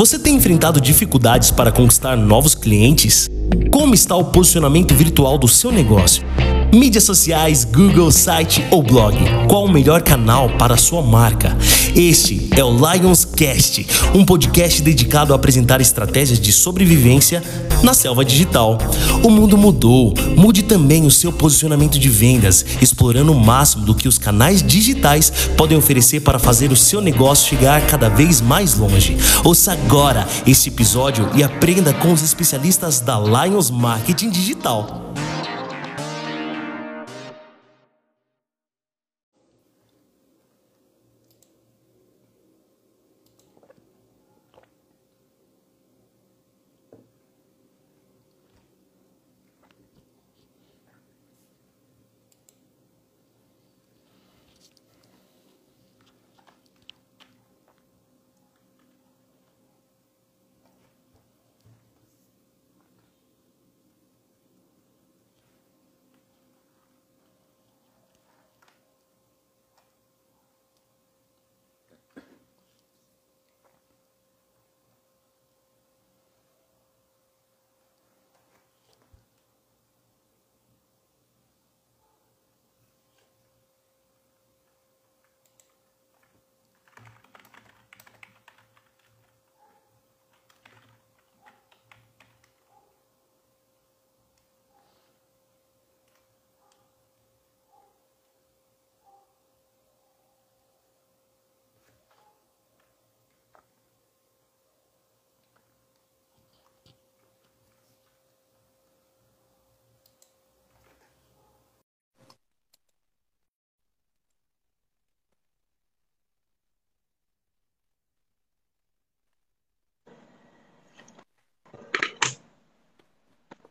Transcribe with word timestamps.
Você 0.00 0.18
tem 0.18 0.34
enfrentado 0.34 0.80
dificuldades 0.80 1.50
para 1.50 1.70
conquistar 1.70 2.16
novos 2.16 2.54
clientes? 2.54 3.28
Como 3.70 3.92
está 3.92 4.16
o 4.16 4.24
posicionamento 4.24 4.94
virtual 4.94 5.36
do 5.36 5.46
seu 5.46 5.70
negócio? 5.70 6.24
Mídias 6.72 7.02
sociais, 7.02 7.64
Google, 7.64 8.12
site 8.12 8.64
ou 8.70 8.80
blog? 8.80 9.16
Qual 9.48 9.64
o 9.64 9.68
melhor 9.68 10.02
canal 10.02 10.48
para 10.50 10.74
a 10.74 10.76
sua 10.76 11.02
marca? 11.02 11.58
Este 11.96 12.48
é 12.56 12.62
o 12.62 12.70
Lions 12.70 13.24
Cast, 13.24 13.84
um 14.14 14.24
podcast 14.24 14.80
dedicado 14.80 15.32
a 15.32 15.36
apresentar 15.36 15.80
estratégias 15.80 16.38
de 16.38 16.52
sobrevivência 16.52 17.42
na 17.82 17.92
selva 17.92 18.24
digital. 18.24 18.78
O 19.24 19.30
mundo 19.30 19.58
mudou, 19.58 20.14
mude 20.36 20.62
também 20.62 21.04
o 21.04 21.10
seu 21.10 21.32
posicionamento 21.32 21.98
de 21.98 22.08
vendas, 22.08 22.64
explorando 22.80 23.32
o 23.32 23.40
máximo 23.40 23.84
do 23.84 23.94
que 23.94 24.06
os 24.06 24.16
canais 24.16 24.62
digitais 24.62 25.32
podem 25.56 25.76
oferecer 25.76 26.20
para 26.20 26.38
fazer 26.38 26.70
o 26.70 26.76
seu 26.76 27.00
negócio 27.00 27.48
chegar 27.48 27.84
cada 27.88 28.08
vez 28.08 28.40
mais 28.40 28.76
longe. 28.76 29.16
Ouça 29.42 29.72
agora 29.72 30.24
este 30.46 30.68
episódio 30.68 31.28
e 31.34 31.42
aprenda 31.42 31.92
com 31.92 32.12
os 32.12 32.22
especialistas 32.22 33.00
da 33.00 33.18
Lions 33.18 33.70
Marketing 33.70 34.30
Digital. 34.30 35.10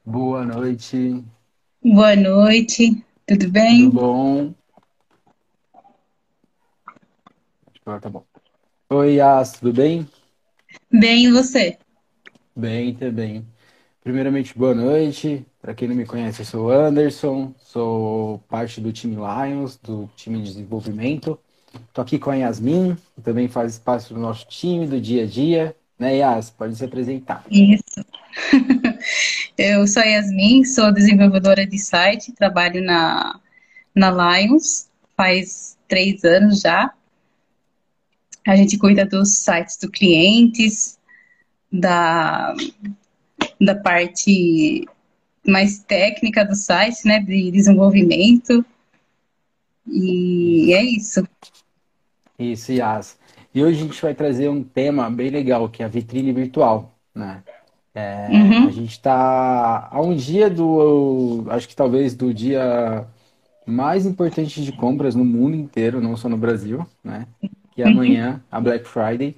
Boa 0.09 0.43
noite, 0.43 1.23
Boa 1.83 2.15
noite, 2.15 3.05
tudo 3.27 3.51
bem? 3.51 3.91
tudo 3.91 3.91
bom? 3.91 4.53
Tá 7.85 8.09
bom. 8.09 8.25
Oi, 8.89 9.17
Yas, 9.17 9.51
tudo 9.51 9.71
bem? 9.71 10.07
Bem, 10.91 11.25
e 11.25 11.31
você? 11.31 11.77
Bem 12.55 12.95
também. 12.95 13.45
Primeiramente, 14.03 14.57
boa 14.57 14.73
noite. 14.73 15.45
Para 15.61 15.75
quem 15.75 15.87
não 15.87 15.95
me 15.95 16.07
conhece, 16.07 16.41
eu 16.41 16.45
sou 16.47 16.65
o 16.65 16.71
Anderson, 16.71 17.53
sou 17.59 18.39
parte 18.49 18.81
do 18.81 18.91
time 18.91 19.15
Lions, 19.15 19.77
do 19.77 20.09
time 20.15 20.39
de 20.39 20.45
desenvolvimento. 20.45 21.37
Tô 21.93 22.01
aqui 22.01 22.17
com 22.17 22.31
a 22.31 22.35
Yasmin, 22.35 22.97
que 23.13 23.21
também 23.21 23.47
faz 23.47 23.77
parte 23.77 24.11
do 24.11 24.19
nosso 24.19 24.47
time 24.47 24.87
do 24.87 24.99
dia 24.99 25.25
a 25.25 25.27
dia, 25.27 25.75
né, 25.99 26.15
Yas? 26.15 26.49
Pode 26.49 26.75
se 26.75 26.83
apresentar. 26.83 27.45
Isso. 27.51 28.03
Eu 29.61 29.85
sou 29.85 30.01
Yasmin, 30.01 30.63
sou 30.63 30.89
desenvolvedora 30.89 31.67
de 31.67 31.77
site, 31.77 32.31
trabalho 32.31 32.81
na, 32.81 33.41
na 33.93 34.09
Lions 34.09 34.89
faz 35.17 35.77
três 35.85 36.23
anos 36.23 36.61
já. 36.61 36.93
A 38.47 38.55
gente 38.55 38.77
cuida 38.77 39.05
dos 39.05 39.39
sites 39.39 39.75
dos 39.75 39.89
clientes, 39.89 40.97
da, 41.69 42.55
da 43.59 43.75
parte 43.75 44.87
mais 45.45 45.79
técnica 45.79 46.45
do 46.45 46.55
site, 46.55 47.05
né, 47.05 47.19
de 47.19 47.51
desenvolvimento. 47.51 48.63
E 49.85 50.73
é 50.73 50.81
isso. 50.81 51.27
Isso, 52.39 52.71
Yas. 52.71 53.19
E 53.53 53.61
hoje 53.61 53.81
a 53.81 53.83
gente 53.83 54.01
vai 54.01 54.15
trazer 54.15 54.47
um 54.47 54.63
tema 54.63 55.09
bem 55.09 55.29
legal, 55.29 55.67
que 55.67 55.83
é 55.83 55.85
a 55.85 55.89
vitrine 55.89 56.31
virtual, 56.31 56.97
né? 57.13 57.43
É, 57.93 58.55
a 58.59 58.69
Uhum, 58.69 58.71
gente 58.71 58.91
está 58.91 59.87
a 59.91 60.01
um 60.01 60.15
dia 60.15 60.49
do, 60.49 61.45
acho 61.49 61.67
que 61.67 61.75
talvez 61.75 62.15
do 62.15 62.33
dia 62.33 63.07
mais 63.65 64.05
importante 64.05 64.63
de 64.63 64.71
compras 64.73 65.15
no 65.15 65.25
mundo 65.25 65.55
inteiro, 65.55 66.01
não 66.01 66.17
só 66.17 66.29
no 66.29 66.37
Brasil, 66.37 66.87
né? 67.03 67.27
Que 67.71 67.83
é 67.83 67.85
uhum, 67.85 67.87
amanhã, 67.87 68.43
a 68.51 68.59
Black 68.61 68.85
Friday. 68.87 69.35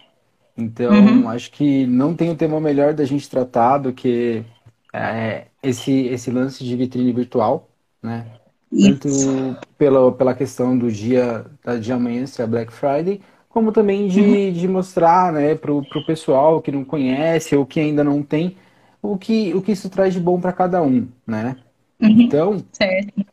Então, 0.57 1.28
uhum. 1.28 1.29
acho 1.29 1.51
que 1.51 1.85
não 1.88 2.16
tem 2.16 2.29
um 2.29 2.35
tema 2.35 2.59
melhor 2.59 2.94
da 2.94 3.06
gente 3.06 3.29
tratar 3.29 3.78
do 3.79 3.94
que 3.94 4.45
é, 4.94 5.47
esse, 5.63 5.91
esse 6.07 6.31
lance 6.31 6.63
de 6.63 6.75
vitrine 6.75 7.13
virtual, 7.13 7.69
né? 8.03 8.39
Tanto 8.79 9.57
pela, 9.78 10.12
pela 10.16 10.33
questão 10.35 10.78
do 10.78 10.91
dia, 10.91 11.45
da, 11.63 11.78
de 11.78 11.91
amanhã 11.94 12.25
ser 12.25 12.44
a 12.44 12.47
Black 12.47 12.72
Friday, 12.73 13.22
como 13.53 13.72
também 13.72 14.07
Uhum, 14.16 14.38
de, 14.44 14.51
de 14.53 14.67
mostrar, 14.67 15.34
né, 15.34 15.56
pro, 15.56 15.84
pro 15.85 16.06
pessoal 16.06 16.62
que 16.62 16.72
não 16.72 16.85
conhece 16.85 17.56
ou 17.56 17.66
que 17.66 17.79
ainda 17.79 18.03
não 18.03 18.23
tem, 18.23 18.57
o 19.01 19.17
que, 19.17 19.53
o 19.56 19.62
que 19.62 19.72
isso 19.73 19.89
traz 19.89 20.13
de 20.13 20.19
bom 20.19 20.39
para 20.41 20.53
cada 20.53 20.81
um, 20.84 21.07
né? 21.28 21.57
uhum. 22.01 22.22
Então, 22.28 22.66
Certo. 22.72 23.25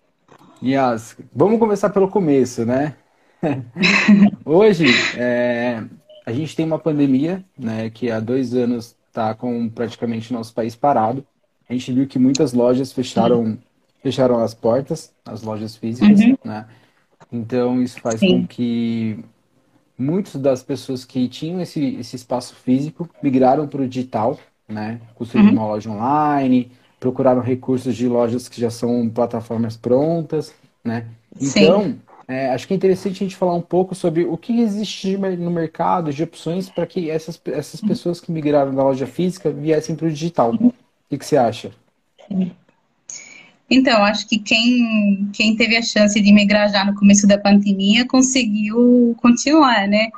Yas, 0.62 1.17
vamos 1.33 1.59
começar 1.59 1.91
pelo 1.91 2.09
começo, 2.11 2.65
né? 2.67 2.97
Hoje, 4.45 5.09
é, 5.12 5.84
a 6.27 6.33
gente 6.33 6.56
tem 6.56 6.67
uma 6.67 6.79
pandemia, 6.79 7.45
né, 7.56 7.91
que 7.91 8.11
há 8.11 8.21
dois 8.21 8.55
anos 8.55 8.97
está 9.09 9.35
com 9.35 9.69
praticamente 9.69 10.33
nosso 10.33 10.53
país 10.55 10.75
parado. 10.75 11.27
A 11.69 11.73
gente 11.73 11.93
viu 11.93 12.06
que 12.06 12.19
muitas 12.19 12.53
lojas 12.53 12.93
fecharam, 12.93 13.59
fecharam 14.03 14.39
as 14.43 14.55
portas, 14.55 15.15
as 15.25 15.43
lojas 15.43 15.77
físicas, 15.77 16.27
Uhum, 16.27 16.37
né? 16.45 16.67
Então, 17.33 17.83
isso 17.83 18.00
faz 18.00 18.23
com 18.25 18.45
sim. 18.45 18.47
que 18.47 19.25
muitas 19.99 20.35
das 20.41 20.63
pessoas 20.63 21.05
que 21.05 21.29
tinham 21.29 21.61
esse, 21.61 21.97
esse 21.97 22.17
espaço 22.17 22.55
físico 22.57 23.09
migraram 23.23 23.67
para 23.69 23.83
o 23.83 23.89
digital, 23.89 24.39
né? 24.69 25.01
Construíram 25.15 25.51
Uhum, 25.51 25.59
uma 25.59 25.67
loja 25.67 25.91
online, 25.91 26.73
procuraram 27.01 27.41
recursos 27.43 27.97
de 27.97 28.09
lojas 28.09 28.49
que 28.49 28.61
já 28.61 28.71
são 28.71 29.09
plataformas 29.11 29.77
prontas, 29.77 30.55
né? 30.85 31.09
sim. 31.39 31.81
Então, 31.81 31.99
é, 32.27 32.51
acho 32.51 32.67
que 32.67 32.75
é 32.75 32.77
interessante 32.77 33.17
a 33.17 33.19
gente 33.27 33.37
falar 33.37 33.55
um 33.55 33.63
pouco 33.63 33.95
sobre 33.95 34.25
o 34.25 34.37
que 34.37 34.61
existe 34.61 35.17
no 35.17 35.51
mercado 35.51 36.12
de 36.12 36.23
opções 36.23 36.69
para 36.69 36.87
que 36.87 37.11
essas, 37.11 37.41
essas 37.47 37.81
pessoas 37.81 38.21
que 38.21 38.33
migraram 38.33 38.75
da 38.75 38.83
loja 38.83 39.06
física 39.06 39.51
viessem 39.51 39.97
para 39.97 40.06
o 40.06 40.11
digital. 40.11 40.53
O 40.55 40.59
que 41.11 41.19
que 41.19 41.25
você 41.27 41.37
acha? 41.37 41.73
Então, 43.70 44.03
acho 44.05 44.26
que 44.26 44.38
quem, 44.38 45.31
quem 45.32 45.55
teve 45.56 45.76
a 45.76 45.82
chance 45.82 46.19
de 46.20 46.32
migrar 46.32 46.70
já 46.70 46.85
no 46.85 46.94
começo 46.94 47.26
da 47.26 47.38
pandemia 47.38 48.06
conseguiu 48.06 49.15
continuar, 49.20 49.87
né? 49.87 50.09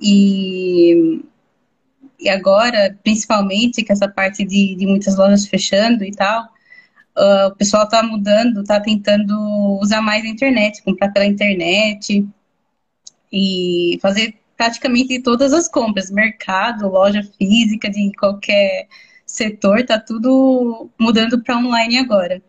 E, 0.00 1.20
e 2.18 2.28
agora, 2.28 2.96
principalmente, 3.02 3.84
com 3.84 3.92
essa 3.92 4.08
parte 4.08 4.44
de, 4.44 4.76
de 4.76 4.86
muitas 4.86 5.16
lojas 5.16 5.46
fechando 5.46 6.04
e 6.04 6.12
tal, 6.12 6.48
ah, 7.16 7.48
o 7.52 7.56
pessoal 7.56 7.88
tá 7.88 8.02
mudando, 8.02 8.64
tá 8.64 8.80
tentando 8.80 9.34
usar 9.80 10.00
mais 10.00 10.24
a 10.24 10.28
internet, 10.28 10.82
comprar 10.82 11.10
pela 11.12 11.26
internet 11.26 12.26
e 13.32 13.98
fazer 14.00 14.34
praticamente 14.56 15.20
todas 15.22 15.52
as 15.52 15.68
compras, 15.68 16.10
mercado, 16.10 16.88
loja 16.88 17.22
física 17.38 17.90
de 17.90 18.12
qualquer 18.18 18.88
setor, 19.26 19.84
tá 19.84 19.98
tudo 19.98 20.90
mudando 20.98 21.42
para 21.42 21.56
online 21.58 21.98
agora. 21.98 22.42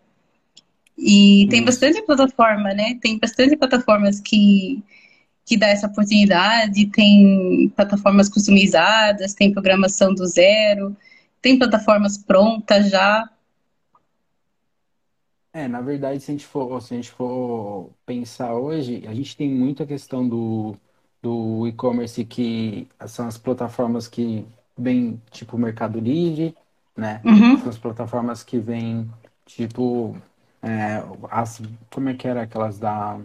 E 1.03 1.47
tem 1.49 1.59
Isso. 1.61 1.65
bastante 1.65 2.01
plataforma, 2.03 2.73
né? 2.75 2.99
Tem 3.01 3.17
bastante 3.17 3.55
plataformas 3.57 4.19
que, 4.19 4.83
que 5.43 5.57
dá 5.57 5.67
essa 5.67 5.87
oportunidade, 5.87 6.85
tem 6.87 7.69
plataformas 7.75 8.29
customizadas, 8.29 9.33
tem 9.33 9.51
programação 9.51 10.13
do 10.13 10.25
zero, 10.27 10.95
tem 11.41 11.57
plataformas 11.57 12.19
prontas 12.19 12.91
já. 12.91 13.27
É, 15.51 15.67
na 15.67 15.81
verdade, 15.81 16.19
se 16.21 16.31
a 16.31 16.33
gente 16.35 16.45
for, 16.45 16.79
se 16.81 16.93
a 16.93 16.97
gente 16.97 17.11
for 17.11 17.89
pensar 18.05 18.53
hoje, 18.53 19.03
a 19.07 19.13
gente 19.13 19.35
tem 19.35 19.49
muita 19.49 19.85
questão 19.85 20.27
do, 20.29 20.77
do 21.21 21.67
e-commerce 21.67 22.23
que 22.23 22.87
são 23.07 23.27
as 23.27 23.39
plataformas 23.39 24.07
que 24.07 24.45
vêm 24.77 25.19
tipo 25.31 25.57
Mercado 25.57 25.99
Livre, 25.99 26.55
né? 26.95 27.21
Uhum. 27.25 27.57
São 27.57 27.69
as 27.69 27.77
plataformas 27.77 28.43
que 28.43 28.59
vêm 28.59 29.09
tipo 29.45 30.15
é, 30.61 31.03
as, 31.29 31.61
como 31.91 32.09
é 32.09 32.13
que 32.13 32.27
era 32.27 32.43
aquelas 32.43 32.79
da, 32.79 33.19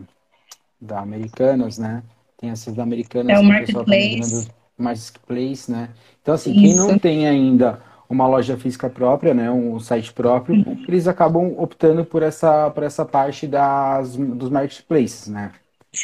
da 0.81 1.01
Americanas, 1.01 1.79
né? 1.79 2.03
Tem 2.37 2.51
essas 2.51 2.75
da 2.75 2.83
Americanas 2.83 3.37
É 3.37 3.41
o 3.41 3.43
tá 3.43 3.49
Marketplace. 3.49 4.47
migrando 4.47 4.55
Marketplace, 4.79 5.71
né? 5.71 5.91
Então, 6.23 6.35
assim, 6.35 6.55
quem 6.55 6.75
não 6.75 6.89
Isso. 6.89 7.01
tem 7.01 7.27
ainda 7.27 7.83
uma 8.09 8.27
loja 8.29 8.57
física 8.57 8.89
própria, 8.89 9.35
né, 9.35 9.51
um 9.51 9.81
site 9.81 10.13
próprio, 10.13 10.55
eles 10.87 11.09
acabam 11.09 11.55
optando 11.59 12.05
por 12.05 12.23
essa, 12.23 12.71
por 12.71 12.85
essa 12.85 13.05
parte 13.05 13.49
das, 13.49 14.17
dos 14.17 14.49
marketplaces, 14.49 15.27
né? 15.29 15.53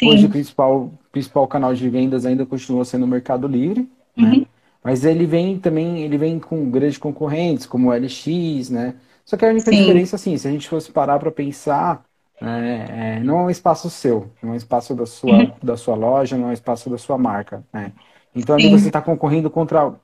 Hoje 0.01 0.25
o 0.25 0.27
Sim. 0.27 0.31
principal, 0.31 0.91
principal 1.11 1.47
canal 1.47 1.73
de 1.73 1.89
vendas 1.89 2.25
ainda 2.25 2.45
continua 2.45 2.83
sendo 2.83 3.05
o 3.05 3.07
Mercado 3.07 3.47
Livre, 3.47 3.89
né? 4.19 4.39
Uhum. 4.39 4.45
Mas 4.83 5.05
ele 5.05 5.25
vem 5.25 5.57
também, 5.59 6.03
ele 6.03 6.17
vem 6.17 6.39
com 6.39 6.69
grandes 6.69 6.97
concorrentes, 6.97 7.65
como 7.65 7.89
o 7.89 7.93
LX, 7.93 8.69
né? 8.69 8.95
Só 9.25 9.37
que 9.37 9.45
a 9.45 9.49
única 9.49 9.71
Sim. 9.71 9.73
diferença, 9.73 10.15
assim, 10.15 10.37
se 10.37 10.47
a 10.47 10.51
gente 10.51 10.67
fosse 10.69 10.91
parar 10.91 11.19
para 11.19 11.31
pensar, 11.31 12.05
né, 12.41 13.17
é, 13.19 13.23
não 13.23 13.39
é 13.39 13.43
um 13.43 13.49
espaço 13.49 13.89
seu, 13.89 14.31
não 14.41 14.51
é 14.51 14.53
um 14.53 14.55
espaço 14.55 14.95
da 14.95 15.05
sua, 15.05 15.43
Uhum. 15.43 15.53
da 15.63 15.77
sua 15.77 15.95
loja, 15.95 16.37
não 16.37 16.47
é 16.47 16.49
um 16.49 16.53
espaço 16.53 16.89
da 16.89 16.97
sua 16.97 17.17
marca, 17.17 17.65
né? 17.73 17.93
Então 18.35 18.55
ali 18.55 18.67
Sim. 18.67 18.69
você 18.69 18.87
está 18.89 19.01
concorrendo 19.01 19.49
contra 19.49 19.95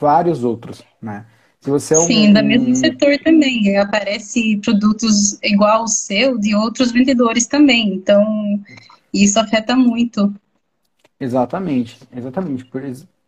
vários 0.00 0.44
outros, 0.44 0.82
né? 1.02 1.26
Se 1.60 1.70
você 1.70 1.94
é 1.94 2.00
um, 2.00 2.10
Sim, 2.10 2.32
da 2.32 2.42
mesmo 2.42 2.74
setor 2.74 3.18
também. 3.20 3.76
Aparece 3.78 4.58
produtos 4.58 5.38
igual 5.42 5.80
ao 5.82 5.88
seu 5.88 6.36
de 6.38 6.54
outros 6.54 6.92
vendedores 6.92 7.46
também. 7.46 7.94
Então, 7.94 8.60
isso 9.12 9.38
afeta 9.40 9.76
muito. 9.76 10.32
Exatamente, 11.18 11.98
exatamente. 12.12 12.64
Por, 12.64 12.82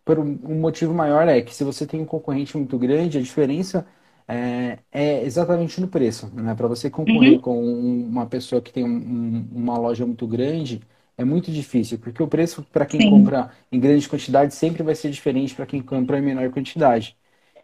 por 0.05 0.19
um 0.19 0.59
motivo 0.59 0.93
maior 0.93 1.27
é 1.27 1.41
que 1.41 1.53
se 1.55 1.63
você 1.63 1.85
tem 1.87 2.01
um 2.01 2.05
concorrente 2.05 2.55
muito 2.57 2.77
grande, 2.77 3.17
a 3.17 3.21
diferença 3.21 3.85
é, 4.27 4.79
é 4.91 5.23
exatamente 5.23 5.79
no 5.81 5.87
preço, 5.87 6.27
né? 6.35 6.53
Para 6.55 6.67
você 6.67 6.89
concorrer 6.89 7.37
Uhum. 7.37 7.41
com 7.41 7.57
um- 7.63 8.05
uma 8.07 8.25
pessoa 8.27 8.61
que 8.61 8.71
tem 8.73 8.83
um- 8.83 8.89
um- 8.89 9.49
uma 9.53 9.77
loja 9.77 10.05
muito 10.05 10.27
grande, 10.27 10.81
é 11.17 11.23
muito 11.25 11.51
difícil, 11.51 11.97
porque 11.99 12.21
o 12.21 12.27
preço 12.27 12.63
para 12.65 12.85
quem 12.85 13.01
Sim, 13.01 13.03
compra 13.03 13.51
em 13.71 13.79
grande 13.79 14.07
quantidade 14.09 14.53
sempre 14.53 14.83
vai 14.83 14.95
ser 14.95 15.09
diferente 15.11 15.55
para 15.55 15.65
quem 15.65 15.81
compra 15.81 16.19
em 16.19 16.21
menor 16.21 16.49
quantidade. 16.51 17.17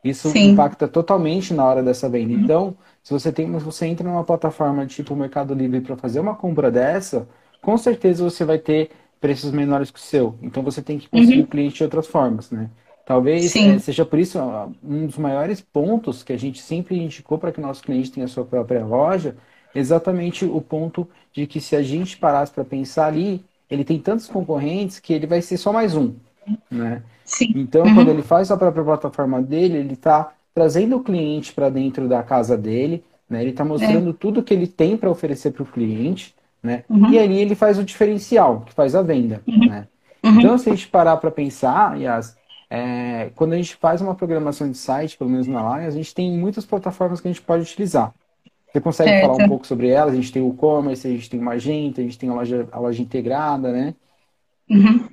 Isso 0.04 0.36
sim, 0.36 0.42
impacta 0.42 0.88
totalmente 0.88 1.54
na 1.54 1.66
hora 1.66 1.82
dessa 1.82 2.10
venda. 2.10 2.34
Então, 2.34 2.78
se 3.02 3.14
você 3.14 3.32
tem, 3.32 3.50
você 3.52 3.86
entra 3.86 4.08
numa 4.08 4.24
plataforma 4.24 4.86
tipo 4.86 5.16
Mercado 5.16 5.54
Livre 5.54 5.80
para 5.82 5.96
fazer 5.98 6.20
uma 6.20 6.36
compra 6.36 6.70
dessa, 6.70 7.28
com 7.62 7.78
certeza 7.78 8.24
você 8.24 8.44
vai 8.44 8.60
ter 8.60 8.92
preços 9.22 9.52
menores 9.52 9.90
que 9.92 10.00
o 10.00 10.02
seu. 10.02 10.38
Então, 10.42 10.62
você 10.64 10.82
tem 10.82 11.00
que 11.00 11.08
conseguir 11.10 11.42
uhum, 11.42 11.44
o 11.44 11.48
cliente 11.48 11.76
de 11.78 11.84
outras 11.84 12.06
formas, 12.08 12.52
né? 12.52 12.70
Talvez 13.06 13.54
sim, 13.54 13.80
seja 13.80 14.06
por 14.06 14.18
isso 14.20 14.40
um 14.84 15.08
dos 15.08 15.18
maiores 15.18 15.60
pontos 15.62 16.24
que 16.24 16.32
a 16.34 16.38
gente 16.38 16.62
sempre 16.62 16.98
indicou 16.98 17.38
para 17.38 17.52
que 17.52 17.60
o 17.60 17.62
nosso 17.62 17.84
cliente 17.84 18.12
tenha 18.12 18.26
a 18.26 18.30
sua 18.30 18.46
própria 18.46 18.86
loja, 18.86 19.36
exatamente 19.76 20.46
o 20.46 20.62
ponto 20.62 21.10
de 21.32 21.46
que 21.46 21.60
se 21.60 21.76
a 21.76 21.84
gente 21.84 22.18
parasse 22.18 22.52
para 22.54 22.64
pensar 22.64 23.08
ali, 23.08 23.44
ele 23.70 23.84
tem 23.84 24.00
tantos 24.00 24.28
concorrentes 24.28 25.00
que 25.00 25.14
ele 25.14 25.28
vai 25.28 25.42
ser 25.42 25.58
só 25.58 25.74
mais 25.74 25.96
um, 25.96 26.16
né? 26.72 27.04
sim, 27.24 27.54
Então, 27.54 27.92
quando 27.92 28.08
uhum, 28.08 28.10
ele 28.10 28.24
faz 28.24 28.50
a 28.52 28.58
própria 28.58 28.84
plataforma 28.84 29.42
dele, 29.42 29.78
ele 29.78 29.94
está 29.94 30.34
trazendo 30.54 30.98
o 30.98 31.04
cliente 31.04 31.54
para 31.54 31.70
dentro 31.70 32.08
da 32.08 32.24
casa 32.24 32.58
dele, 32.58 33.04
né? 33.30 33.42
Ele 33.42 33.52
está 33.52 33.64
é, 33.80 34.04
mostrando 34.04 34.14
tudo 34.14 34.44
que 34.44 34.54
ele 34.54 34.68
tem 34.68 34.98
para 34.98 35.10
oferecer 35.10 35.52
para 35.52 35.64
o 35.64 35.66
cliente, 35.66 36.36
né? 36.62 36.84
E 37.08 37.18
uhum, 37.18 37.20
ali 37.20 37.38
ele 37.40 37.56
faz 37.56 37.78
o 37.78 37.84
diferencial, 37.84 38.62
que 38.62 38.74
faz 38.74 38.96
a 38.96 39.02
venda, 39.02 39.44
uhum, 39.48 39.64
né? 39.64 39.88
uhum, 40.24 40.54
Então, 40.54 40.58
se 40.58 40.70
a 40.70 40.76
gente 40.76 40.88
parar 40.88 41.18
para 41.18 41.30
pensar, 41.32 42.00
Yas, 42.00 42.38
é, 42.70 43.32
quando 43.36 43.54
a 43.54 43.58
gente 43.58 43.76
faz 43.76 44.02
uma 44.02 44.16
programação 44.16 44.70
de 44.70 44.78
site, 44.78 45.18
pelo 45.18 45.30
menos 45.30 45.48
na 45.48 45.60
Lion, 45.60 45.88
a 45.88 45.92
gente 45.92 46.14
tem 46.14 46.32
muitas 46.32 46.66
plataformas 46.66 47.22
que 47.22 47.28
a 47.28 47.32
gente 47.32 47.42
pode 47.42 47.64
utilizar. 47.64 48.14
Você 48.72 48.82
consegue 48.82 49.22
falar 49.22 49.34
um 49.34 49.38
certo. 49.38 49.50
pouco 49.50 49.68
sobre 49.68 49.90
elas? 49.90 50.14
A 50.14 50.16
gente 50.16 50.32
tem 50.32 50.42
o 50.42 50.50
e-commerce, 50.52 51.08
a 51.08 51.12
gente 51.12 51.30
tem 51.30 51.40
o 51.40 51.44
Magento, 51.44 52.02
a 52.02 52.04
gente 52.04 52.18
tem 52.18 52.30
a 52.30 52.34
loja, 52.34 52.68
a 52.72 52.80
loja 52.80 53.02
integrada, 53.02 53.72
né? 53.72 53.94
Uhum. 54.68 55.08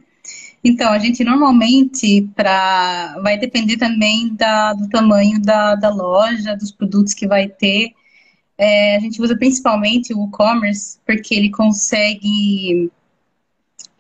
Então, 0.65 0.91
a 0.91 0.99
gente 0.99 1.23
normalmente, 1.23 2.29
para 2.35 3.19
vai 3.23 3.39
depender 3.39 3.77
também 3.77 4.35
da, 4.35 4.73
do 4.73 4.89
tamanho 4.89 5.41
da, 5.41 5.75
da 5.75 5.91
loja, 5.91 6.57
dos 6.57 6.73
produtos 6.73 7.13
que 7.13 7.27
vai 7.27 7.49
ter. 7.49 7.93
É, 8.57 8.97
a 8.97 9.01
gente 9.01 9.21
usa 9.21 9.37
principalmente 9.37 10.15
o 10.15 10.27
e-commerce, 10.27 10.99
porque 11.07 11.35
ele 11.35 11.51
consegue. 11.51 12.91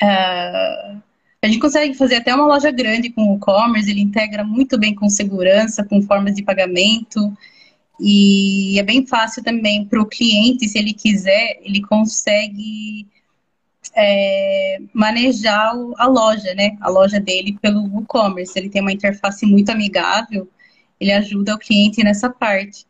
ah, 0.01 0.97
a 1.43 1.47
gente 1.47 1.59
consegue 1.59 1.95
fazer 1.95 2.17
até 2.17 2.35
uma 2.35 2.47
loja 2.47 2.71
grande 2.71 3.11
com 3.11 3.33
o 3.33 3.37
e-commerce, 3.37 3.91
ele 3.91 4.03
integra 4.03 4.45
muito 4.45 4.79
bem 4.79 4.95
com 4.95 5.09
segurança, 5.09 5.85
com 5.85 6.03
formas 6.03 6.35
de 6.35 6.43
pagamento, 6.43 7.33
e 7.99 8.79
é 8.79 8.83
bem 8.83 9.07
fácil 9.07 9.43
também 9.43 9.85
para 9.85 10.01
o 10.01 10.07
cliente, 10.07 10.69
se 10.69 10.79
ele 10.79 10.93
quiser, 10.93 11.59
ele 11.63 11.81
consegue 11.83 13.07
é, 13.95 14.79
manejar 14.93 15.73
a 15.99 16.07
loja, 16.07 16.55
né? 16.55 16.77
A 16.81 16.89
loja 16.89 17.19
dele 17.19 17.59
pelo 17.61 18.01
e-commerce. 18.01 18.59
Ele 18.59 18.71
tem 18.71 18.81
uma 18.81 18.93
interface 18.93 19.45
muito 19.47 19.71
amigável, 19.71 20.49
ele 20.99 21.13
ajuda 21.13 21.55
o 21.55 21.59
cliente 21.59 22.03
nessa 22.03 22.31
parte. 22.31 22.87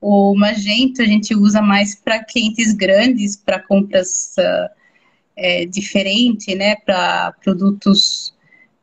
O 0.00 0.34
Magento 0.36 1.02
a 1.02 1.06
gente 1.06 1.34
usa 1.34 1.60
mais 1.60 1.94
para 1.94 2.22
clientes 2.22 2.72
grandes, 2.72 3.36
para 3.36 3.60
compras 3.60 4.34
ah, 4.38 4.70
é, 5.38 5.64
diferente, 5.64 6.54
né? 6.54 6.76
Para 6.76 7.32
produtos 7.42 8.34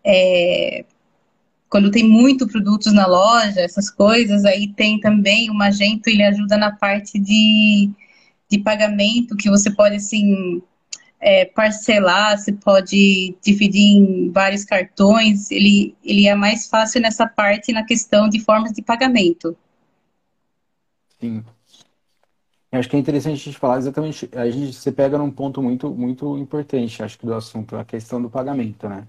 é, 0.03 0.85
quando 1.75 1.91
tem 1.91 2.07
muito 2.07 2.47
produtos 2.47 2.93
na 2.93 3.05
loja, 3.05 3.59
essas 3.59 3.89
coisas, 3.89 4.45
aí 4.45 4.71
tem 4.73 4.99
também 4.99 5.49
o 5.49 5.53
Magento, 5.53 6.09
ele 6.09 6.23
ajuda 6.23 6.57
na 6.57 6.71
parte 6.71 7.19
de, 7.19 7.89
de 8.49 8.59
pagamento, 8.59 9.35
que 9.35 9.49
você 9.49 9.69
pode, 9.69 9.95
assim, 9.95 10.61
é, 11.19 11.43
parcelar, 11.45 12.37
você 12.37 12.53
pode 12.53 13.35
dividir 13.43 13.97
em 13.97 14.31
vários 14.31 14.63
cartões, 14.63 15.51
ele, 15.51 15.93
ele 16.01 16.27
é 16.27 16.35
mais 16.35 16.67
fácil 16.67 17.01
nessa 17.01 17.27
parte, 17.27 17.73
na 17.73 17.83
questão 17.83 18.29
de 18.29 18.39
formas 18.39 18.71
de 18.71 18.81
pagamento. 18.81 19.57
Sim. 21.19 21.43
Eu 22.75 22.79
acho 22.79 22.89
que 22.89 22.95
é 22.95 22.99
interessante 22.99 23.33
a 23.41 23.45
gente 23.45 23.57
falar 23.57 23.77
exatamente, 23.77 24.29
a 24.33 24.49
gente, 24.49 24.73
você 24.73 24.91
pega 24.91 25.17
num 25.17 25.31
ponto 25.31 25.61
muito, 25.61 25.89
muito 25.95 26.37
importante, 26.37 27.01
acho 27.03 27.17
que 27.17 27.25
do 27.25 27.33
assunto, 27.33 27.75
a 27.77 27.85
questão 27.85 28.21
do 28.21 28.29
pagamento, 28.29 28.89
né? 28.89 29.07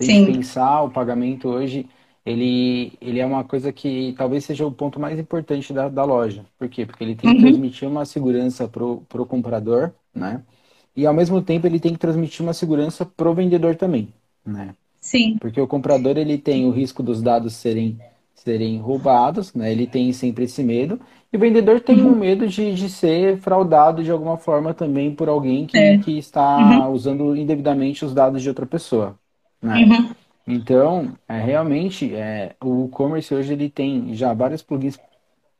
Gente 0.00 0.20
Sim, 0.20 0.22
pensar, 0.22 0.82
o 0.82 0.90
pagamento 0.90 1.48
hoje, 1.48 1.88
ele, 2.26 2.96
ele 3.00 3.20
é 3.20 3.26
uma 3.26 3.44
coisa 3.44 3.72
que 3.72 4.14
talvez 4.18 4.44
seja 4.44 4.66
o 4.66 4.72
ponto 4.72 5.00
mais 5.00 5.18
importante 5.18 5.72
da, 5.72 5.88
da 5.88 6.04
loja. 6.04 6.46
Por 6.58 6.68
quê? 6.68 6.86
Porque 6.86 7.04
ele 7.04 7.16
tem 7.16 7.32
que 7.32 7.36
uhum, 7.36 7.38
transmitir 7.38 7.88
uma 7.88 8.06
segurança 8.06 8.68
pro, 8.68 9.02
pro 9.08 9.26
comprador, 9.26 9.94
né? 10.14 10.44
E 10.96 11.06
ao 11.06 11.14
mesmo 11.14 11.42
tempo 11.42 11.66
ele 11.66 11.80
tem 11.80 11.92
que 11.94 11.98
transmitir 12.00 12.42
uma 12.42 12.54
segurança 12.54 13.06
pro 13.06 13.34
vendedor 13.34 13.76
também, 13.76 14.14
né? 14.44 14.76
sim, 15.00 15.40
Porque 15.40 15.60
o 15.60 15.66
comprador 15.68 16.16
ele 16.16 16.38
tem 16.38 16.66
o 16.66 16.70
risco 16.70 17.02
dos 17.02 17.22
dados 17.22 17.54
serem, 17.54 17.98
serem 18.42 18.78
roubados, 18.78 19.54
né? 19.54 19.70
Ele 19.72 19.86
tem 19.86 20.12
sempre 20.12 20.44
esse 20.44 20.62
medo. 20.62 21.00
E 21.32 21.36
o 21.36 21.40
vendedor 21.40 21.80
tem 21.80 22.02
um 22.02 22.10
uhum, 22.10 22.16
medo 22.16 22.46
de, 22.48 22.74
de 22.74 22.88
ser 22.90 23.38
fraudado 23.38 24.02
de 24.04 24.10
alguma 24.10 24.36
forma 24.36 24.74
também 24.74 25.14
por 25.14 25.28
alguém 25.28 25.66
que, 25.66 25.78
é, 25.78 25.96
que 25.98 26.18
uhum, 26.58 26.82
está 26.82 26.88
usando 26.88 27.34
indevidamente 27.36 28.04
os 28.04 28.14
dados 28.14 28.42
de 28.42 28.48
outra 28.48 28.66
pessoa, 28.66 29.18
né? 29.62 29.86
uhum, 29.86 30.14
Então, 30.46 31.16
é, 31.28 31.38
realmente, 31.40 32.14
é, 32.14 32.56
o 32.62 32.86
e-commerce 32.86 33.34
hoje 33.34 33.52
ele 33.52 33.70
tem 33.70 34.14
já 34.14 34.34
vários 34.34 34.62
plugins 34.62 34.98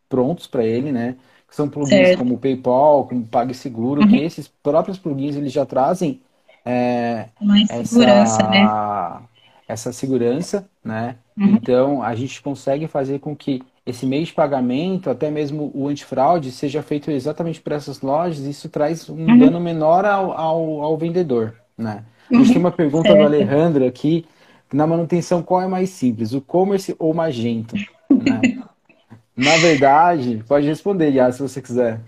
prontos 0.08 0.46
para 0.46 0.64
ele, 0.64 0.92
né? 0.92 1.16
Que 1.48 1.54
são 1.56 1.68
plugins 1.68 2.10
certo, 2.10 2.12
como 2.12 2.34
o 2.34 2.38
PayPal, 2.38 3.06
como 3.08 3.22
o 3.22 3.28
PagSeguro, 3.28 4.06
que 4.06 4.16
uhum, 4.16 4.20
esses 4.20 4.48
próprios 4.48 4.98
plugins 4.98 5.36
eles 5.36 5.52
já 5.52 5.66
trazem 5.66 6.22
é, 6.64 7.28
mais 7.40 7.70
segurança, 7.72 8.42
né? 8.48 8.72
essa, 8.72 9.22
essa 9.68 9.92
segurança, 9.92 10.68
né? 10.84 11.18
Uhum, 11.36 11.58
Então, 11.62 12.02
a 12.02 12.14
gente 12.14 12.40
consegue 12.42 12.86
fazer 12.86 13.18
com 13.20 13.34
que 13.36 13.62
esse 13.84 14.06
meio 14.06 14.24
de 14.24 14.32
pagamento, 14.32 15.10
até 15.10 15.30
mesmo 15.30 15.70
o 15.74 15.88
antifraude, 15.88 16.52
seja 16.52 16.82
feito 16.82 17.10
exatamente 17.10 17.60
para 17.60 17.76
essas 17.76 18.00
lojas, 18.00 18.44
e 18.46 18.50
isso 18.50 18.68
traz 18.68 19.08
um 19.08 19.28
uhum, 19.28 19.36
dano 19.36 19.60
menor 19.60 20.04
ao, 20.04 20.32
ao, 20.32 20.82
ao 20.82 20.96
vendedor, 20.98 21.56
né? 21.76 22.04
A 22.32 22.38
gente 22.40 22.52
tem 22.52 22.60
uhum, 22.60 22.62
uma 22.62 22.70
pergunta 22.72 23.12
do. 23.14 23.24
Alejandro 23.24 23.84
aqui, 23.86 24.24
na 24.72 24.86
manutenção, 24.86 25.42
qual 25.42 25.60
é 25.62 25.66
mais 25.68 25.90
simples, 25.90 26.32
o 26.32 26.38
e-commerce 26.38 26.94
ou 26.98 27.10
o 27.12 27.14
Magento, 27.14 27.82
né? 28.16 28.48
Na 29.36 29.56
verdade, 29.58 30.44
pode 30.48 30.66
responder, 30.66 31.10
Yas, 31.10 31.36
se 31.36 31.42
você 31.42 31.62
quiser. 31.62 32.00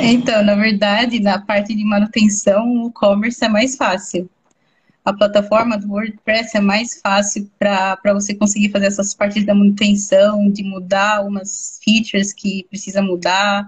Então, 0.00 0.42
na 0.44 0.54
verdade, 0.54 1.20
na 1.20 1.40
parte 1.40 1.74
de 1.74 1.84
manutenção, 1.84 2.84
o 2.84 2.88
e-commerce 2.88 3.44
é 3.44 3.48
mais 3.48 3.76
fácil. 3.76 4.28
A 5.08 5.12
plataforma 5.14 5.78
do 5.78 5.90
WordPress 5.90 6.54
é 6.54 6.60
mais 6.60 7.00
fácil 7.00 7.50
para 7.58 7.98
você 8.12 8.34
conseguir 8.34 8.68
fazer 8.68 8.86
essas 8.86 9.14
partes 9.14 9.44
da 9.46 9.54
manutenção, 9.54 10.50
de 10.50 10.62
mudar 10.62 11.16
algumas 11.16 11.80
features 11.82 12.30
que 12.34 12.66
precisa 12.68 13.00
mudar, 13.00 13.66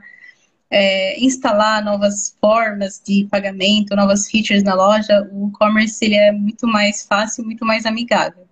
é, 0.70 1.18
instalar 1.18 1.82
novas 1.82 2.36
formas 2.38 3.00
de 3.02 3.26
pagamento, 3.30 3.96
novas 3.96 4.30
features 4.30 4.62
na 4.62 4.74
loja. 4.74 5.26
O 5.32 5.48
e-commerce 5.48 6.04
ele 6.04 6.14
é 6.16 6.30
muito 6.30 6.66
mais 6.66 7.06
fácil, 7.06 7.42
muito 7.42 7.64
mais 7.64 7.86
amigável. 7.86 8.46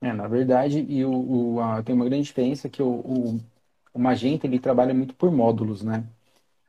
É, 0.00 0.10
na 0.10 0.26
verdade, 0.26 0.86
e 0.88 1.04
o, 1.04 1.58
o 1.58 1.82
tem 1.82 1.94
uma 1.94 2.06
grande 2.06 2.24
diferença 2.24 2.70
que 2.70 2.82
o, 2.82 2.88
o, 2.88 3.40
o 3.92 3.98
Magento 3.98 4.46
ele 4.46 4.58
trabalha 4.58 4.94
muito 4.94 5.14
por 5.14 5.30
módulos, 5.30 5.82
né? 5.82 6.04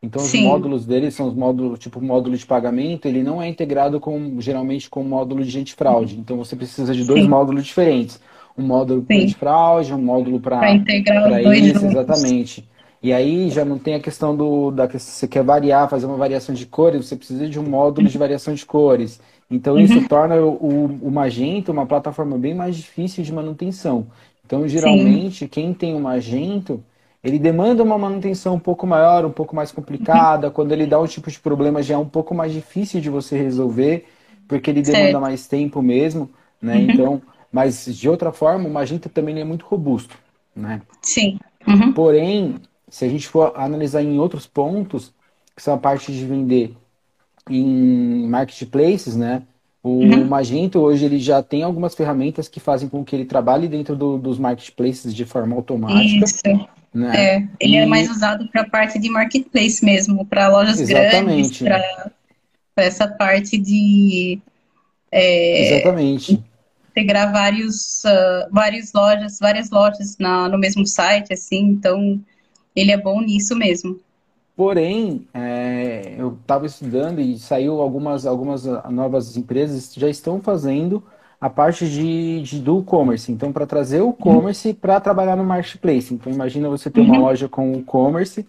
Então, 0.02 0.22
os 0.22 0.30
Sim. 0.30 0.44
módulos 0.44 0.86
dele 0.86 1.12
são 1.12 1.28
os 1.28 1.34
módulos, 1.34 1.78
tipo, 1.78 2.02
módulo 2.02 2.38
de 2.38 2.46
pagamento, 2.46 3.06
ele 3.06 3.22
não 3.22 3.42
é 3.42 3.50
integrado 3.50 4.00
com, 4.00 4.40
geralmente, 4.40 4.90
com 4.90 5.02
o 5.02 5.06
módulo 5.06 5.44
de 5.44 5.60
antifraude. 5.60 6.18
Então, 6.18 6.38
você 6.38 6.56
precisa 6.56 6.94
de 6.94 7.04
dois 7.04 7.24
Sim. 7.24 7.30
módulos 7.30 7.66
diferentes. 7.66 8.20
Um 8.58 8.64
módulo 8.64 9.04
para 9.04 9.18
antifraude, 9.18 9.94
um 9.94 10.02
módulo 10.02 10.40
para 10.40 10.74
integrar 10.74 11.30
os 11.32 11.58
isso, 11.58 11.86
exatamente. 11.86 12.68
E 13.02 13.14
aí 13.14 13.50
já 13.50 13.64
não 13.64 13.78
tem 13.78 13.96
a 13.96 14.00
questão 14.00 14.36
do 14.36 14.72
da 14.72 14.86
que 14.86 15.00
você 15.00 15.26
quer 15.26 15.44
variar, 15.44 15.90
fazer 15.90 16.06
uma 16.06 16.18
variação 16.18 16.54
de 16.54 16.66
cores, 16.66 17.08
você 17.08 17.16
precisa 17.16 17.48
de 17.48 17.58
um 17.58 17.64
módulo 17.64 18.10
de 18.10 18.18
variação 18.18 18.54
de 18.54 18.66
cores. 18.66 19.22
Então 19.50 19.76
uhum. 19.76 19.80
isso 19.80 20.06
torna 20.10 20.36
o, 20.36 21.00
o 21.02 21.10
Magento 21.10 21.72
uma 21.72 21.86
plataforma 21.86 22.38
bem 22.38 22.54
mais 22.54 22.76
difícil 22.76 23.24
de 23.24 23.32
manutenção. 23.32 24.08
Então, 24.50 24.68
geralmente, 24.68 25.40
Sim. 25.40 25.48
quem 25.48 25.74
tem 25.76 25.96
o 25.96 26.00
Magento, 26.00 26.84
ele 27.24 27.38
demanda 27.38 27.84
uma 27.84 27.98
manutenção 27.98 28.56
um 28.56 28.60
pouco 28.60 28.88
maior, 28.88 29.26
um 29.26 29.32
pouco 29.32 29.56
mais 29.56 29.72
complicada. 29.72 30.48
Uhum. 30.48 30.54
Quando 30.54 30.72
ele 30.72 30.86
dá 30.86 31.00
um 31.00 31.06
tipo 31.06 31.30
de 31.30 31.40
problema, 31.40 31.84
já 31.84 31.96
é 31.96 31.98
um 31.98 32.08
pouco 32.08 32.34
mais 32.34 32.54
difícil 32.54 33.02
de 33.02 33.10
você 33.10 33.38
resolver, 33.38 34.06
porque 34.48 34.70
ele 34.70 34.82
demanda 34.82 35.04
certo. 35.04 35.22
mais 35.22 35.48
tempo 35.48 35.82
mesmo, 35.82 36.30
né? 36.62 36.76
Uhum. 36.76 36.82
Então, 36.82 37.22
mas 37.52 37.86
de 37.86 38.08
outra 38.08 38.32
forma, 38.32 38.68
o 38.68 38.72
Magento 38.72 39.10
também 39.10 39.40
é 39.40 39.44
muito 39.44 39.66
robusto, 39.66 40.18
né? 40.56 40.82
Sim. 41.02 41.38
Uhum. 41.68 41.92
Porém, 41.92 42.56
se 42.88 43.04
a 43.04 43.10
gente 43.10 43.28
for 43.28 43.54
analisar 43.56 44.02
em 44.02 44.18
outros 44.18 44.48
pontos, 44.48 45.14
que 45.56 45.62
são 45.62 45.74
a 45.74 45.78
parte 45.78 46.14
de 46.14 46.26
vender 46.26 46.74
em 47.50 48.28
marketplaces, 48.28 49.16
né? 49.18 49.44
O 49.84 49.90
uhum. 49.90 50.26
Magento 50.26 50.80
hoje 50.80 51.06
ele 51.06 51.20
já 51.20 51.42
tem 51.42 51.64
algumas 51.64 51.96
ferramentas 51.96 52.48
que 52.48 52.60
fazem 52.60 52.88
com 52.88 53.04
que 53.04 53.16
ele 53.16 53.26
trabalhe 53.26 53.68
dentro 53.68 53.96
do, 53.96 54.18
dos 54.18 54.38
marketplaces 54.38 55.14
de 55.14 55.26
forma 55.26 55.56
automática. 55.56 56.26
Isso. 56.26 56.42
Né? 56.94 57.16
É, 57.16 57.48
ele 57.60 57.76
é 57.76 57.80
e... 57.80 57.84
é 57.84 57.86
mais 57.86 58.10
usado 58.10 58.48
para 58.50 58.62
a 58.62 58.70
parte 58.70 59.00
de 59.00 59.10
marketplace 59.10 59.84
mesmo, 59.84 60.26
para 60.26 60.48
lojas 60.50 60.80
Exatamente. 60.80 61.64
grandes, 61.64 61.88
para 62.76 62.84
essa 62.84 63.08
parte 63.08 63.58
de 63.58 64.40
é, 65.12 65.76
Exatamente. 65.76 66.44
integrar 66.92 67.32
vários, 67.32 68.04
uh, 68.06 68.52
várias 68.52 68.92
lojas, 68.94 69.38
várias 69.40 69.70
lojas 69.70 70.18
na, 70.18 70.50
no 70.50 70.58
mesmo 70.58 70.86
site, 70.86 71.34
assim, 71.34 71.60
então 71.60 72.20
ele 72.76 72.92
é 72.92 72.98
bom 72.98 73.22
nisso 73.22 73.56
mesmo. 73.56 74.00
Porém, 74.56 75.26
é, 75.34 76.16
eu 76.18 76.38
estava 76.42 76.66
estudando 76.66 77.22
e 77.22 77.38
saiu 77.40 77.80
algumas, 77.80 78.26
algumas 78.26 78.66
novas 78.90 79.38
empresas 79.38 79.94
já 79.94 80.10
estão 80.10 80.42
fazendo 80.42 81.02
a 81.40 81.50
parte 81.50 81.90
de, 81.90 82.42
de 82.42 82.60
do 82.60 82.80
e-commerce. 82.80 83.32
Então, 83.32 83.52
para 83.52 83.66
trazer 83.66 84.02
o 84.02 84.10
e-commerce 84.10 84.74
para 84.74 85.00
trabalhar 85.00 85.36
no 85.36 85.44
marketplace. 85.44 86.14
Então, 86.14 86.32
imagina 86.32 86.68
você 86.70 86.90
ter 86.90 87.02
uma 87.02 87.16
uhum. 87.16 87.22
loja 87.22 87.48
com 87.48 87.74
e-commerce 87.74 88.46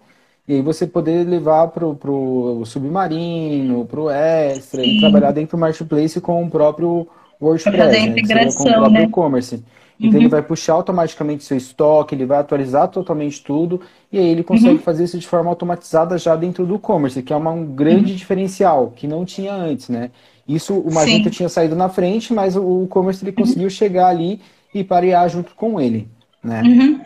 e 0.49 0.55
aí 0.55 0.63
você 0.63 0.87
poder 0.87 1.27
levar 1.27 1.69
para 1.69 1.87
o 1.87 2.65
submarino, 2.65 3.85
para 3.87 4.01
o 4.01 4.11
extra, 4.11 4.83
Sim. 4.83 4.97
e 4.97 5.01
trabalhar 5.01 5.31
dentro 5.31 5.57
do 5.57 5.61
marketplace 5.61 6.21
com 6.21 6.43
o 6.43 6.51
próprio 6.51 7.07
WordPress, 7.41 8.09
né? 8.11 8.51
com 8.53 8.63
o 8.65 8.73
próprio 8.73 8.91
né? 8.91 9.05
e-commerce. 9.05 9.63
Então 10.01 10.13
uhum. 10.13 10.23
ele 10.23 10.29
vai 10.29 10.43
puxar 10.43 10.73
automaticamente 10.73 11.45
seu 11.45 11.59
estoque, 11.59 12.15
ele 12.15 12.25
vai 12.25 12.39
atualizar 12.39 12.89
totalmente 12.89 13.45
tudo 13.45 13.83
e 14.11 14.19
aí 14.19 14.27
ele 14.27 14.43
consegue 14.43 14.77
uhum. 14.77 14.79
fazer 14.79 15.05
isso 15.05 15.19
de 15.19 15.27
forma 15.29 15.51
automatizada 15.51 16.17
já 16.17 16.35
dentro 16.35 16.65
do 16.65 16.77
e-commerce, 16.77 17.23
que 17.23 17.33
é 17.33 17.37
uma, 17.37 17.51
um 17.51 17.67
grande 17.67 18.13
uhum. 18.13 18.17
diferencial 18.17 18.93
que 18.97 19.07
não 19.07 19.27
tinha 19.27 19.53
antes, 19.53 19.91
né? 19.91 20.11
Isso 20.55 20.75
o 20.75 20.93
Magento 20.93 21.25
Sim. 21.25 21.31
tinha 21.31 21.49
saído 21.49 21.77
na 21.77 21.89
frente, 21.89 22.33
mas 22.33 22.57
o 22.57 22.85
e-commerce 22.85 23.25
ele 23.25 23.31
conseguiu 23.31 23.65
uhum. 23.65 23.71
chegar 23.71 24.09
ali 24.09 24.41
e 24.75 24.83
parear 24.83 25.29
junto 25.29 25.55
com 25.55 25.81
ele, 25.81 26.09
né? 26.43 26.61
Uhum. 26.63 27.01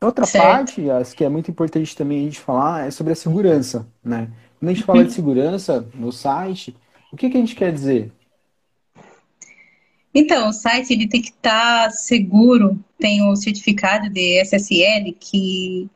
Outra 0.00 0.24
certo. 0.24 0.44
parte, 0.44 0.88
acho 0.88 1.16
que 1.16 1.24
é 1.24 1.28
muito 1.28 1.50
importante 1.50 1.96
também 1.96 2.20
a 2.20 2.24
gente 2.24 2.38
falar, 2.38 2.86
é 2.86 2.90
sobre 2.92 3.12
a 3.12 3.16
segurança, 3.16 3.88
né? 4.04 4.28
Quando 4.60 4.70
a 4.70 4.72
gente 4.74 4.84
fala 4.84 5.02
de 5.02 5.08
uhum. 5.08 5.14
segurança 5.14 5.88
no 5.94 6.12
site, 6.12 6.76
o 7.12 7.16
que, 7.16 7.28
que 7.28 7.36
a 7.36 7.40
gente 7.40 7.56
quer 7.56 7.72
dizer? 7.72 8.12
Então, 10.14 10.48
o 10.48 10.52
site 10.52 10.92
ele 10.92 11.08
tem 11.08 11.20
que 11.20 11.30
estar 11.30 11.86
tá 11.86 11.90
seguro, 11.90 12.78
tem 13.00 13.28
o 13.28 13.34
certificado 13.34 14.08
de 14.08 14.40
SSL 14.42 15.12
que, 15.18 15.90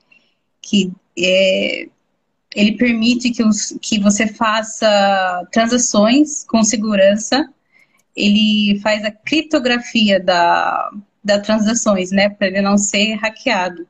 que 0.60 0.92
é, 1.16 1.88
ele 2.54 2.76
permite 2.76 3.30
que, 3.30 3.42
os, 3.44 3.76
que 3.80 4.00
você 4.00 4.26
faça 4.26 5.46
transações 5.52 6.44
com 6.44 6.62
segurança, 6.64 7.48
ele 8.16 8.80
faz 8.80 9.04
a 9.04 9.10
criptografia 9.10 10.18
da, 10.18 10.90
das 11.22 11.46
transações, 11.46 12.10
né, 12.10 12.28
para 12.28 12.48
ele 12.48 12.60
não 12.60 12.76
ser 12.76 13.14
hackeado. 13.14 13.86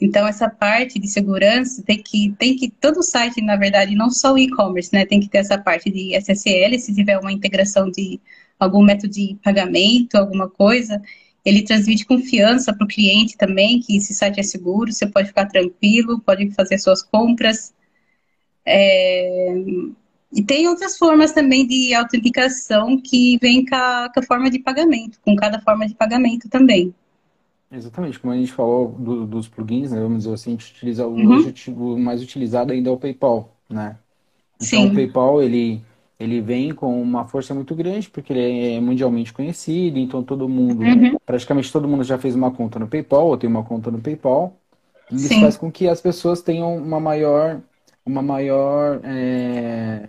Então, 0.00 0.28
essa 0.28 0.48
parte 0.48 0.98
de 0.98 1.08
segurança 1.08 1.82
tem 1.82 2.00
que, 2.00 2.32
tem 2.38 2.54
que, 2.54 2.70
todo 2.70 3.02
site, 3.02 3.40
na 3.40 3.56
verdade, 3.56 3.96
não 3.96 4.10
só 4.10 4.32
o 4.32 4.38
e-commerce, 4.38 4.92
né, 4.92 5.04
tem 5.04 5.18
que 5.18 5.28
ter 5.28 5.38
essa 5.38 5.58
parte 5.58 5.90
de 5.90 6.14
SSL, 6.14 6.78
se 6.78 6.94
tiver 6.94 7.18
uma 7.18 7.32
integração 7.32 7.90
de 7.90 8.20
algum 8.60 8.82
método 8.82 9.12
de 9.12 9.36
pagamento, 9.42 10.16
alguma 10.16 10.48
coisa, 10.48 11.02
ele 11.44 11.62
transmite 11.62 12.04
confiança 12.04 12.72
para 12.72 12.84
o 12.84 12.88
cliente 12.88 13.36
também, 13.36 13.80
que 13.80 13.96
esse 13.96 14.14
site 14.14 14.38
é 14.38 14.42
seguro, 14.42 14.92
você 14.92 15.06
pode 15.06 15.28
ficar 15.28 15.46
tranquilo, 15.46 16.20
pode 16.20 16.50
fazer 16.52 16.78
suas 16.78 17.02
compras. 17.02 17.72
É... 18.68 19.54
E 20.30 20.42
tem 20.42 20.68
outras 20.68 20.98
formas 20.98 21.32
também 21.32 21.66
de 21.66 21.94
autenticação 21.94 23.00
que 23.00 23.38
vem 23.38 23.64
com 23.64 23.74
a, 23.74 24.10
com 24.12 24.20
a, 24.20 24.22
forma 24.22 24.50
de 24.50 24.58
pagamento, 24.58 25.18
com 25.22 25.34
cada 25.34 25.58
forma 25.60 25.86
de 25.88 25.94
pagamento 25.94 26.48
também. 26.50 26.94
Exatamente, 27.72 28.18
como 28.18 28.34
a 28.34 28.36
gente 28.36 28.52
falou 28.52 28.88
do, 28.98 29.26
dos 29.26 29.48
plugins, 29.48 29.90
né, 29.90 30.00
vamos 30.00 30.24
dizer 30.24 30.34
assim, 30.34 30.50
a 30.50 30.52
gente 30.52 30.72
utiliza 30.72 31.06
uhum. 31.06 31.30
hoje 31.30 31.54
o 31.68 31.98
mais 31.98 32.22
utilizado 32.22 32.72
ainda 32.72 32.90
é 32.90 32.92
o 32.92 32.96
PayPal, 32.98 33.54
né? 33.68 33.96
Então 34.56 34.80
Sim. 34.80 34.88
o 34.88 34.94
PayPal 34.94 35.42
ele 35.42 35.82
ele 36.18 36.40
vem 36.40 36.74
com 36.74 37.00
uma 37.00 37.24
força 37.26 37.54
muito 37.54 37.74
grande, 37.74 38.10
porque 38.10 38.32
ele 38.32 38.74
é 38.74 38.80
mundialmente 38.80 39.32
conhecido, 39.32 39.98
então 39.98 40.22
todo 40.22 40.48
mundo, 40.48 40.82
uhum. 40.82 41.16
praticamente 41.24 41.72
todo 41.72 41.86
mundo 41.86 42.02
já 42.02 42.18
fez 42.18 42.34
uma 42.34 42.50
conta 42.50 42.78
no 42.78 42.88
PayPal, 42.88 43.28
ou 43.28 43.36
tem 43.36 43.48
uma 43.48 43.62
conta 43.62 43.90
no 43.90 44.00
PayPal. 44.00 44.56
E 45.12 45.14
isso 45.14 45.28
Sim. 45.28 45.40
faz 45.40 45.56
com 45.56 45.70
que 45.70 45.86
as 45.86 46.00
pessoas 46.00 46.42
tenham 46.42 46.76
uma 46.76 46.98
maior, 46.98 47.60
uma 48.08 48.22
maior, 48.22 49.00
é... 49.04 50.08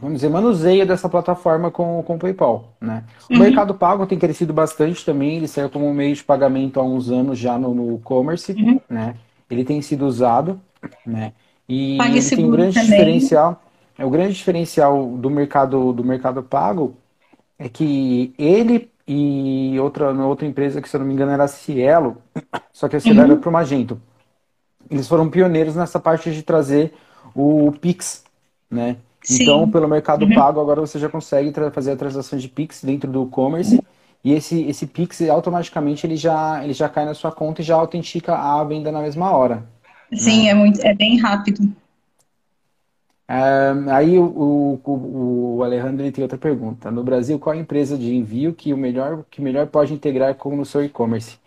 vamos 0.00 0.16
dizer, 0.16 0.28
manuseio 0.28 0.86
dessa 0.86 1.08
plataforma 1.08 1.70
com, 1.70 2.02
com 2.02 2.14
o 2.14 2.18
PayPal, 2.18 2.76
né? 2.80 3.04
O 3.28 3.34
uhum. 3.34 3.40
Mercado 3.40 3.74
Pago 3.74 4.06
tem 4.06 4.18
crescido 4.18 4.52
bastante 4.52 5.04
também, 5.04 5.36
ele 5.36 5.48
saiu 5.48 5.68
como 5.68 5.92
meio 5.92 6.14
de 6.14 6.24
pagamento 6.24 6.78
há 6.78 6.82
uns 6.82 7.10
anos 7.10 7.38
já 7.38 7.58
no 7.58 7.96
e-commerce, 7.96 8.52
uhum. 8.52 8.80
né? 8.88 9.16
Ele 9.50 9.64
tem 9.64 9.82
sido 9.82 10.06
usado, 10.06 10.60
né? 11.04 11.32
E 11.68 11.98
ele 12.00 12.22
tem 12.22 12.44
um 12.44 12.50
grande 12.50 12.74
também. 12.74 12.90
diferencial 12.90 13.62
é 13.98 14.04
o 14.04 14.10
grande 14.10 14.34
diferencial 14.34 15.06
do 15.16 15.30
mercado 15.30 15.92
do 15.92 16.04
mercado 16.04 16.42
pago 16.42 16.96
é 17.58 17.68
que 17.68 18.34
ele 18.38 18.90
e 19.08 19.76
outra 19.80 20.12
outra 20.12 20.46
empresa 20.46 20.82
que 20.82 20.88
se 20.88 20.96
eu 20.96 21.00
não 21.00 21.06
me 21.06 21.14
engano 21.14 21.32
era 21.32 21.44
a 21.44 21.48
Cielo, 21.48 22.18
só 22.72 22.88
que 22.88 22.96
a 22.96 23.00
Cielo 23.00 23.20
uhum. 23.20 23.24
era 23.24 23.36
para 23.36 23.48
o 23.48 23.52
Magento. 23.52 24.00
Eles 24.90 25.08
foram 25.08 25.28
pioneiros 25.28 25.74
nessa 25.74 25.98
parte 25.98 26.32
de 26.32 26.42
trazer 26.42 26.92
o 27.34 27.72
Pix, 27.80 28.24
né? 28.70 28.96
Sim. 29.22 29.42
Então, 29.42 29.70
pelo 29.70 29.88
mercado 29.88 30.24
uhum. 30.24 30.34
pago, 30.34 30.60
agora 30.60 30.80
você 30.80 30.98
já 30.98 31.08
consegue 31.08 31.52
fazer 31.72 31.92
a 31.92 31.96
transação 31.96 32.38
de 32.38 32.48
Pix 32.48 32.84
dentro 32.84 33.10
do 33.10 33.24
e-commerce. 33.24 33.80
E 34.22 34.32
esse, 34.32 34.62
esse 34.62 34.86
Pix 34.86 35.20
automaticamente 35.22 36.06
ele 36.06 36.16
já, 36.16 36.62
ele 36.62 36.72
já 36.72 36.88
cai 36.88 37.04
na 37.04 37.14
sua 37.14 37.32
conta 37.32 37.60
e 37.60 37.64
já 37.64 37.74
autentica 37.74 38.34
a 38.34 38.62
venda 38.64 38.90
na 38.92 39.00
mesma 39.00 39.30
hora. 39.30 39.64
Sim, 40.12 40.44
né? 40.44 40.50
é, 40.50 40.54
muito, 40.54 40.80
é 40.80 40.94
bem 40.94 41.18
rápido 41.18 41.72
aí 43.28 44.18
o, 44.18 44.80
o, 44.84 45.56
o, 45.56 45.64
Alejandro 45.64 46.02
ele 46.02 46.12
tem 46.12 46.22
outra 46.22 46.38
pergunta. 46.38 46.90
No 46.90 47.02
Brasil, 47.02 47.38
qual 47.38 47.54
a 47.54 47.58
empresa 47.58 47.98
de 47.98 48.14
envio 48.14 48.54
que 48.54 48.72
o 48.72 48.76
melhor 48.76 49.24
que 49.30 49.40
melhor 49.40 49.66
pode 49.66 49.92
integrar 49.92 50.34
com 50.36 50.58
o 50.58 50.64
seu 50.64 50.84
e-commerce? 50.84 51.38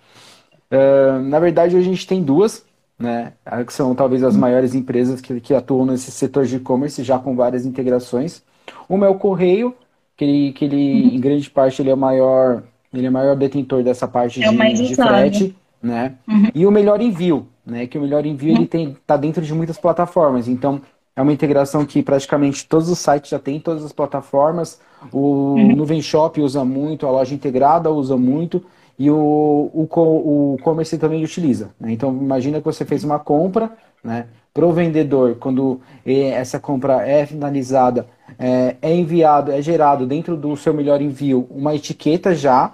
Uh, 0.72 1.20
na 1.22 1.40
verdade, 1.40 1.78
a 1.78 1.82
gente 1.82 2.06
tem 2.06 2.22
duas, 2.22 2.66
né? 3.00 3.32
Que 3.66 3.74
são 3.74 3.96
talvez 3.96 4.24
as 4.24 4.36
maiores 4.36 4.76
empresas 4.76 5.22
que, 5.22 5.40
que 5.40 5.54
atuam 5.54 5.86
nesse 5.86 6.12
setor 6.12 6.46
de 6.46 6.58
e-commerce, 6.58 7.02
já 7.02 7.18
com 7.18 7.36
várias 7.36 7.66
integrações. 7.66 8.44
Uma 8.88 9.06
é 9.06 9.10
o 9.10 9.16
Correio, 9.16 9.74
que 10.18 10.26
ele, 10.26 10.52
que 10.52 10.66
ele 10.66 10.76
uhum. 10.76 11.16
em 11.16 11.20
grande 11.20 11.50
parte 11.50 11.82
ele 11.82 11.90
é 11.90 11.94
o 11.94 11.98
maior, 11.98 12.64
ele 12.94 13.06
é 13.06 13.10
o 13.10 13.14
maior 13.14 13.36
detentor 13.38 13.82
dessa 13.82 14.08
parte 14.08 14.44
é 14.44 14.50
de, 14.50 14.88
de 14.88 14.96
frete, 14.96 15.56
né? 15.82 16.16
Uhum. 16.28 16.50
E 16.54 16.66
o 16.66 16.72
melhor 16.72 17.02
envio, 17.02 17.48
né? 17.66 17.88
Que 17.88 17.98
o 17.98 18.02
melhor 18.02 18.26
envio 18.26 18.52
uhum. 18.52 18.58
ele 18.58 18.68
tem 18.68 18.98
tá 19.08 19.16
dentro 19.16 19.42
de 19.42 19.54
muitas 19.54 19.78
plataformas. 19.78 20.50
Então 20.50 20.82
é 21.16 21.22
uma 21.22 21.32
integração 21.32 21.86
que 21.86 22.04
praticamente 22.04 22.68
todos 22.68 22.90
os 22.90 23.00
sites 23.00 23.30
já 23.30 23.40
têm, 23.40 23.60
todas 23.60 23.86
as 23.86 23.94
plataformas. 23.94 24.80
O 25.12 25.54
uhum. 25.54 25.76
Nuvem 25.76 26.02
Shop 26.02 26.40
usa 26.42 26.66
muito, 26.66 27.08
a 27.08 27.12
loja 27.12 27.34
integrada 27.34 27.90
usa 27.90 28.18
muito 28.18 28.64
e 29.00 29.10
o, 29.10 29.72
o, 29.74 30.54
o 30.54 30.58
commerce 30.62 30.98
também 30.98 31.24
utiliza. 31.24 31.70
Né? 31.80 31.94
Então, 31.94 32.12
imagina 32.12 32.60
que 32.60 32.66
você 32.66 32.84
fez 32.84 33.06
uma 33.06 33.18
compra, 33.18 33.72
né? 34.04 34.28
Para 34.54 34.66
o 34.66 34.74
vendedor, 34.74 35.38
quando 35.40 35.80
essa 36.06 36.60
compra 36.60 37.08
é 37.08 37.26
finalizada, 37.26 38.08
é, 38.38 38.76
é, 38.82 38.94
enviado, 38.94 39.52
é 39.52 39.62
gerado 39.62 40.06
dentro 40.06 40.36
do 40.36 40.58
seu 40.58 40.74
melhor 40.74 41.02
envio 41.02 41.48
uma 41.52 41.76
etiqueta 41.76 42.34
já. 42.36 42.74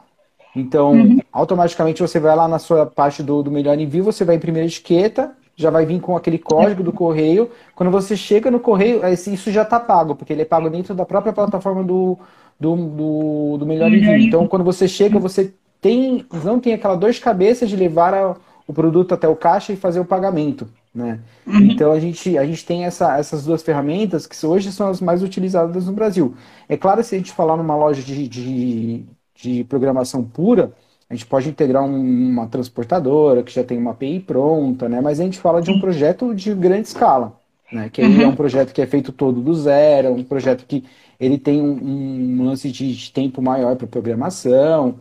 Então, 0.55 0.93
uhum. 0.93 1.19
automaticamente 1.31 2.01
você 2.01 2.19
vai 2.19 2.35
lá 2.35 2.47
na 2.47 2.57
sua 2.59 2.85
parte 2.85 3.21
do, 3.21 3.43
do 3.43 3.51
melhor 3.51 3.77
envio, 3.77 4.03
você 4.03 4.23
vai 4.23 4.37
imprimir 4.37 4.63
a 4.63 4.65
etiqueta, 4.65 5.33
já 5.55 5.69
vai 5.69 5.85
vir 5.85 5.99
com 5.99 6.15
aquele 6.15 6.39
código 6.39 6.81
do 6.81 6.93
correio. 6.93 7.51
Quando 7.75 7.91
você 7.91 8.15
chega 8.15 8.49
no 8.49 8.59
correio, 8.59 9.01
isso 9.07 9.51
já 9.51 9.63
está 9.63 9.79
pago, 9.79 10.15
porque 10.15 10.31
ele 10.31 10.43
é 10.43 10.45
pago 10.45 10.69
dentro 10.69 10.95
da 10.95 11.05
própria 11.05 11.33
plataforma 11.33 11.83
do, 11.83 12.17
do, 12.59 12.75
do, 12.75 13.57
do 13.57 13.65
melhor 13.65 13.91
envio. 13.91 14.15
Então, 14.15 14.47
quando 14.47 14.63
você 14.63 14.87
chega, 14.87 15.19
você 15.19 15.53
tem, 15.81 16.25
não 16.43 16.59
tem 16.59 16.73
aquela 16.73 16.95
dor 16.95 17.11
de 17.11 17.19
cabeça 17.21 17.65
de 17.65 17.75
levar 17.75 18.13
a, 18.13 18.35
o 18.67 18.73
produto 18.73 19.13
até 19.13 19.27
o 19.27 19.35
caixa 19.35 19.73
e 19.73 19.77
fazer 19.77 19.99
o 19.99 20.05
pagamento. 20.05 20.67
Né? 20.93 21.19
Uhum. 21.45 21.71
Então 21.71 21.91
a 21.91 21.99
gente, 21.99 22.37
a 22.37 22.45
gente 22.45 22.65
tem 22.65 22.85
essa, 22.85 23.17
essas 23.17 23.43
duas 23.43 23.61
ferramentas 23.61 24.25
que 24.25 24.45
hoje 24.45 24.71
são 24.71 24.87
as 24.87 25.01
mais 25.01 25.21
utilizadas 25.21 25.85
no 25.87 25.93
Brasil. 25.93 26.33
É 26.69 26.77
claro, 26.77 27.03
se 27.03 27.15
a 27.15 27.17
gente 27.17 27.33
falar 27.33 27.57
numa 27.57 27.75
loja 27.75 28.01
de, 28.01 28.27
de, 28.27 29.05
de 29.35 29.63
programação 29.65 30.23
pura, 30.23 30.71
a 31.09 31.13
gente 31.13 31.25
pode 31.25 31.49
integrar 31.49 31.83
um, 31.83 32.29
uma 32.29 32.47
transportadora 32.47 33.43
que 33.43 33.53
já 33.53 33.63
tem 33.63 33.77
uma 33.77 33.91
API 33.91 34.21
pronta, 34.21 34.87
né? 34.87 35.01
mas 35.01 35.19
a 35.19 35.23
gente 35.23 35.37
fala 35.37 35.61
de 35.61 35.69
um 35.69 35.79
projeto 35.79 36.33
de 36.33 36.53
grande 36.55 36.87
escala. 36.87 37.37
Né? 37.71 37.89
Que 37.89 38.01
uhum. 38.01 38.21
é 38.21 38.27
um 38.27 38.35
projeto 38.35 38.73
que 38.73 38.81
é 38.81 38.87
feito 38.87 39.11
todo 39.11 39.41
do 39.41 39.53
zero, 39.53 40.13
um 40.13 40.23
projeto 40.23 40.65
que 40.65 40.85
ele 41.19 41.37
tem 41.37 41.61
um, 41.61 42.39
um 42.39 42.45
lance 42.45 42.71
de, 42.71 42.95
de 42.95 43.11
tempo 43.11 43.41
maior 43.41 43.75
para 43.75 43.85
programação 43.85 44.95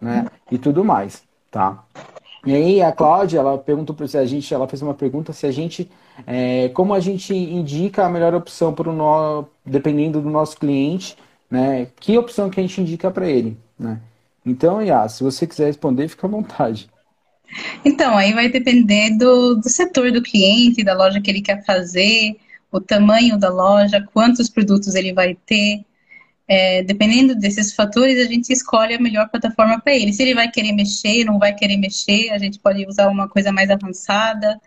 né? 0.00 0.26
e 0.50 0.58
tudo 0.58 0.84
mais. 0.84 1.22
Tá? 1.50 1.84
E 2.46 2.54
aí 2.54 2.82
a 2.82 2.92
Cláudia, 2.92 3.38
ela 3.38 3.58
perguntou 3.58 3.94
para 3.94 4.06
a 4.06 4.24
gente, 4.24 4.52
ela 4.52 4.68
fez 4.68 4.80
uma 4.82 4.94
pergunta 4.94 5.32
se 5.32 5.46
a 5.46 5.50
gente, 5.50 5.90
é, 6.26 6.68
como 6.70 6.94
a 6.94 7.00
gente 7.00 7.34
indica 7.34 8.06
a 8.06 8.08
melhor 8.08 8.34
opção 8.34 8.72
para 8.72 8.90
o 8.90 8.92
no, 8.92 9.46
dependendo 9.64 10.20
do 10.20 10.30
nosso 10.30 10.56
cliente, 10.58 11.16
né? 11.50 11.88
Que 11.98 12.16
opção 12.16 12.50
que 12.50 12.60
a 12.60 12.62
gente 12.62 12.80
indica 12.80 13.10
para 13.10 13.28
ele, 13.28 13.56
né? 13.78 14.00
Então, 14.44 14.80
Yas, 14.80 15.12
se 15.12 15.22
você 15.22 15.46
quiser 15.46 15.66
responder, 15.66 16.08
fica 16.08 16.26
à 16.26 16.30
vontade. 16.30 16.88
Então, 17.84 18.16
aí 18.16 18.32
vai 18.32 18.48
depender 18.48 19.16
do, 19.16 19.56
do 19.56 19.68
setor 19.68 20.12
do 20.12 20.22
cliente, 20.22 20.84
da 20.84 20.94
loja 20.94 21.20
que 21.20 21.30
ele 21.30 21.42
quer 21.42 21.64
fazer, 21.64 22.36
o 22.70 22.80
tamanho 22.80 23.38
da 23.38 23.48
loja, 23.48 24.06
quantos 24.12 24.48
produtos 24.48 24.94
ele 24.94 25.12
vai 25.12 25.34
ter. 25.34 25.84
É, 26.48 26.82
dependendo 26.82 27.34
desses 27.34 27.74
fatores, 27.74 28.18
a 28.18 28.30
gente 28.30 28.50
escolhe 28.50 28.94
a 28.94 29.00
melhor 29.00 29.28
plataforma 29.28 29.78
para 29.80 29.94
ele. 29.94 30.14
Se 30.14 30.22
ele 30.22 30.34
vai 30.34 30.50
querer 30.50 30.72
mexer, 30.72 31.24
não 31.24 31.38
vai 31.38 31.54
querer 31.54 31.76
mexer, 31.76 32.30
a 32.30 32.38
gente 32.38 32.58
pode 32.58 32.86
usar 32.86 33.08
uma 33.08 33.28
coisa 33.28 33.52
mais 33.52 33.70
avançada. 33.70 34.58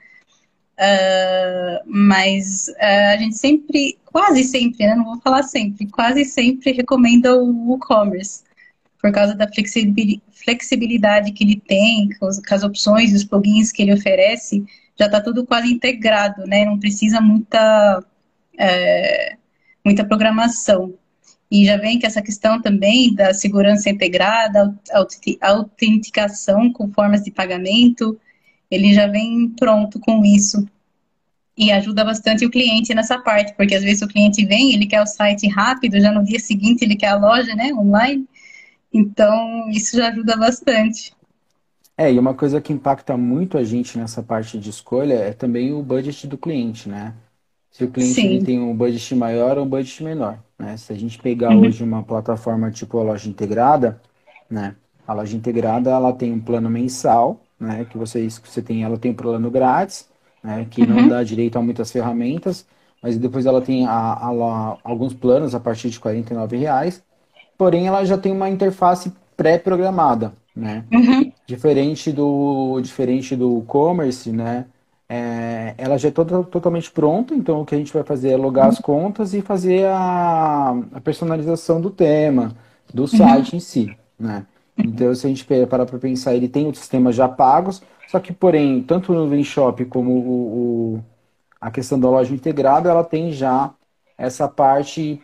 Uh, 0.77 1.83
mas 1.85 2.67
uh, 2.69 3.13
a 3.13 3.17
gente 3.17 3.37
sempre, 3.37 3.99
quase 4.05 4.43
sempre, 4.43 4.87
né? 4.87 4.95
não 4.95 5.05
vou 5.05 5.21
falar 5.21 5.43
sempre, 5.43 5.85
quase 5.87 6.25
sempre 6.25 6.71
recomenda 6.71 7.35
o 7.35 7.69
WooCommerce, 7.69 8.43
por 8.99 9.11
causa 9.11 9.35
da 9.35 9.47
flexibilidade 9.47 11.31
que 11.33 11.43
ele 11.43 11.59
tem, 11.59 12.09
com 12.19 12.27
as 12.27 12.63
opções 12.63 13.13
os 13.13 13.23
plugins 13.23 13.71
que 13.71 13.81
ele 13.81 13.93
oferece, 13.93 14.63
já 14.97 15.05
está 15.05 15.21
tudo 15.21 15.45
quase 15.45 15.71
integrado, 15.71 16.45
né? 16.45 16.65
Não 16.65 16.79
precisa 16.79 17.19
muita, 17.19 18.03
é, 18.57 19.35
muita 19.83 20.05
programação. 20.05 20.93
E 21.51 21.65
já 21.65 21.75
vem 21.75 21.99
que 21.99 22.05
essa 22.05 22.21
questão 22.21 22.61
também 22.61 23.13
da 23.13 23.33
segurança 23.33 23.89
integrada, 23.89 24.73
autenticação 25.41 26.71
com 26.71 26.89
formas 26.89 27.23
de 27.23 27.29
pagamento, 27.29 28.17
ele 28.69 28.93
já 28.93 29.05
vem 29.07 29.49
pronto 29.49 29.99
com 29.99 30.23
isso. 30.23 30.65
E 31.57 31.69
ajuda 31.69 32.05
bastante 32.05 32.45
o 32.45 32.49
cliente 32.49 32.95
nessa 32.95 33.19
parte, 33.19 33.53
porque 33.57 33.75
às 33.75 33.83
vezes 33.83 34.01
o 34.01 34.07
cliente 34.07 34.45
vem, 34.45 34.73
ele 34.73 34.87
quer 34.87 35.01
o 35.01 35.05
site 35.05 35.45
rápido, 35.49 35.99
já 35.99 36.09
no 36.09 36.23
dia 36.23 36.39
seguinte 36.39 36.83
ele 36.85 36.95
quer 36.95 37.09
a 37.09 37.17
loja, 37.17 37.53
né, 37.53 37.73
online. 37.73 38.25
Então, 38.93 39.69
isso 39.69 39.97
já 39.97 40.07
ajuda 40.07 40.37
bastante. 40.37 41.13
É, 41.97 42.11
e 42.11 42.17
uma 42.17 42.33
coisa 42.33 42.61
que 42.61 42.71
impacta 42.71 43.17
muito 43.17 43.57
a 43.57 43.63
gente 43.63 43.97
nessa 43.97 44.23
parte 44.23 44.57
de 44.57 44.69
escolha 44.69 45.15
é 45.15 45.33
também 45.33 45.73
o 45.73 45.83
budget 45.83 46.25
do 46.27 46.37
cliente, 46.37 46.87
né? 46.87 47.13
Se 47.71 47.85
o 47.85 47.89
cliente 47.89 48.43
tem 48.43 48.59
um 48.59 48.75
budget 48.75 49.15
maior 49.15 49.57
ou 49.57 49.63
um 49.63 49.67
budget 49.67 50.03
menor. 50.03 50.37
Né? 50.59 50.75
Se 50.77 50.91
a 50.91 50.95
gente 50.95 51.17
pegar 51.17 51.51
uhum. 51.51 51.61
hoje 51.61 51.83
uma 51.83 52.03
plataforma 52.03 52.69
tipo 52.69 52.99
a 52.99 53.03
loja 53.03 53.29
integrada, 53.29 53.99
né? 54.49 54.75
A 55.07 55.13
loja 55.13 55.35
integrada 55.35 55.89
ela 55.89 56.13
tem 56.13 56.31
um 56.31 56.39
plano 56.39 56.69
mensal, 56.69 57.41
né? 57.59 57.85
Que 57.89 57.97
você, 57.97 58.27
você 58.29 58.61
tem, 58.61 58.83
ela 58.83 58.97
tem 58.97 59.11
um 59.11 59.15
plano 59.15 59.49
grátis, 59.49 60.07
né? 60.43 60.67
Que 60.69 60.81
uhum. 60.81 60.89
não 60.89 61.07
dá 61.07 61.23
direito 61.23 61.57
a 61.57 61.61
muitas 61.61 61.91
ferramentas, 61.91 62.65
mas 63.01 63.17
depois 63.17 63.45
ela 63.45 63.61
tem 63.61 63.87
a, 63.87 63.91
a, 63.91 64.29
a, 64.29 64.77
alguns 64.83 65.13
planos 65.13 65.55
a 65.55 65.59
partir 65.59 65.89
de 65.89 65.99
R$ 65.99 66.57
reais. 66.57 67.01
Porém, 67.57 67.87
ela 67.87 68.03
já 68.03 68.17
tem 68.17 68.31
uma 68.31 68.49
interface 68.49 69.13
pré-programada, 69.37 70.33
né? 70.55 70.83
Uhum. 70.91 71.31
Diferente 71.47 72.11
do 72.11 72.79
diferente 72.81 73.35
do 73.35 73.59
e-commerce, 73.59 74.31
né? 74.31 74.65
É, 75.13 75.75
ela 75.77 75.97
já 75.97 76.07
é 76.07 76.11
toda, 76.11 76.41
totalmente 76.45 76.89
pronta, 76.89 77.35
então 77.35 77.59
o 77.59 77.65
que 77.65 77.75
a 77.75 77.77
gente 77.77 77.91
vai 77.91 78.01
fazer 78.01 78.29
é 78.29 78.37
logar 78.37 78.69
as 78.69 78.79
contas 78.79 79.33
e 79.33 79.41
fazer 79.41 79.85
a, 79.87 80.73
a 80.93 81.01
personalização 81.01 81.81
do 81.81 81.89
tema, 81.89 82.55
do 82.93 83.05
site 83.05 83.51
uhum. 83.51 83.57
em 83.57 83.59
si, 83.59 83.97
né? 84.17 84.45
Então, 84.77 85.13
se 85.13 85.27
a 85.27 85.29
gente 85.29 85.45
parar 85.67 85.85
para 85.85 85.99
pensar, 85.99 86.33
ele 86.33 86.47
tem 86.47 86.65
os 86.65 86.79
sistemas 86.79 87.13
já 87.13 87.27
pagos, 87.27 87.81
só 88.07 88.21
que, 88.21 88.31
porém, 88.31 88.81
tanto 88.83 89.11
no 89.11 89.43
Shop 89.43 89.83
como 89.85 90.11
o, 90.11 90.95
o, 90.95 91.03
a 91.59 91.69
questão 91.69 91.99
da 91.99 92.09
loja 92.09 92.33
integrada, 92.33 92.89
ela 92.89 93.03
tem 93.03 93.33
já 93.33 93.69
essa 94.17 94.47
parte 94.47 95.21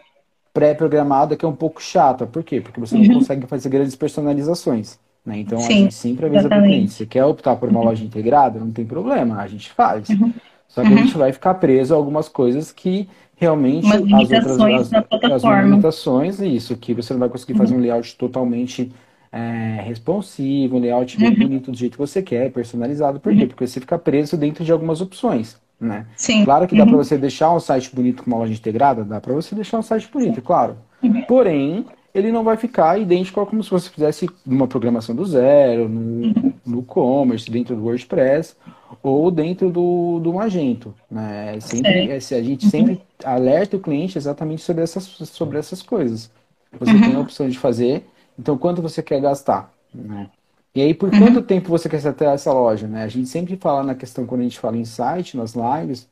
pré-programada 0.53 1.37
que 1.37 1.45
é 1.45 1.47
um 1.47 1.55
pouco 1.55 1.81
chata. 1.81 2.27
Por 2.27 2.43
quê? 2.43 2.59
Porque 2.59 2.79
você 2.79 2.97
uhum. 2.97 3.05
não 3.05 3.13
consegue 3.19 3.47
fazer 3.47 3.69
grandes 3.69 3.95
personalizações. 3.95 4.99
Né? 5.27 5.39
Então 5.39 5.59
Sim, 5.59 5.73
a 5.73 5.75
gente 5.75 5.93
sempre 5.93 6.25
avisa 6.25 6.47
para 6.47 6.59
o 6.59 6.63
cliente, 6.63 6.93
você 6.93 7.05
quer 7.05 7.25
optar 7.25 7.57
por 7.57 7.67
uma 7.67 7.81
loja 7.81 8.01
integrada? 8.01 8.57
Não 8.57 8.71
tem 8.71 8.85
problema, 8.85 9.41
a 9.41 9.47
gente 9.47 9.69
faz. 9.69 10.07
Uhum. 10.07 10.33
Só 10.69 10.81
que 10.81 10.87
uhum. 10.87 10.93
a 10.93 10.97
gente 11.01 11.17
vai 11.17 11.33
ficar 11.33 11.55
preso 11.55 11.93
a 11.93 11.97
algumas 11.97 12.29
coisas 12.29 12.71
que 12.71 13.09
realmente 13.35 13.85
as 13.85 13.99
outras 13.99 14.93
as, 14.93 15.43
as 15.43 15.65
limitações, 15.65 16.39
isso, 16.39 16.77
que 16.77 16.93
você 16.93 17.11
não 17.11 17.19
vai 17.19 17.27
conseguir 17.27 17.57
fazer 17.57 17.75
um 17.75 17.79
layout 17.79 18.15
totalmente 18.15 18.89
é, 19.29 19.81
responsivo, 19.81 20.77
um 20.77 20.79
layout 20.79 21.17
bem 21.17 21.27
uhum. 21.27 21.35
bonito 21.35 21.71
do 21.71 21.77
jeito 21.77 21.93
que 21.93 21.97
você 21.97 22.21
quer, 22.21 22.49
personalizado. 22.49 23.19
Por 23.19 23.35
quê? 23.35 23.41
Uhum. 23.41 23.47
Porque 23.49 23.67
você 23.67 23.81
fica 23.81 23.99
preso 23.99 24.37
dentro 24.37 24.63
de 24.63 24.71
algumas 24.71 25.01
opções. 25.01 25.57
Né? 25.79 26.05
Sim. 26.15 26.45
Claro 26.45 26.67
que 26.67 26.75
dá 26.75 26.83
uhum. 26.83 26.89
para 26.89 26.97
você 26.99 27.17
deixar 27.17 27.53
um 27.53 27.59
site 27.59 27.93
bonito 27.93 28.23
com 28.23 28.31
uma 28.31 28.39
loja 28.39 28.53
integrada, 28.53 29.03
dá 29.03 29.19
para 29.19 29.33
você 29.33 29.53
deixar 29.53 29.77
um 29.77 29.83
site 29.83 30.09
bonito, 30.09 30.41
claro. 30.41 30.77
Uhum. 31.03 31.21
Porém, 31.23 31.85
ele 32.17 32.31
não 32.31 32.43
vai 32.43 32.57
ficar 32.57 32.99
idêntico 32.99 33.45
como 33.45 33.63
se 33.63 33.69
você 33.69 33.89
fizesse 33.89 34.27
uma 34.43 34.67
programação 34.67 35.15
do 35.15 35.23
zero, 35.23 35.87
no, 35.87 36.53
no 36.65 36.81
commerce, 36.81 37.49
dentro 37.49 37.75
do 37.75 37.83
WordPress 37.83 38.55
ou 39.03 39.29
dentro 39.29 39.69
do, 39.69 40.19
do 40.19 40.33
Magento. 40.33 40.95
Né? 41.11 41.59
Sempre, 41.59 42.09
é. 42.09 42.15
a 42.15 42.19
gente 42.19 42.67
sempre 42.67 42.99
alerta 43.23 43.77
o 43.77 43.79
cliente 43.79 44.17
exatamente 44.17 44.63
sobre 44.63 44.83
essas, 44.83 45.03
sobre 45.03 45.59
essas 45.59 45.83
coisas. 45.83 46.31
Você 46.79 46.91
uhum. 46.91 47.01
tem 47.01 47.15
a 47.15 47.19
opção 47.19 47.47
de 47.47 47.59
fazer, 47.59 48.03
então 48.37 48.57
quanto 48.57 48.81
você 48.81 49.03
quer 49.03 49.21
gastar? 49.21 49.71
Né? 49.93 50.27
E 50.73 50.81
aí, 50.81 50.95
por 50.95 51.13
uhum. 51.13 51.19
quanto 51.19 51.41
tempo 51.43 51.69
você 51.69 51.87
quer 51.87 52.01
ter 52.13 52.25
essa 52.25 52.51
loja? 52.51 52.87
Né? 52.87 53.03
A 53.03 53.07
gente 53.07 53.29
sempre 53.29 53.55
fala 53.57 53.83
na 53.83 53.93
questão, 53.93 54.25
quando 54.25 54.41
a 54.41 54.43
gente 54.43 54.59
fala 54.59 54.75
em 54.75 54.85
site, 54.85 55.37
nas 55.37 55.53
lives, 55.53 56.07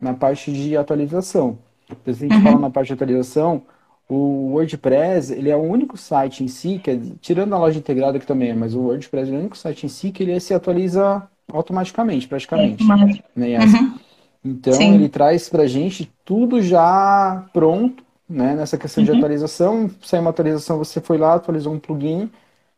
na 0.00 0.14
parte 0.14 0.50
de 0.50 0.74
atualização. 0.74 1.58
Então, 1.84 2.14
se 2.14 2.24
a 2.24 2.28
gente 2.28 2.36
uhum. 2.38 2.42
fala 2.42 2.58
na 2.58 2.70
parte 2.70 2.88
de 2.88 2.94
atualização, 2.94 3.62
o 4.10 4.54
WordPress, 4.54 5.32
ele 5.32 5.50
é 5.50 5.56
o 5.56 5.62
único 5.62 5.96
site 5.96 6.42
em 6.42 6.48
si, 6.48 6.80
que 6.82 6.90
é, 6.90 7.00
tirando 7.20 7.54
a 7.54 7.58
loja 7.58 7.78
integrada 7.78 8.18
que 8.18 8.26
também 8.26 8.50
é, 8.50 8.54
mas 8.54 8.74
o 8.74 8.80
WordPress 8.80 9.30
é 9.30 9.34
o 9.34 9.38
único 9.38 9.56
site 9.56 9.86
em 9.86 9.88
si 9.88 10.10
que 10.10 10.24
ele 10.24 10.38
se 10.40 10.52
atualiza 10.52 11.22
automaticamente, 11.52 12.26
praticamente. 12.26 12.82
É, 12.82 13.40
né? 13.40 13.58
Uhum. 13.58 13.94
Então, 14.44 14.72
Sim. 14.72 14.94
ele 14.94 15.08
traz 15.08 15.48
pra 15.48 15.66
gente 15.66 16.10
tudo 16.24 16.60
já 16.60 17.46
pronto, 17.52 18.02
né? 18.28 18.56
Nessa 18.56 18.76
questão 18.76 19.04
uhum. 19.04 19.12
de 19.12 19.16
atualização. 19.16 19.90
Saiu 20.02 20.22
uma 20.22 20.30
atualização, 20.30 20.78
você 20.78 21.00
foi 21.00 21.16
lá, 21.16 21.34
atualizou 21.34 21.72
um 21.72 21.78
plugin, 21.78 22.28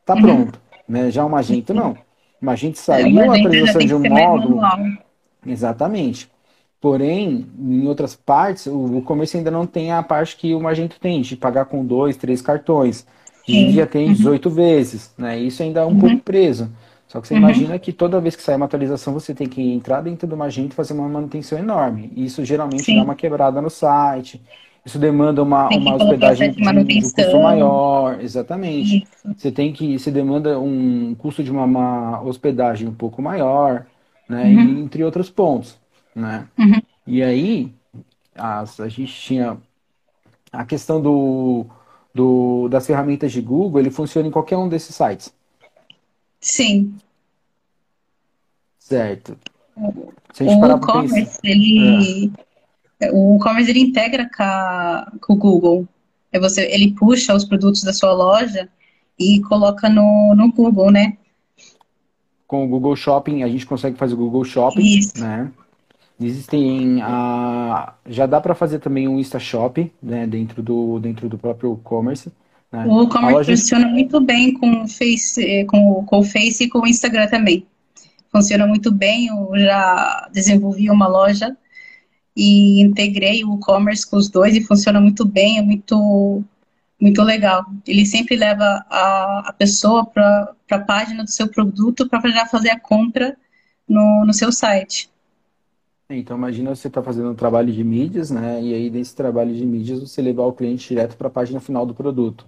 tá 0.04 0.14
uhum. 0.14 0.22
pronto. 0.22 0.60
Né? 0.86 1.10
Já 1.10 1.24
o 1.24 1.30
Magento, 1.30 1.72
não. 1.72 1.92
O 2.40 2.44
Magento 2.44 2.78
saiu 2.78 3.18
é, 3.20 3.28
a 3.28 3.34
atualização 3.38 3.80
de 3.80 3.94
um 3.94 4.00
módulo. 4.00 4.60
Exatamente. 5.46 6.30
Porém, 6.82 7.46
em 7.60 7.86
outras 7.86 8.16
partes, 8.16 8.66
o, 8.66 8.98
o 8.98 9.02
comércio 9.02 9.38
ainda 9.38 9.52
não 9.52 9.64
tem 9.64 9.92
a 9.92 10.02
parte 10.02 10.36
que 10.36 10.52
o 10.52 10.60
Magento 10.60 10.98
tem, 10.98 11.20
de 11.20 11.36
pagar 11.36 11.66
com 11.66 11.86
dois, 11.86 12.16
três 12.16 12.42
cartões. 12.42 13.06
E 13.46 13.70
já 13.70 13.86
tem 13.86 14.12
18 14.12 14.48
uhum. 14.48 14.54
vezes, 14.54 15.14
né? 15.16 15.38
Isso 15.38 15.62
ainda 15.62 15.80
é 15.80 15.84
um 15.84 15.90
uhum. 15.90 16.00
pouco 16.00 16.18
preso. 16.18 16.68
Só 17.06 17.20
que 17.20 17.28
você 17.28 17.34
uhum. 17.34 17.40
imagina 17.40 17.78
que 17.78 17.92
toda 17.92 18.20
vez 18.20 18.34
que 18.34 18.42
sai 18.42 18.56
uma 18.56 18.66
atualização, 18.66 19.12
você 19.12 19.32
tem 19.32 19.48
que 19.48 19.62
entrar 19.62 20.00
dentro 20.00 20.26
de 20.26 20.34
uma 20.34 20.46
agente 20.46 20.72
e 20.72 20.74
fazer 20.74 20.92
uma 20.92 21.08
manutenção 21.08 21.56
enorme. 21.56 22.10
Isso 22.16 22.44
geralmente 22.44 22.82
Sim. 22.82 22.96
dá 22.96 23.04
uma 23.04 23.14
quebrada 23.14 23.62
no 23.62 23.70
site. 23.70 24.42
Isso 24.84 24.98
demanda 24.98 25.40
uma, 25.40 25.68
uma 25.68 25.94
hospedagem 25.94 26.50
de, 26.50 26.60
de, 26.60 26.96
um 26.96 27.00
custo 27.00 27.40
maior. 27.40 28.20
Exatamente. 28.20 29.04
Isso. 29.04 29.36
Você 29.36 29.52
tem 29.52 29.72
que. 29.72 29.96
Você 29.96 30.10
demanda 30.10 30.58
um 30.58 31.14
custo 31.16 31.44
de 31.44 31.50
uma, 31.52 31.62
uma 31.62 32.22
hospedagem 32.22 32.88
um 32.88 32.94
pouco 32.94 33.22
maior, 33.22 33.86
né? 34.28 34.42
Uhum. 34.42 34.78
E, 34.78 34.80
entre 34.80 35.04
outros 35.04 35.30
pontos. 35.30 35.80
Né? 36.14 36.46
Uhum. 36.58 36.82
E 37.06 37.22
aí, 37.22 37.72
as, 38.34 38.78
a 38.80 38.88
gente 38.88 39.12
tinha 39.12 39.56
a 40.52 40.64
questão 40.64 41.00
do, 41.00 41.66
do, 42.14 42.68
das 42.68 42.86
ferramentas 42.86 43.32
de 43.32 43.40
Google, 43.40 43.80
ele 43.80 43.90
funciona 43.90 44.28
em 44.28 44.30
qualquer 44.30 44.56
um 44.56 44.68
desses 44.68 44.94
sites. 44.94 45.32
Sim. 46.40 46.94
Certo. 48.78 49.38
Se 50.32 50.44
o 50.44 50.76
e-commerce, 50.76 51.38
ele... 51.42 52.32
É. 53.00 53.10
O 53.12 53.36
e-commerce, 53.36 53.70
ele 53.70 53.80
integra 53.80 54.30
com, 54.36 54.42
a, 54.42 55.12
com 55.20 55.32
o 55.32 55.36
Google. 55.36 55.88
É 56.30 56.38
você, 56.38 56.66
ele 56.66 56.92
puxa 56.92 57.34
os 57.34 57.44
produtos 57.44 57.82
da 57.82 57.92
sua 57.92 58.12
loja 58.12 58.68
e 59.18 59.40
coloca 59.42 59.88
no, 59.88 60.34
no 60.34 60.52
Google, 60.52 60.90
né? 60.90 61.16
Com 62.46 62.64
o 62.64 62.68
Google 62.68 62.94
Shopping, 62.94 63.42
a 63.42 63.48
gente 63.48 63.66
consegue 63.66 63.96
fazer 63.96 64.14
o 64.14 64.18
Google 64.18 64.44
Shopping, 64.44 64.98
Isso. 64.98 65.20
né? 65.20 65.50
Existem 66.26 67.00
a 67.02 67.94
já 68.06 68.26
dá 68.26 68.40
para 68.40 68.54
fazer 68.54 68.78
também 68.78 69.08
um 69.08 69.18
Insta 69.18 69.38
Shop, 69.38 69.92
né, 70.02 70.26
dentro 70.26 70.62
do 70.62 70.98
dentro 71.00 71.28
do 71.28 71.38
próprio 71.38 71.78
e-commerce. 71.80 72.32
Né? 72.70 72.86
O 72.86 73.04
e-commerce 73.04 73.34
loja... 73.34 73.56
funciona 73.56 73.88
muito 73.88 74.20
bem 74.20 74.54
com 74.54 74.82
o 74.82 74.88
Face, 74.88 75.42
eh, 75.44 75.64
com, 75.64 76.04
com 76.04 76.18
o 76.18 76.24
Face 76.24 76.64
e 76.64 76.68
com 76.68 76.80
o 76.80 76.86
Instagram 76.86 77.28
também. 77.28 77.66
Funciona 78.30 78.66
muito 78.66 78.90
bem. 78.90 79.26
Eu 79.28 79.50
já 79.54 80.28
desenvolvi 80.32 80.90
uma 80.90 81.06
loja 81.06 81.56
e 82.36 82.80
integrei 82.82 83.44
o 83.44 83.56
e-commerce 83.56 84.08
com 84.08 84.16
os 84.16 84.28
dois 84.30 84.56
e 84.56 84.62
funciona 84.62 85.00
muito 85.00 85.24
bem, 85.24 85.58
é 85.58 85.62
muito 85.62 86.42
muito 87.00 87.22
legal. 87.22 87.64
Ele 87.86 88.06
sempre 88.06 88.36
leva 88.36 88.64
a, 88.88 89.48
a 89.48 89.52
pessoa 89.52 90.06
para 90.06 90.54
a 90.70 90.78
página 90.78 91.24
do 91.24 91.30
seu 91.30 91.48
produto 91.48 92.08
para 92.08 92.30
já 92.30 92.46
fazer 92.46 92.70
a 92.70 92.78
compra 92.78 93.36
no, 93.88 94.24
no 94.24 94.32
seu 94.32 94.52
site. 94.52 95.10
Então 96.16 96.36
imagina 96.36 96.74
você 96.74 96.88
está 96.88 97.02
fazendo 97.02 97.30
um 97.30 97.34
trabalho 97.34 97.72
de 97.72 97.82
mídias, 97.82 98.30
né? 98.30 98.62
E 98.62 98.74
aí 98.74 98.90
desse 98.90 99.14
trabalho 99.14 99.54
de 99.54 99.64
mídias 99.64 100.00
você 100.00 100.20
levar 100.22 100.44
o 100.44 100.52
cliente 100.52 100.88
direto 100.88 101.16
para 101.16 101.28
a 101.28 101.30
página 101.30 101.60
final 101.60 101.86
do 101.86 101.94
produto. 101.94 102.46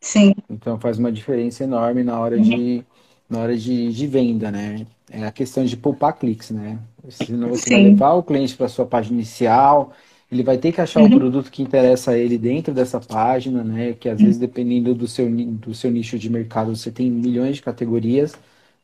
Sim. 0.00 0.34
Então 0.48 0.78
faz 0.78 0.98
uma 0.98 1.10
diferença 1.10 1.64
enorme 1.64 2.02
na 2.02 2.18
hora 2.18 2.38
de 2.38 2.54
uhum. 2.54 2.84
na 3.28 3.38
hora 3.38 3.56
de, 3.56 3.92
de 3.92 4.06
venda, 4.06 4.50
né? 4.50 4.86
É 5.10 5.26
a 5.26 5.32
questão 5.32 5.64
de 5.64 5.76
poupar 5.76 6.18
cliques, 6.18 6.50
né? 6.50 6.78
Senão 7.08 7.48
você 7.48 7.68
Sim. 7.68 7.74
vai 7.74 7.82
levar 7.84 8.14
o 8.14 8.22
cliente 8.22 8.56
para 8.56 8.68
sua 8.68 8.86
página 8.86 9.16
inicial, 9.16 9.92
ele 10.30 10.42
vai 10.42 10.58
ter 10.58 10.72
que 10.72 10.80
achar 10.80 11.00
uhum. 11.00 11.06
o 11.06 11.18
produto 11.18 11.50
que 11.50 11.62
interessa 11.62 12.12
a 12.12 12.18
ele 12.18 12.36
dentro 12.36 12.74
dessa 12.74 13.00
página, 13.00 13.62
né? 13.62 13.92
Que 13.92 14.08
às 14.08 14.18
uhum. 14.18 14.26
vezes 14.26 14.40
dependendo 14.40 14.94
do 14.94 15.06
seu 15.06 15.30
do 15.30 15.74
seu 15.74 15.90
nicho 15.90 16.18
de 16.18 16.28
mercado 16.30 16.74
você 16.74 16.90
tem 16.90 17.10
milhões 17.10 17.56
de 17.56 17.62
categorias, 17.62 18.34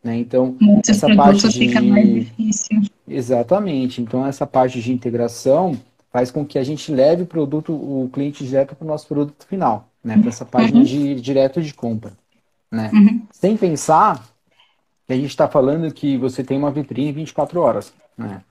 né? 0.03 0.19
Então 0.19 0.57
Muitos 0.61 0.91
essa 0.91 1.15
parte 1.15 1.49
de 1.49 1.59
fica 1.59 1.81
mais 1.81 2.09
difícil. 2.09 2.83
Exatamente. 3.09 4.01
Então 4.01 4.27
essa 4.27 4.47
parte 4.47 4.81
de 4.81 4.93
integração 4.93 5.79
faz 6.13 6.31
com 6.31 6.45
que 6.45 6.59
a 6.59 6.65
gente 6.65 6.91
leve 6.93 7.23
o 7.23 7.27
produto, 7.27 7.73
o 7.73 8.11
cliente 8.13 8.45
direto 8.45 8.75
para 8.75 8.85
o 8.85 8.89
nosso 8.89 9.07
produto 9.07 9.47
final 9.47 9.91
né? 10.03 10.19
Para 10.19 10.29
essa 10.29 10.45
página 10.45 10.79
uhum. 10.79 10.85
de 10.85 11.21
direto 11.21 11.63
de 11.63 11.73
compra, 11.75 12.13
né? 12.71 12.91
Uhum. 12.93 13.23
Sem 13.31 13.57
pensar 13.57 14.27
que 15.07 15.13
a 15.13 15.17
gente 15.17 15.29
está 15.29 15.49
falando 15.49 15.93
que 15.93 16.17
você 16.17 16.43
tem 16.43 16.59
uma 16.59 16.71
vitrine 16.71 17.13
24 17.13 17.61
horas, 17.61 17.93
né? 18.17 18.43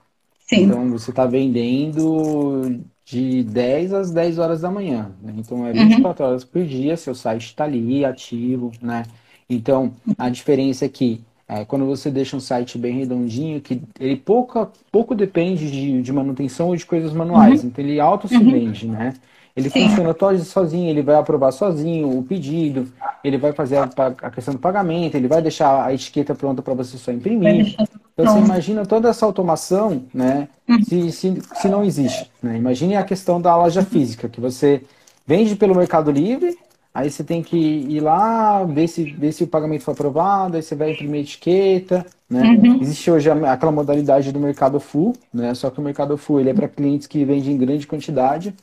Sim. 0.46 0.64
Então 0.64 0.90
você 0.90 1.10
está 1.10 1.26
vendendo 1.26 2.80
de 3.04 3.42
10 3.44 3.92
às 3.92 4.10
10 4.10 4.38
horas 4.38 4.60
da 4.60 4.70
manhã, 4.70 5.10
né? 5.20 5.34
Então 5.36 5.66
é 5.66 5.72
24 5.72 6.22
uhum. 6.22 6.30
horas 6.30 6.44
por 6.44 6.64
dia, 6.64 6.96
seu 6.96 7.14
site 7.14 7.46
está 7.46 7.64
ali 7.64 8.04
ativo, 8.04 8.70
né? 8.80 9.04
Então 9.48 9.92
a 10.16 10.28
diferença 10.28 10.84
é 10.84 10.88
que 10.88 11.20
é, 11.52 11.64
quando 11.64 11.84
você 11.84 12.12
deixa 12.12 12.36
um 12.36 12.40
site 12.40 12.78
bem 12.78 13.00
redondinho, 13.00 13.60
que 13.60 13.82
ele 13.98 14.14
pouco, 14.14 14.70
pouco 14.92 15.16
depende 15.16 15.68
de, 15.68 16.00
de 16.00 16.12
manutenção 16.12 16.68
ou 16.68 16.76
de 16.76 16.86
coisas 16.86 17.12
manuais, 17.12 17.62
uhum. 17.64 17.70
então 17.70 17.84
ele 17.84 17.98
auto 17.98 18.28
se 18.28 18.36
uhum. 18.36 18.52
vende, 18.52 18.86
né? 18.86 19.14
Ele 19.56 19.68
Sim. 19.68 19.88
funciona 19.88 20.14
todo 20.14 20.38
sozinho, 20.44 20.88
ele 20.88 21.02
vai 21.02 21.16
aprovar 21.16 21.50
sozinho 21.50 22.16
o 22.16 22.22
pedido, 22.22 22.86
ele 23.24 23.36
vai 23.36 23.52
fazer 23.52 23.78
a, 23.78 23.90
a 24.22 24.30
questão 24.30 24.54
do 24.54 24.60
pagamento, 24.60 25.16
ele 25.16 25.26
vai 25.26 25.42
deixar 25.42 25.84
a 25.84 25.92
etiqueta 25.92 26.36
pronta 26.36 26.62
para 26.62 26.72
você 26.72 26.96
só 26.96 27.10
imprimir. 27.10 27.74
Então 28.14 28.32
você 28.32 28.38
imagina 28.38 28.86
toda 28.86 29.08
essa 29.08 29.26
automação, 29.26 30.04
né? 30.14 30.48
Uhum. 30.68 30.84
Se, 30.84 31.10
se, 31.10 31.42
se 31.56 31.68
não 31.68 31.82
existe. 31.82 32.30
Né? 32.40 32.58
Imagine 32.58 32.94
a 32.94 33.02
questão 33.02 33.40
da 33.40 33.56
loja 33.56 33.82
física, 33.82 34.28
que 34.28 34.40
você 34.40 34.82
vende 35.26 35.56
pelo 35.56 35.74
Mercado 35.74 36.12
Livre, 36.12 36.56
aí 36.92 37.10
você 37.10 37.22
tem 37.22 37.42
que 37.42 37.56
ir 37.56 38.00
lá, 38.00 38.64
ver 38.64 38.88
se, 38.88 39.04
ver 39.04 39.32
se 39.32 39.44
o 39.44 39.48
pagamento 39.48 39.84
foi 39.84 39.94
aprovado, 39.94 40.56
aí 40.56 40.62
você 40.62 40.74
vai 40.74 40.92
imprimir 40.92 41.20
a 41.20 41.22
etiqueta, 41.22 42.06
né? 42.28 42.42
Uhum. 42.42 42.80
Existe 42.80 43.10
hoje 43.10 43.30
aquela 43.30 43.72
modalidade 43.72 44.32
do 44.32 44.40
mercado 44.40 44.78
full, 44.80 45.14
né? 45.32 45.54
Só 45.54 45.70
que 45.70 45.80
o 45.80 45.82
mercado 45.82 46.16
full 46.16 46.40
ele 46.40 46.50
é 46.50 46.54
para 46.54 46.68
clientes 46.68 47.06
que 47.06 47.24
vendem 47.24 47.52
em 47.52 47.58
grande 47.58 47.86
quantidade. 47.86 48.54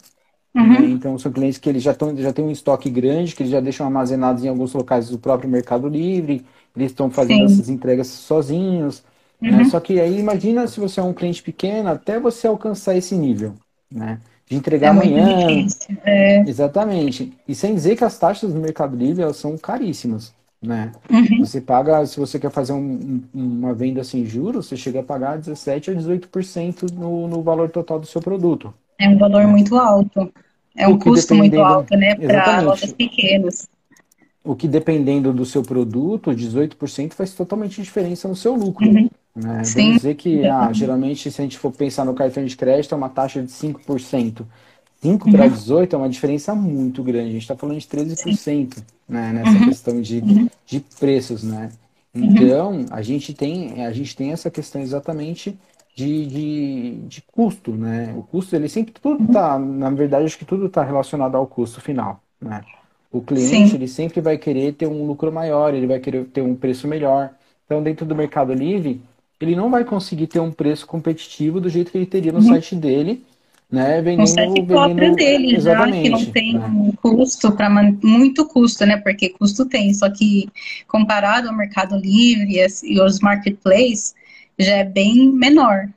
Uhum. 0.55 0.67
Né? 0.67 0.85
Então, 0.89 1.17
são 1.19 1.31
clientes 1.31 1.59
que 1.59 1.69
eles 1.69 1.83
já, 1.83 1.93
tão, 1.93 2.15
já 2.17 2.33
têm 2.33 2.43
um 2.43 2.51
estoque 2.51 2.89
grande, 2.89 3.35
que 3.35 3.43
eles 3.43 3.51
já 3.51 3.59
deixam 3.59 3.85
armazenados 3.85 4.43
em 4.43 4.47
alguns 4.47 4.73
locais 4.73 5.09
do 5.09 5.19
próprio 5.19 5.49
Mercado 5.49 5.87
Livre, 5.87 6.45
eles 6.75 6.91
estão 6.91 7.09
fazendo 7.09 7.47
Sim. 7.47 7.53
essas 7.53 7.69
entregas 7.69 8.07
sozinhos. 8.07 9.03
Né? 9.39 9.51
Uhum. 9.51 9.57
Né? 9.57 9.65
Só 9.65 9.79
que 9.79 9.99
aí, 9.99 10.19
imagina 10.19 10.67
se 10.67 10.79
você 10.79 10.99
é 10.99 11.03
um 11.03 11.13
cliente 11.13 11.43
pequeno, 11.43 11.89
até 11.89 12.19
você 12.19 12.47
alcançar 12.47 12.95
esse 12.95 13.15
nível, 13.15 13.53
né? 13.91 14.19
De 14.47 14.55
entregar 14.55 14.87
é 14.87 14.89
amanhã. 14.91 15.67
É. 16.05 16.39
Exatamente. 16.41 17.33
E 17.47 17.53
sem 17.53 17.75
dizer 17.75 17.97
que 17.97 18.03
as 18.03 18.17
taxas 18.17 18.53
do 18.53 18.59
Mercado 18.59 18.95
Livre 18.95 19.21
elas 19.21 19.37
são 19.37 19.57
caríssimas. 19.57 20.33
Né? 20.61 20.91
Uhum. 21.09 21.45
Você 21.45 21.61
paga, 21.61 22.03
se 22.05 22.19
você 22.19 22.39
quer 22.39 22.49
fazer 22.49 22.73
um, 22.73 23.21
uma 23.33 23.73
venda 23.73 24.03
sem 24.03 24.25
juros, 24.25 24.65
você 24.65 24.75
chega 24.75 25.01
a 25.01 25.03
pagar 25.03 25.37
17 25.37 25.91
a 25.91 25.93
18% 25.93 26.91
no, 26.93 27.27
no 27.27 27.43
valor 27.43 27.69
total 27.69 27.99
do 27.99 28.07
seu 28.07 28.21
produto. 28.21 28.73
É 28.99 29.07
um 29.07 29.17
valor 29.17 29.45
muito 29.47 29.75
alto. 29.75 30.31
É 30.75 30.87
um 30.87 30.97
custo 30.97 31.35
muito 31.35 31.59
alto, 31.59 31.95
né, 31.95 32.15
para 32.15 32.61
lojas 32.61 32.93
pequenas. 32.93 33.67
O 34.43 34.55
que 34.55 34.67
dependendo 34.67 35.33
do 35.33 35.45
seu 35.45 35.61
produto, 35.61 36.31
18% 36.31 37.13
faz 37.13 37.33
totalmente 37.33 37.81
diferença 37.81 38.27
no 38.27 38.35
seu 38.35 38.55
lucro. 38.55 38.87
Uhum. 38.87 39.09
Né? 39.37 39.63
Sim. 39.63 39.81
Vamos 39.81 39.97
dizer 39.97 40.15
que 40.15 40.45
ah, 40.47 40.71
geralmente, 40.73 41.29
se 41.29 41.39
a 41.39 41.43
gente 41.43 41.59
for 41.59 41.71
pensar 41.71 42.03
no 42.03 42.15
cartão 42.15 42.43
de 42.43 42.57
crédito, 42.57 42.95
é 42.95 42.97
uma 42.97 43.09
taxa 43.09 43.41
de 43.41 43.49
5%. 43.49 44.43
5 44.99 45.31
para 45.31 45.47
18 45.47 45.95
é 45.95 45.99
uma 45.99 46.09
diferença 46.09 46.55
muito 46.55 47.03
grande. 47.03 47.29
A 47.29 47.33
gente 47.33 47.43
está 47.43 47.55
falando 47.55 47.77
de 47.77 47.85
13% 47.85 48.83
né, 49.07 49.31
nessa 49.31 49.51
uhum. 49.51 49.65
questão 49.67 50.01
de, 50.01 50.19
uhum. 50.19 50.49
de 50.65 50.79
preços, 50.99 51.43
né? 51.43 51.69
Uhum. 52.15 52.23
Então, 52.23 52.85
a 52.89 53.03
gente 53.03 53.31
tem, 53.31 53.85
a 53.85 53.91
gente 53.91 54.15
tem 54.15 54.31
essa 54.31 54.49
questão 54.49 54.81
exatamente 54.81 55.55
de, 55.95 56.25
de, 56.25 56.95
de 57.07 57.21
custo, 57.21 57.73
né? 57.73 58.11
O 58.17 58.23
custo, 58.23 58.55
ele 58.55 58.67
sempre 58.67 58.91
tudo 58.91 59.31
tá, 59.31 59.59
na 59.59 59.91
verdade, 59.91 60.25
acho 60.25 60.37
que 60.37 60.45
tudo 60.45 60.65
está 60.65 60.83
relacionado 60.83 61.35
ao 61.35 61.45
custo 61.45 61.79
final, 61.79 62.19
né? 62.41 62.63
O 63.11 63.21
cliente, 63.21 63.69
Sim. 63.69 63.75
ele 63.75 63.87
sempre 63.87 64.19
vai 64.19 64.37
querer 64.37 64.73
ter 64.73 64.87
um 64.87 65.05
lucro 65.05 65.31
maior, 65.31 65.75
ele 65.75 65.87
vai 65.87 65.99
querer 65.99 66.25
ter 66.25 66.41
um 66.41 66.55
preço 66.55 66.87
melhor. 66.87 67.29
Então, 67.65 67.83
dentro 67.83 68.05
do 68.05 68.15
Mercado 68.15 68.51
Livre, 68.53 68.99
ele 69.39 69.55
não 69.55 69.69
vai 69.69 69.83
conseguir 69.83 70.27
ter 70.27 70.39
um 70.39 70.51
preço 70.51 70.85
competitivo 70.85 71.59
do 71.59 71.69
jeito 71.69 71.91
que 71.91 71.97
ele 71.97 72.05
teria 72.05 72.31
no 72.31 72.39
uhum. 72.39 72.47
site 72.47 72.75
dele, 72.75 73.23
né? 73.69 74.01
Vendendo, 74.01 74.21
no 74.21 74.27
site 74.27 74.63
próprio 74.63 75.15
dele, 75.15 75.55
exatamente, 75.55 75.95
já 75.95 76.01
que 76.01 76.09
não 76.09 76.31
tem 76.31 76.53
né? 76.53 76.93
custo 77.01 77.51
para 77.51 77.69
muito 77.69 78.45
custo, 78.47 78.85
né? 78.85 78.97
Porque 78.97 79.29
custo 79.29 79.65
tem, 79.65 79.93
só 79.93 80.09
que 80.09 80.49
comparado 80.87 81.49
ao 81.49 81.55
Mercado 81.55 81.97
Livre 81.97 82.57
e 82.83 83.01
os 83.01 83.19
marketplaces, 83.19 84.15
já 84.57 84.77
é 84.77 84.83
bem 84.83 85.31
menor. 85.31 85.89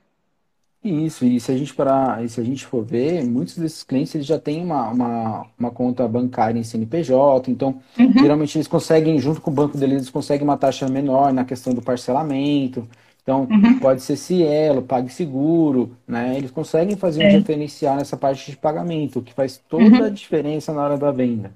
Isso, 0.83 1.26
e 1.26 1.38
se 1.38 1.53
a 1.53 1.59
gente 1.59 1.74
parar, 1.74 2.26
se 2.26 2.40
a 2.40 2.44
gente 2.44 2.64
for 2.64 2.83
ver, 2.83 3.22
muitos 3.22 3.55
desses 3.57 3.83
clientes 3.83 4.14
eles 4.14 4.26
já 4.26 4.38
têm 4.38 4.64
uma, 4.64 4.88
uma, 4.88 5.46
uma 5.59 5.70
conta 5.70 6.09
bancária 6.09 6.59
em 6.59 6.64
CNPJ, 6.64 7.50
então 7.50 7.81
uhum. 7.98 8.12
geralmente 8.14 8.57
eles 8.57 8.66
conseguem, 8.66 9.18
junto 9.18 9.42
com 9.42 9.50
o 9.50 9.55
banco 9.55 9.76
deles, 9.76 9.96
eles 9.96 10.11
conseguem 10.11 10.42
uma 10.42 10.57
taxa 10.57 10.88
menor 10.88 11.35
na 11.35 11.44
questão 11.44 11.74
do 11.74 11.83
parcelamento. 11.83 12.88
Então, 13.31 13.47
uhum. 13.49 13.79
pode 13.79 14.03
ser 14.03 14.16
Cielo, 14.16 14.83
PagSeguro, 14.83 15.97
né? 16.07 16.37
Eles 16.37 16.51
conseguem 16.51 16.97
fazer 16.97 17.23
é. 17.23 17.29
um 17.29 17.38
diferencial 17.38 17.95
nessa 17.95 18.16
parte 18.16 18.51
de 18.51 18.57
pagamento, 18.57 19.23
que 19.23 19.33
faz 19.33 19.57
toda 19.69 19.85
uhum. 19.85 20.05
a 20.05 20.09
diferença 20.09 20.73
na 20.73 20.83
hora 20.83 20.99
da 20.99 21.12
venda, 21.12 21.53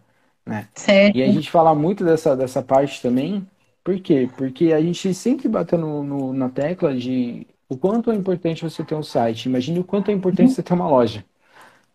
né? 0.46 0.68
Certo. 0.72 1.16
E 1.16 1.22
a 1.22 1.26
gente 1.26 1.50
fala 1.50 1.74
muito 1.74 2.04
dessa, 2.04 2.36
dessa 2.36 2.62
parte 2.62 3.02
também, 3.02 3.44
por 3.82 3.98
quê? 3.98 4.30
Porque 4.36 4.72
a 4.72 4.80
gente 4.80 5.12
sempre 5.12 5.48
bateu 5.48 5.76
no, 5.76 6.04
no, 6.04 6.32
na 6.32 6.48
tecla 6.48 6.96
de 6.96 7.44
o 7.68 7.76
quanto 7.76 8.12
é 8.12 8.14
importante 8.14 8.62
você 8.62 8.84
ter 8.84 8.94
um 8.94 9.02
site. 9.02 9.46
Imagine 9.46 9.80
o 9.80 9.84
quanto 9.84 10.12
é 10.12 10.14
importante 10.14 10.52
você 10.52 10.62
ter 10.62 10.74
uma 10.74 10.88
loja. 10.88 11.24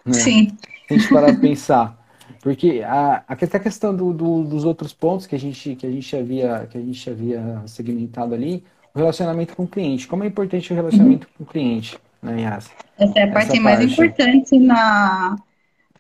Né? 0.06 0.14
Sim. 0.14 0.58
A 0.90 0.94
gente 0.94 1.08
parar 1.08 1.32
de 1.32 1.40
pensar. 1.40 1.98
Porque 2.42 2.82
a, 2.86 3.24
a 3.28 3.36
questão 3.36 3.96
do, 3.96 4.14
do, 4.14 4.44
dos 4.44 4.66
outros 4.66 4.94
pontos 4.94 5.26
que 5.26 5.36
a 5.36 5.40
gente 5.40 5.76
que 5.76 5.86
a 5.86 5.90
gente 5.90 6.16
havia 6.16 6.68
que 6.70 6.78
a 6.78 6.82
gente 6.82 7.10
havia 7.10 7.64
segmentado 7.66 8.36
ali, 8.36 8.64
o 8.94 9.00
relacionamento 9.00 9.56
com 9.56 9.64
o 9.64 9.68
cliente. 9.68 10.08
Como 10.08 10.24
é 10.24 10.28
importante 10.28 10.72
o 10.72 10.76
relacionamento 10.76 11.28
uhum. 11.28 11.34
com 11.38 11.44
o 11.44 11.48
cliente, 11.48 11.98
né, 12.22 12.42
Yas? 12.42 12.70
Essa 12.98 13.20
é 13.20 13.24
a 13.24 13.32
parte 13.32 13.52
Essa 13.54 13.62
mais 13.62 13.80
parte. 13.80 13.94
importante 13.94 14.60
na, 14.60 15.38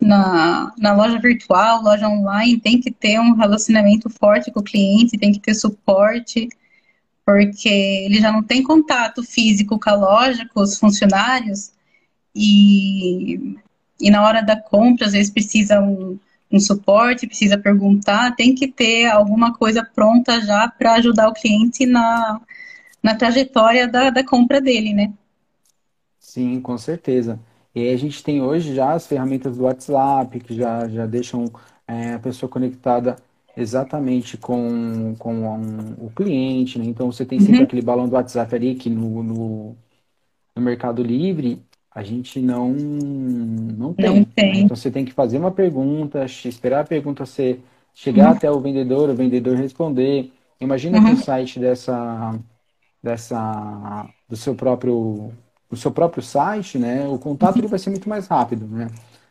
na, 0.01 0.73
na 0.77 0.93
loja 0.93 1.19
virtual, 1.19 1.81
loja 1.81 2.07
online, 2.07 2.59
tem 2.59 2.79
que 2.79 2.91
ter 2.91 3.19
um 3.19 3.33
relacionamento 3.33 4.09
forte 4.09 4.51
com 4.51 4.59
o 4.59 4.63
cliente, 4.63 5.17
tem 5.17 5.31
que 5.31 5.39
ter 5.39 5.53
suporte, 5.53 6.49
porque 7.25 7.69
ele 7.69 8.19
já 8.19 8.31
não 8.31 8.41
tem 8.41 8.63
contato 8.63 9.23
físico 9.23 9.79
com 9.79 9.89
a 9.89 9.95
loja, 9.95 10.49
com 10.53 10.61
os 10.61 10.79
funcionários, 10.79 11.71
e, 12.35 13.57
e 13.99 14.09
na 14.09 14.23
hora 14.25 14.41
da 14.41 14.55
compra, 14.55 15.05
às 15.05 15.13
vezes 15.13 15.31
precisa 15.31 15.81
um, 15.81 16.17
um 16.51 16.59
suporte, 16.59 17.27
precisa 17.27 17.57
perguntar, 17.57 18.35
tem 18.35 18.55
que 18.55 18.67
ter 18.67 19.07
alguma 19.07 19.53
coisa 19.53 19.83
pronta 19.83 20.41
já 20.41 20.67
para 20.67 20.93
ajudar 20.93 21.29
o 21.29 21.33
cliente 21.33 21.85
na, 21.85 22.39
na 23.01 23.15
trajetória 23.15 23.87
da, 23.87 24.09
da 24.09 24.23
compra 24.23 24.61
dele, 24.61 24.93
né? 24.93 25.13
Sim, 26.19 26.59
com 26.61 26.77
certeza. 26.77 27.39
E 27.73 27.89
a 27.89 27.97
gente 27.97 28.23
tem 28.23 28.41
hoje 28.41 28.75
já 28.75 28.93
as 28.93 29.07
ferramentas 29.07 29.57
do 29.57 29.63
WhatsApp, 29.63 30.39
que 30.39 30.55
já, 30.55 30.87
já 30.87 31.05
deixam 31.05 31.45
é, 31.87 32.13
a 32.13 32.19
pessoa 32.19 32.49
conectada 32.49 33.15
exatamente 33.55 34.37
com, 34.37 35.15
com 35.17 35.33
um, 35.33 36.05
o 36.05 36.11
cliente, 36.15 36.79
né? 36.79 36.85
Então 36.85 37.11
você 37.11 37.25
tem 37.25 37.39
sempre 37.39 37.59
uhum. 37.59 37.63
aquele 37.63 37.81
balão 37.81 38.07
do 38.07 38.15
WhatsApp 38.15 38.53
ali 38.55 38.75
que 38.75 38.89
no, 38.89 39.23
no, 39.23 39.75
no 40.55 40.61
Mercado 40.61 41.03
Livre 41.03 41.61
a 41.93 42.03
gente 42.03 42.39
não, 42.39 42.69
não 42.71 43.93
tem. 43.93 44.05
Não 44.05 44.15
né? 44.15 44.25
tem. 44.35 44.59
Então 44.61 44.75
você 44.75 44.91
tem 44.91 45.03
que 45.03 45.11
fazer 45.11 45.37
uma 45.37 45.51
pergunta, 45.51 46.23
esperar 46.25 46.81
a 46.81 46.87
pergunta 46.87 47.25
ser, 47.25 47.61
chegar 47.93 48.29
uhum. 48.29 48.37
até 48.37 48.51
o 48.51 48.59
vendedor, 48.59 49.09
o 49.09 49.15
vendedor 49.15 49.57
responder. 49.57 50.31
Imagina 50.61 50.99
uhum. 50.99 51.05
que 51.05 51.11
o 51.13 51.23
site 51.23 51.59
dessa, 51.59 52.39
dessa, 53.01 54.07
do 54.27 54.35
seu 54.35 54.55
próprio, 54.55 55.31
do 55.69 55.77
seu 55.77 55.91
próprio 55.91 56.23
site, 56.23 56.77
né? 56.77 57.07
O 57.07 57.17
contato 57.17 57.57
ele 57.57 57.67
vai 57.67 57.79
ser 57.79 57.89
muito 57.89 58.09
mais 58.09 58.27
rápido, 58.27 58.67
né? 58.67 58.89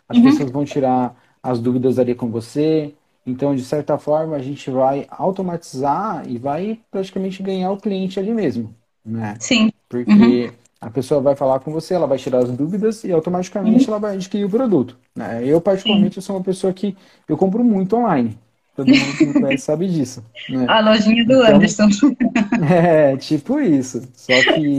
As 0.08 0.16
uhum. 0.16 0.24
pessoas 0.24 0.50
vão 0.50 0.64
tirar 0.64 1.14
as 1.42 1.60
dúvidas 1.60 1.98
ali 1.98 2.14
com 2.14 2.30
você. 2.30 2.94
Então, 3.26 3.54
de 3.54 3.62
certa 3.62 3.98
forma, 3.98 4.36
a 4.36 4.42
gente 4.42 4.70
vai 4.70 5.06
automatizar 5.10 6.26
e 6.26 6.38
vai 6.38 6.80
praticamente 6.90 7.42
ganhar 7.42 7.70
o 7.70 7.76
cliente 7.76 8.18
ali 8.18 8.32
mesmo, 8.32 8.74
né? 9.04 9.36
Sim. 9.38 9.70
Porque 9.88 10.10
uhum. 10.10 10.52
A 10.80 10.90
pessoa 10.90 11.20
vai 11.20 11.34
falar 11.34 11.58
com 11.58 11.72
você, 11.72 11.94
ela 11.94 12.06
vai 12.06 12.18
tirar 12.18 12.38
as 12.38 12.50
dúvidas 12.52 13.02
e 13.02 13.10
automaticamente 13.10 13.84
uhum. 13.84 13.90
ela 13.90 13.98
vai 13.98 14.14
adquirir 14.14 14.44
o 14.44 14.50
produto. 14.50 14.96
Né? 15.14 15.44
Eu, 15.44 15.60
particularmente, 15.60 16.22
sou 16.22 16.36
uma 16.36 16.42
pessoa 16.42 16.72
que 16.72 16.96
eu 17.28 17.36
compro 17.36 17.64
muito 17.64 17.96
online. 17.96 18.38
Todo 18.78 18.94
mundo 18.94 19.16
que 19.18 19.26
me 19.26 19.32
conhece 19.32 19.64
sabe 19.64 19.88
disso. 19.88 20.24
Né? 20.48 20.64
A 20.68 20.78
lojinha 20.78 21.24
do 21.24 21.32
então, 21.32 21.56
Anderson. 21.56 21.88
É, 22.70 23.16
tipo 23.16 23.58
isso. 23.58 24.00
Só 24.14 24.32
que 24.54 24.76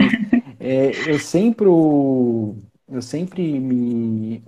é, 0.57 0.91
eu 1.05 1.19
sempre 1.19 1.67
eu 1.67 3.01
sempre 3.01 3.59
me 3.59 4.41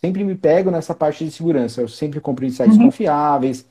sempre 0.00 0.24
me 0.24 0.34
pego 0.34 0.70
nessa 0.70 0.94
parte 0.94 1.22
de 1.22 1.32
segurança. 1.32 1.82
Eu 1.82 1.88
sempre 1.88 2.18
compro 2.18 2.46
em 2.46 2.50
sites 2.50 2.78
uhum. 2.78 2.84
confiáveis. 2.84 3.66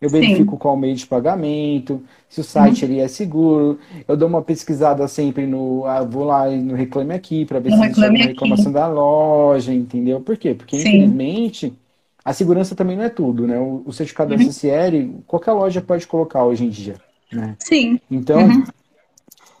Eu 0.00 0.08
verifico 0.08 0.52
Sim. 0.52 0.58
qual 0.58 0.74
o 0.74 0.78
meio 0.78 0.94
de 0.94 1.06
pagamento, 1.06 2.02
se 2.30 2.40
o 2.40 2.44
site 2.44 2.86
uhum. 2.86 2.92
ele 2.92 3.00
é 3.00 3.08
seguro. 3.08 3.78
Eu 4.06 4.16
dou 4.16 4.26
uma 4.26 4.40
pesquisada 4.40 5.06
sempre 5.06 5.46
no. 5.46 5.84
Ah, 5.84 6.02
vou 6.02 6.24
lá 6.24 6.48
no 6.48 6.74
Reclame 6.74 7.12
Aqui 7.12 7.44
para 7.44 7.58
ver 7.58 7.72
no 7.72 7.76
se 7.76 7.82
existe 7.82 8.04
alguma 8.04 8.24
reclamação 8.24 8.72
da 8.72 8.86
loja, 8.86 9.74
entendeu? 9.74 10.18
Por 10.18 10.38
quê? 10.38 10.54
Porque, 10.54 10.78
Sim. 10.78 10.88
infelizmente, 10.88 11.74
a 12.24 12.32
segurança 12.32 12.74
também 12.74 12.96
não 12.96 13.04
é 13.04 13.08
tudo, 13.08 13.46
né? 13.46 13.58
O, 13.58 13.82
o 13.86 13.92
certificado 13.92 14.32
uhum. 14.32 14.38
da 14.38 14.44
SSL, 14.44 15.22
qualquer 15.26 15.52
loja 15.52 15.80
pode 15.80 16.06
colocar 16.06 16.44
hoje 16.44 16.64
em 16.64 16.68
dia. 16.68 16.96
Né? 17.32 17.56
Sim. 17.58 18.00
Então, 18.10 18.40
uhum. 18.40 18.64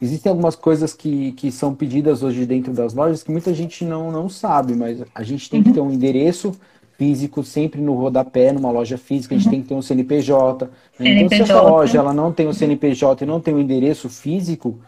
existem 0.00 0.30
algumas 0.30 0.56
coisas 0.56 0.92
que, 0.92 1.32
que 1.32 1.50
são 1.52 1.74
pedidas 1.74 2.22
hoje 2.22 2.44
dentro 2.46 2.72
das 2.72 2.94
lojas 2.94 3.22
que 3.22 3.30
muita 3.30 3.52
gente 3.54 3.84
não, 3.84 4.10
não 4.10 4.28
sabe, 4.28 4.74
mas 4.74 5.02
a 5.14 5.22
gente 5.22 5.48
tem 5.48 5.62
que 5.62 5.68
uhum. 5.68 5.74
ter 5.74 5.80
um 5.80 5.90
endereço 5.90 6.54
físico 6.96 7.44
sempre 7.44 7.80
no 7.80 7.94
rodapé, 7.94 8.52
numa 8.52 8.72
loja 8.72 8.98
física, 8.98 9.34
a 9.34 9.38
gente 9.38 9.46
uhum. 9.46 9.52
tem 9.52 9.62
que 9.62 9.68
ter 9.68 9.74
um 9.74 9.82
CNPJ. 9.82 10.64
Né? 10.64 10.70
CNPJ. 10.98 11.24
Então, 11.24 11.46
se 11.46 11.52
essa 11.52 11.62
loja 11.62 11.98
ela 11.98 12.12
não 12.12 12.32
tem 12.32 12.48
o 12.48 12.54
CNPJ 12.54 13.24
e 13.24 13.26
não 13.26 13.40
tem 13.40 13.54
o 13.54 13.60
endereço 13.60 14.08
físico, 14.08 14.80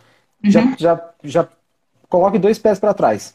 uhum. 0.45 0.51
já, 0.51 0.75
já, 0.77 1.11
já 1.23 1.49
coloque 2.09 2.39
dois 2.39 2.59
pés 2.59 2.79
para 2.79 2.93
trás. 2.93 3.35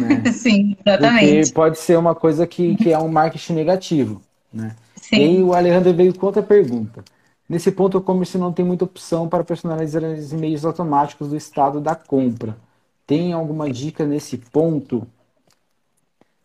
Né? 0.00 0.22
Sim, 0.32 0.76
exatamente. 0.84 1.36
Porque 1.42 1.52
pode 1.52 1.78
ser 1.78 1.98
uma 1.98 2.14
coisa 2.14 2.46
que, 2.46 2.76
que 2.76 2.92
é 2.92 2.98
um 2.98 3.08
marketing 3.08 3.54
negativo. 3.54 4.22
Né? 4.52 4.74
Sim. 4.96 5.16
E 5.16 5.22
aí 5.22 5.42
o 5.42 5.54
Alejandro 5.54 5.92
veio 5.94 6.14
com 6.14 6.26
outra 6.26 6.42
pergunta. 6.42 7.04
Nesse 7.48 7.72
ponto, 7.72 7.98
o 7.98 8.00
comércio 8.00 8.38
não 8.38 8.52
tem 8.52 8.64
muita 8.64 8.84
opção 8.84 9.28
para 9.28 9.42
personalizar 9.42 10.02
os 10.04 10.32
e-mails 10.32 10.64
automáticos 10.64 11.28
do 11.28 11.36
estado 11.36 11.80
da 11.80 11.94
compra. 11.96 12.56
Tem 13.06 13.32
alguma 13.32 13.68
dica 13.68 14.06
nesse 14.06 14.38
ponto? 14.38 15.04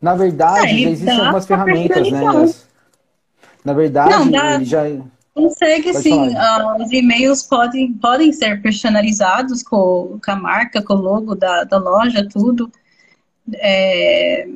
Na 0.02 0.16
verdade, 0.16 0.60
ah, 0.60 0.68
já 0.68 0.90
existem 0.90 1.20
algumas 1.20 1.46
ferramentas, 1.46 2.12
né? 2.12 2.22
Na 3.64 3.74
verdade, 3.74 4.32
Não, 4.32 4.64
já. 4.64 4.84
Consegue 5.34 5.92
Pode 5.92 6.04
sim. 6.04 6.30
Uh, 6.30 6.84
os 6.84 6.92
e-mails 6.92 7.44
podem, 7.44 7.94
podem 7.94 8.32
ser 8.32 8.62
personalizados 8.62 9.62
com, 9.62 10.18
com 10.24 10.32
a 10.32 10.36
marca, 10.36 10.82
com 10.82 10.94
o 10.94 11.02
logo 11.02 11.36
da, 11.36 11.66
da 11.66 11.78
loja, 11.78 12.28
tudo. 12.28 12.72
É, 13.54 14.48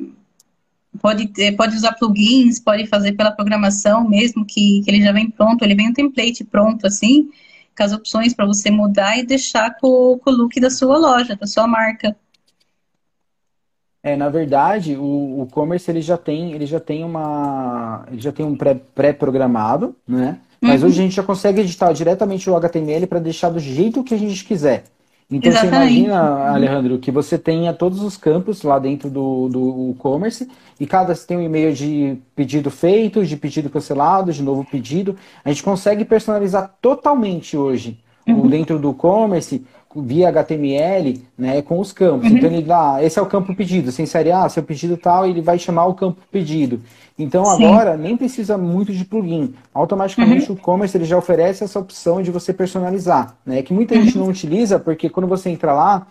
pode, 1.00 1.28
ter, 1.28 1.52
pode 1.52 1.76
usar 1.76 1.92
plugins, 1.92 2.58
pode 2.58 2.86
fazer 2.86 3.12
pela 3.12 3.30
programação 3.30 4.08
mesmo, 4.08 4.44
que, 4.44 4.82
que 4.82 4.90
ele 4.90 5.02
já 5.02 5.12
vem 5.12 5.30
pronto, 5.30 5.64
ele 5.64 5.74
vem 5.74 5.88
um 5.88 5.94
template 5.94 6.44
pronto, 6.44 6.86
assim, 6.86 7.30
com 7.76 7.82
as 7.82 7.92
opções 7.92 8.34
para 8.34 8.46
você 8.46 8.70
mudar 8.70 9.18
e 9.18 9.24
deixar 9.24 9.76
com, 9.78 10.18
com 10.22 10.30
o 10.30 10.34
look 10.34 10.58
da 10.60 10.70
sua 10.70 10.98
loja, 10.98 11.36
da 11.36 11.46
sua 11.46 11.66
marca. 11.66 12.16
É, 14.02 14.16
na 14.16 14.30
verdade, 14.30 14.96
o, 14.96 15.42
o 15.42 15.48
commerce 15.50 15.90
ele 15.90 16.00
já 16.00 16.16
tem, 16.16 16.52
ele 16.52 16.64
já 16.64 16.80
tem 16.80 17.04
uma, 17.04 18.06
ele 18.10 18.20
já 18.20 18.32
tem 18.32 18.46
um 18.46 18.56
pré-programado, 18.56 19.94
pré 20.06 20.16
né? 20.16 20.38
Mas 20.60 20.82
uhum. 20.82 20.88
hoje 20.88 21.00
a 21.00 21.02
gente 21.02 21.14
já 21.14 21.22
consegue 21.22 21.60
editar 21.60 21.92
diretamente 21.92 22.48
o 22.48 22.56
HTML 22.56 23.06
para 23.06 23.18
deixar 23.18 23.48
do 23.50 23.58
jeito 23.58 24.04
que 24.04 24.14
a 24.14 24.18
gente 24.18 24.44
quiser. 24.44 24.84
Então 25.30 25.50
Exatamente. 25.50 25.92
você 25.92 26.00
imagina. 26.00 26.50
Alejandro, 26.50 26.98
que 26.98 27.10
você 27.10 27.38
tenha 27.38 27.72
todos 27.72 28.02
os 28.02 28.16
campos 28.16 28.62
lá 28.62 28.78
dentro 28.78 29.08
do, 29.08 29.48
do 29.48 29.90
e-commerce 29.90 30.48
e 30.78 30.86
cada 30.86 31.14
tem 31.14 31.36
um 31.36 31.42
e-mail 31.42 31.72
de 31.72 32.18
pedido 32.34 32.70
feito, 32.70 33.24
de 33.24 33.36
pedido 33.36 33.70
cancelado, 33.70 34.32
de 34.32 34.42
novo 34.42 34.64
pedido. 34.64 35.16
A 35.44 35.50
gente 35.50 35.62
consegue 35.62 36.04
personalizar 36.04 36.74
totalmente 36.82 37.56
hoje 37.56 38.00
uhum. 38.26 38.48
dentro 38.48 38.78
do 38.78 38.90
e-commerce 38.90 39.64
via 39.94 40.28
HTML, 40.28 41.20
né, 41.36 41.62
com 41.62 41.80
os 41.80 41.92
campos. 41.92 42.30
Uhum. 42.30 42.36
Então 42.36 42.50
ele 42.50 42.62
dá, 42.62 43.02
esse 43.02 43.18
é 43.18 43.22
o 43.22 43.26
campo 43.26 43.54
pedido, 43.54 43.90
sem 43.90 44.06
série 44.06 44.30
A, 44.30 44.48
seu 44.48 44.62
pedido 44.62 44.96
tal, 44.96 45.26
ele 45.26 45.40
vai 45.40 45.58
chamar 45.58 45.86
o 45.86 45.94
campo 45.94 46.20
pedido. 46.30 46.80
Então 47.18 47.44
Sim. 47.44 47.64
agora 47.66 47.96
nem 47.96 48.16
precisa 48.16 48.56
muito 48.56 48.92
de 48.92 49.04
plugin. 49.04 49.54
Automaticamente 49.74 50.48
uhum. 50.48 50.54
o 50.54 50.58
e-commerce 50.58 50.96
ele 50.96 51.04
já 51.04 51.18
oferece 51.18 51.64
essa 51.64 51.78
opção 51.78 52.22
de 52.22 52.30
você 52.30 52.52
personalizar, 52.52 53.36
né, 53.44 53.62
que 53.62 53.72
muita 53.72 53.94
uhum. 53.94 54.02
gente 54.02 54.16
não 54.16 54.28
utiliza 54.28 54.78
porque 54.78 55.10
quando 55.10 55.26
você 55.28 55.50
entra 55.50 55.72
lá, 55.72 56.06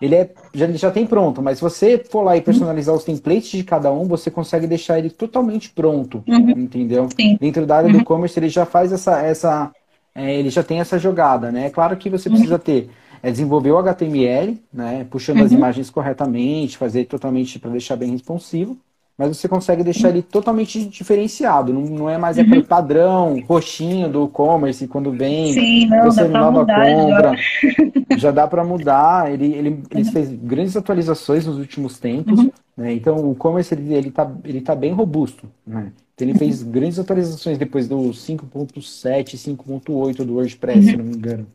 ele 0.00 0.14
é, 0.14 0.30
já, 0.54 0.70
já 0.72 0.90
tem 0.90 1.06
pronto, 1.06 1.42
mas 1.42 1.58
se 1.58 1.64
você 1.64 1.98
for 1.98 2.22
lá 2.22 2.36
e 2.36 2.40
personalizar 2.40 2.94
os 2.94 3.02
templates 3.02 3.50
de 3.50 3.64
cada 3.64 3.90
um, 3.90 4.06
você 4.06 4.30
consegue 4.30 4.66
deixar 4.66 4.98
ele 4.98 5.10
totalmente 5.10 5.70
pronto, 5.70 6.22
uhum. 6.28 6.50
entendeu? 6.50 7.08
Sim. 7.18 7.36
Dentro 7.40 7.66
da 7.66 7.78
área 7.78 7.88
do 7.88 7.96
uhum. 7.96 8.02
e-commerce 8.02 8.38
ele 8.38 8.48
já 8.48 8.64
faz 8.64 8.92
essa, 8.92 9.20
essa 9.20 9.72
é, 10.14 10.38
ele 10.38 10.48
já 10.48 10.62
tem 10.62 10.80
essa 10.80 10.98
jogada, 10.98 11.50
né? 11.50 11.66
É 11.66 11.70
claro 11.70 11.96
que 11.96 12.08
você 12.08 12.30
precisa 12.30 12.58
ter 12.58 12.88
é 13.26 13.30
desenvolver 13.32 13.72
o 13.72 13.78
HTML, 13.78 14.56
né, 14.72 15.04
puxando 15.10 15.38
uhum. 15.38 15.44
as 15.46 15.50
imagens 15.50 15.90
corretamente, 15.90 16.78
fazer 16.78 17.06
totalmente 17.06 17.58
para 17.58 17.72
deixar 17.72 17.96
bem 17.96 18.12
responsivo, 18.12 18.78
mas 19.18 19.36
você 19.36 19.48
consegue 19.48 19.82
deixar 19.82 20.10
ele 20.10 20.22
totalmente 20.22 20.86
diferenciado, 20.86 21.72
não, 21.72 21.80
não 21.80 22.08
é 22.08 22.16
mais 22.16 22.36
uhum. 22.36 22.44
aquele 22.44 22.62
padrão 22.62 23.42
roxinho 23.48 24.08
do 24.08 24.26
e-commerce 24.26 24.86
quando 24.86 25.10
vem, 25.10 25.54
Sim, 25.54 25.86
não, 25.88 26.04
você 26.04 26.28
nova 26.28 26.64
compra, 26.64 27.34
já. 27.34 28.14
já 28.16 28.30
dá 28.30 28.46
para 28.46 28.62
mudar, 28.62 29.32
ele, 29.32 29.46
ele, 29.46 29.82
ele 29.90 30.04
uhum. 30.04 30.12
fez 30.12 30.30
grandes 30.30 30.76
atualizações 30.76 31.44
nos 31.46 31.58
últimos 31.58 31.98
tempos, 31.98 32.38
uhum. 32.38 32.52
né, 32.76 32.92
então 32.92 33.28
o 33.28 33.32
e-commerce 33.32 33.74
ele, 33.74 33.92
ele, 33.92 34.12
tá, 34.12 34.30
ele 34.44 34.60
tá 34.60 34.76
bem 34.76 34.92
robusto, 34.92 35.48
né, 35.66 35.90
então 36.14 36.28
ele 36.28 36.38
fez 36.38 36.62
grandes 36.62 37.00
atualizações 37.00 37.58
depois 37.58 37.88
do 37.88 37.96
5.7, 37.96 39.34
5.8 39.34 40.24
do 40.24 40.34
WordPress, 40.34 40.84
se 40.84 40.92
uhum. 40.92 40.98
não 40.98 41.04
me 41.06 41.16
engano 41.16 41.46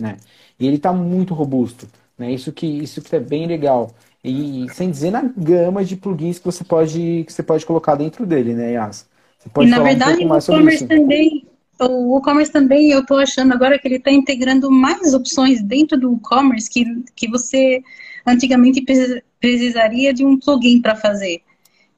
né? 0.00 0.16
E 0.60 0.66
ele 0.66 0.76
está 0.76 0.92
muito 0.92 1.32
robusto, 1.32 1.88
né? 2.18 2.30
Isso 2.30 2.52
que 2.52 2.66
isso 2.66 3.00
que 3.00 3.16
é 3.16 3.20
bem 3.20 3.46
legal. 3.46 3.92
E 4.22 4.66
sem 4.74 4.90
dizer 4.90 5.10
na 5.10 5.22
gama 5.22 5.82
de 5.82 5.96
plugins 5.96 6.38
que 6.38 6.44
você 6.44 6.62
pode 6.62 7.24
que 7.26 7.32
você 7.32 7.42
pode 7.42 7.64
colocar 7.64 7.94
dentro 7.94 8.26
dele, 8.26 8.52
né, 8.54 8.72
Yas? 8.72 9.08
Você 9.38 9.48
pode 9.48 9.66
e, 9.66 9.70
na 9.70 9.78
verdade, 9.82 10.24
um 10.24 10.30
o 10.30 10.38
e-commerce 10.38 10.86
também, 10.86 11.46
o 11.80 12.18
e-commerce 12.18 12.52
também, 12.52 12.90
eu 12.90 13.00
estou 13.00 13.18
achando 13.18 13.54
agora 13.54 13.78
que 13.78 13.88
ele 13.88 13.96
está 13.96 14.10
integrando 14.10 14.70
mais 14.70 15.14
opções 15.14 15.62
dentro 15.62 15.98
do 15.98 16.14
e-commerce 16.14 16.68
que, 16.68 16.84
que 17.16 17.26
você 17.26 17.82
antigamente 18.26 18.84
precisaria 19.40 20.12
de 20.12 20.24
um 20.24 20.38
plugin 20.38 20.82
para 20.82 20.94
fazer. 20.94 21.40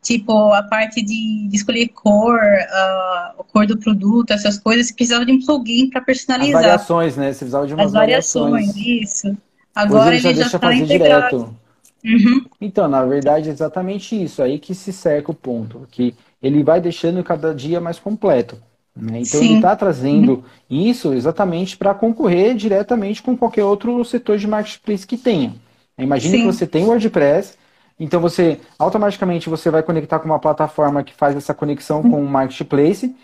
Tipo, 0.03 0.53
a 0.53 0.65
parte 0.65 1.01
de, 1.01 1.47
de 1.49 1.57
escolher 1.57 1.87
cor, 1.88 2.35
uh, 2.35 3.41
a 3.41 3.45
cor 3.53 3.67
do 3.69 3.79
produto, 3.79 4.33
essas 4.33 4.59
coisas, 4.59 4.88
você 4.88 4.95
precisava 4.95 5.25
de 5.25 5.31
um 5.31 5.41
plugin 5.41 5.88
para 5.88 6.01
personalizar. 6.01 6.57
As 6.57 6.62
variações, 6.62 7.17
né? 7.17 7.33
Você 7.33 7.38
precisava 7.38 7.67
de 7.69 7.75
umas 7.75 7.87
As 7.87 7.93
variações. 7.93 8.67
variações, 8.67 8.77
isso. 8.77 9.37
Agora 9.73 10.11
Hoje 10.11 10.17
ele 10.17 10.21
já, 10.21 10.33
deixa 10.33 10.59
tá 10.59 10.69
fazer 10.69 10.83
integrado. 10.83 11.57
Uhum. 12.05 12.45
Então, 12.61 12.88
na 12.88 13.05
verdade, 13.05 13.49
é 13.49 13.53
exatamente 13.53 14.21
isso. 14.21 14.43
Aí 14.43 14.59
que 14.59 14.75
se 14.75 14.93
cerca 14.93 15.31
o 15.31 15.35
ponto. 15.35 15.87
Que 15.91 16.15
ele 16.43 16.65
vai 16.65 16.81
deixando 16.81 17.23
cada 17.23 17.55
dia 17.55 17.81
mais 17.81 18.01
completo. 18.01 18.57
Né? 18.95 19.21
Então, 19.21 19.41
Sim. 19.41 19.47
ele 19.47 19.55
está 19.55 19.77
trazendo 19.77 20.33
uhum. 20.33 20.43
isso 20.69 21.15
exatamente 21.15 21.77
para 21.77 21.95
concorrer 21.95 22.57
diretamente 22.57 23.23
com 23.23 23.37
qualquer 23.37 23.65
outro 23.65 24.05
setor 24.05 24.37
de 24.37 24.49
marketplace 24.49 25.07
que 25.07 25.17
tenha. 25.17 25.55
Imagine 25.97 26.38
Sim. 26.38 26.41
que 26.41 26.53
você 26.53 26.67
tem 26.67 26.85
o 26.85 26.88
WordPress, 26.88 27.55
então 28.03 28.21
você 28.21 28.59
automaticamente 28.77 29.49
você 29.49 29.71
vai 29.71 29.81
conectar 29.81 30.19
com 30.19 30.27
uma 30.27 30.38
plataforma 30.41 31.05
que 31.05 31.15
faz 31.15 31.37
essa 31.37 31.55
conexão 31.55 32.03
com 32.03 32.21
o 32.21 32.27
marketplace. 32.27 33.15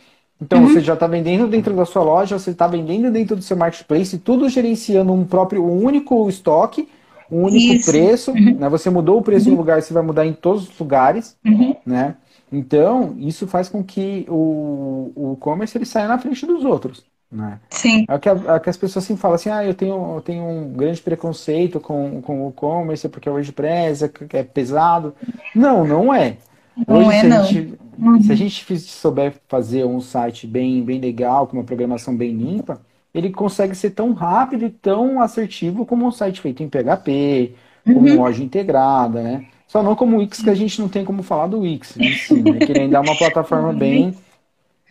Então 0.41 0.61
uhum. 0.61 0.69
você 0.69 0.81
já 0.81 0.95
está 0.95 1.09
vendendo 1.09 1.49
dentro 1.49 1.75
da 1.75 1.85
sua 1.85 2.05
loja, 2.05 2.39
você 2.39 2.53
está 2.53 2.69
vendendo 2.69 3.11
dentro 3.11 3.35
do 3.35 3.43
seu 3.43 3.57
marketplace, 3.57 4.19
tudo 4.19 4.49
gerenciando 4.49 5.13
um 5.13 5.25
próprio, 5.25 5.65
um 5.65 5.83
único 5.85 6.29
estoque, 6.29 6.89
um 7.29 7.43
único 7.43 7.75
Isso. 7.75 7.91
preço. 7.91 8.31
Uhum. 8.31 8.55
Né? 8.55 8.69
Você 8.69 8.89
mudou 8.89 9.19
o 9.19 9.23
preço 9.23 9.49
uhum. 9.49 9.57
um 9.57 9.59
lugar, 9.59 9.83
você 9.83 9.93
vai 9.93 10.03
mudar 10.05 10.25
em 10.25 10.33
todos 10.33 10.69
os 10.69 10.79
lugares, 10.79 11.37
uhum. 11.45 11.75
né? 11.85 12.15
Então 12.53 13.17
isso 13.19 13.49
faz 13.49 13.69
com 13.69 13.83
que 13.83 14.27
o, 14.29 15.13
o 15.15 15.33
e-commerce 15.37 15.77
ele 15.77 15.85
saia 15.85 16.07
na 16.07 16.19
frente 16.19 16.47
dos 16.47 16.65
outros. 16.65 17.05
Né? 17.31 17.61
Sim. 17.69 18.07
É 18.09 18.19
que, 18.19 18.29
é 18.29 18.59
que 18.59 18.71
as 18.71 18.77
pessoas 18.77 19.05
assim 19.05 19.17
falam 19.17 19.35
assim, 19.35 19.51
ah, 19.51 19.65
eu 19.65 19.75
tenho, 19.75 20.15
eu 20.15 20.21
tenho 20.23 20.43
um 20.43 20.73
grande 20.73 21.01
preconceito 21.01 21.79
com, 21.79 22.23
com 22.23 22.47
o 22.47 22.51
e-commerce 22.51 23.09
porque 23.09 23.29
é 23.29 23.33
WordPress, 23.33 24.05
é, 24.05 24.11
é 24.33 24.43
pesado. 24.43 25.15
Não, 25.55 25.87
não 25.87 26.13
é. 26.13 26.39
Não 26.87 26.97
Hoje, 26.97 27.17
é, 27.17 27.21
se 27.21 27.27
não. 27.29 27.41
A 27.41 27.43
gente, 27.43 27.79
uhum. 27.99 28.23
Se 28.23 28.33
a 28.33 28.35
gente 28.35 28.79
souber 28.81 29.35
fazer 29.47 29.85
um 29.85 30.01
site 30.01 30.47
bem, 30.47 30.83
bem 30.83 31.01
legal, 31.01 31.47
com 31.47 31.57
uma 31.57 31.65
programação 31.65 32.17
bem 32.17 32.33
limpa, 32.33 32.81
ele 33.13 33.31
consegue 33.31 33.75
ser 33.75 33.91
tão 33.91 34.13
rápido 34.13 34.65
e 34.65 34.71
tão 34.71 35.21
assertivo 35.21 35.85
como 35.85 36.07
um 36.07 36.13
site 36.13 36.41
feito 36.41 36.63
em 36.63 36.69
PHP, 36.69 37.55
como 37.85 38.09
uhum. 38.09 38.17
loja 38.17 38.43
integrada, 38.43 39.23
né? 39.23 39.47
Só 39.67 39.83
não 39.83 39.95
como 39.95 40.17
o 40.17 40.21
Wix, 40.21 40.41
que 40.41 40.49
a 40.49 40.55
gente 40.55 40.81
não 40.81 40.89
tem 40.89 41.05
como 41.05 41.23
falar 41.23 41.49
do 41.49 41.61
Wix 41.61 41.95
em 41.99 42.13
si, 42.15 42.43
né? 42.43 42.59
Que 42.59 42.73
ele 42.73 42.81
ainda 42.81 42.97
é 42.97 43.01
uma 43.01 43.17
plataforma 43.17 43.73
bem, 43.73 44.15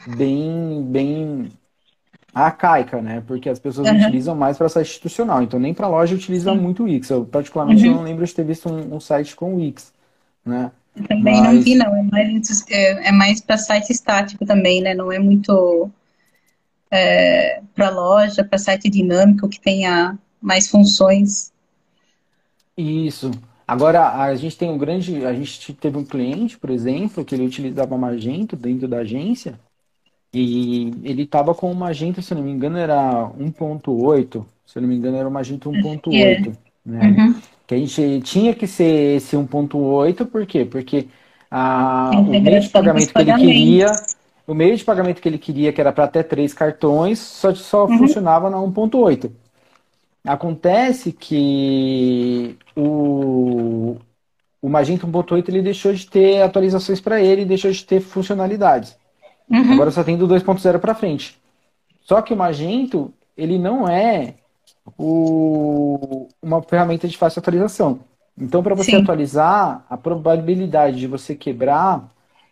bem, 0.06 0.84
bem 0.84 1.52
arcaica, 2.46 3.02
né? 3.02 3.24
Porque 3.26 3.50
as 3.50 3.60
pessoas 3.60 3.88
uhum. 3.88 3.98
utilizam 3.98 4.36
mais 4.36 4.58
para 4.58 4.70
site 4.70 4.88
institucional. 4.88 5.42
Então, 5.42 5.60
nem 5.60 5.74
para 5.74 5.88
loja 5.88 6.16
utiliza 6.16 6.54
muito 6.54 6.84
o 6.84 6.86
Wix. 6.86 7.10
Eu, 7.10 7.26
particularmente, 7.26 7.88
uhum. 7.88 7.96
não 7.96 8.04
lembro 8.04 8.26
de 8.26 8.34
ter 8.34 8.44
visto 8.44 8.70
um, 8.70 8.96
um 8.96 9.00
site 9.00 9.36
com 9.36 9.54
o 9.54 9.58
Wix, 9.58 9.92
né? 10.46 10.72
Eu 10.96 11.08
também 11.08 11.42
Mas... 11.42 11.54
não 11.54 11.62
vi, 11.62 11.76
não. 11.76 11.96
É 11.96 12.04
mais, 12.04 12.66
é, 12.70 13.10
é 13.10 13.12
mais 13.12 13.42
para 13.42 13.58
site 13.58 13.92
estático 13.92 14.46
também, 14.46 14.82
né? 14.82 14.94
Não 14.94 15.12
é 15.12 15.20
muito 15.20 15.90
é, 16.92 17.62
para 17.76 17.90
loja, 17.90 18.44
para 18.44 18.58
site 18.58 18.90
dinâmico 18.90 19.48
que 19.48 19.60
tenha 19.60 20.18
mais 20.42 20.68
funções. 20.68 21.52
Isso. 22.78 23.32
Agora, 23.68 24.14
a 24.22 24.36
gente 24.36 24.58
tem 24.58 24.70
um 24.70 24.78
grande. 24.78 25.26
A 25.26 25.34
gente 25.34 25.74
teve 25.74 25.98
um 25.98 26.06
cliente, 26.06 26.58
por 26.58 26.70
exemplo, 26.70 27.26
que 27.26 27.36
ele 27.36 27.46
utilizava 27.46 27.98
Magento 27.98 28.56
dentro 28.56 28.88
da 28.88 28.98
agência 28.98 29.60
e 30.34 30.94
ele 31.04 31.24
estava 31.24 31.56
com 31.56 31.72
uma 31.72 31.88
Magento, 31.88 32.22
se 32.22 32.36
não 32.36 32.44
me 32.44 32.52
engano, 32.52 32.78
era 32.78 33.30
1.8. 33.40 34.46
Se 34.66 34.80
não 34.80 34.88
me 34.88 34.96
engano, 34.96 35.18
era 35.18 35.28
uma 35.28 35.40
Magento 35.40 35.72
1.8. 35.72 36.12
Yeah. 36.14 36.52
Né? 36.86 37.16
Uhum. 37.18 37.36
Que 37.66 37.76
a 37.76 37.78
gente 37.78 38.22
tinha 38.22 38.54
que 38.54 38.68
ser 38.68 39.18
esse 39.18 39.36
1.8, 39.36 40.26
por 40.26 40.46
quê? 40.46 40.66
Porque 40.66 41.08
a, 41.50 42.12
o 42.14 42.24
meio 42.24 42.62
de 42.62 42.70
pagamento 42.70 43.14
que 43.14 43.20
ele 43.20 43.34
queria, 43.34 43.92
o 44.46 44.54
meio 44.54 44.78
de 44.78 44.84
pagamento 44.84 45.22
que 45.22 45.28
ele 45.28 45.38
queria, 45.38 45.74
que 45.74 45.82
era 45.82 45.92
para 45.92 46.06
até 46.06 46.24
três 46.24 46.54
cartões, 46.54 47.20
só, 47.20 47.54
só 47.56 47.86
uhum. 47.86 47.98
funcionava 47.98 48.50
na 48.50 48.58
1.8. 48.58 49.32
Acontece 50.26 51.14
que 51.14 52.58
o, 52.76 53.96
o 54.62 54.70
Magento 54.70 55.08
1.8 55.08 55.48
ele 55.50 55.62
deixou 55.62 55.94
de 55.94 56.06
ter 56.06 56.42
atualizações 56.42 57.00
para 57.00 57.22
ele, 57.22 57.46
deixou 57.46 57.72
de 57.72 57.84
ter 57.86 58.02
funcionalidades. 58.02 58.98
Uhum. 59.50 59.74
Agora 59.74 59.92
só 59.92 60.04
tem 60.04 60.18
do 60.18 60.28
2.0 60.28 60.80
para 60.80 60.96
frente. 60.96 61.38
Só 62.02 62.22
que 62.22 62.34
o 62.34 62.38
Magento, 62.38 63.14
ele 63.38 63.58
não 63.58 63.88
é 63.88 64.36
o, 64.98 66.28
uma 66.42 66.62
ferramenta 66.62 67.08
de 67.08 67.18
fácil 67.18 67.40
atualização. 67.40 68.00
Então, 68.40 68.62
para 68.62 68.76
você 68.76 68.92
Sim. 68.92 69.02
atualizar, 69.02 69.84
a 69.90 69.98
probabilidade 69.98 71.00
de 71.00 71.08
você 71.08 71.34
quebrar 71.34 72.08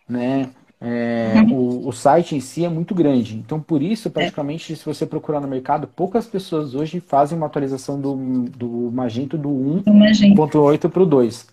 né, 0.08 0.48
é, 0.80 1.34
uhum. 1.36 1.54
o, 1.54 1.88
o, 1.88 1.92
site 1.92 2.34
em 2.34 2.40
si 2.40 2.64
é 2.64 2.68
muito 2.68 2.94
grande. 2.94 3.36
Então, 3.36 3.60
por 3.60 3.80
isso, 3.80 4.10
praticamente, 4.10 4.72
é. 4.72 4.76
se 4.76 4.84
você 4.84 5.06
procurar 5.06 5.40
no 5.40 5.48
mercado, 5.48 5.86
poucas 5.86 6.26
pessoas 6.26 6.74
hoje 6.74 7.00
fazem 7.00 7.38
uma 7.38 7.46
atualização 7.46 8.00
do, 8.00 8.14
do 8.50 8.90
Magento 8.92 9.38
do 9.38 9.48
1.8 9.48 10.90
para 10.90 11.02
o 11.02 11.06
2. 11.06 11.46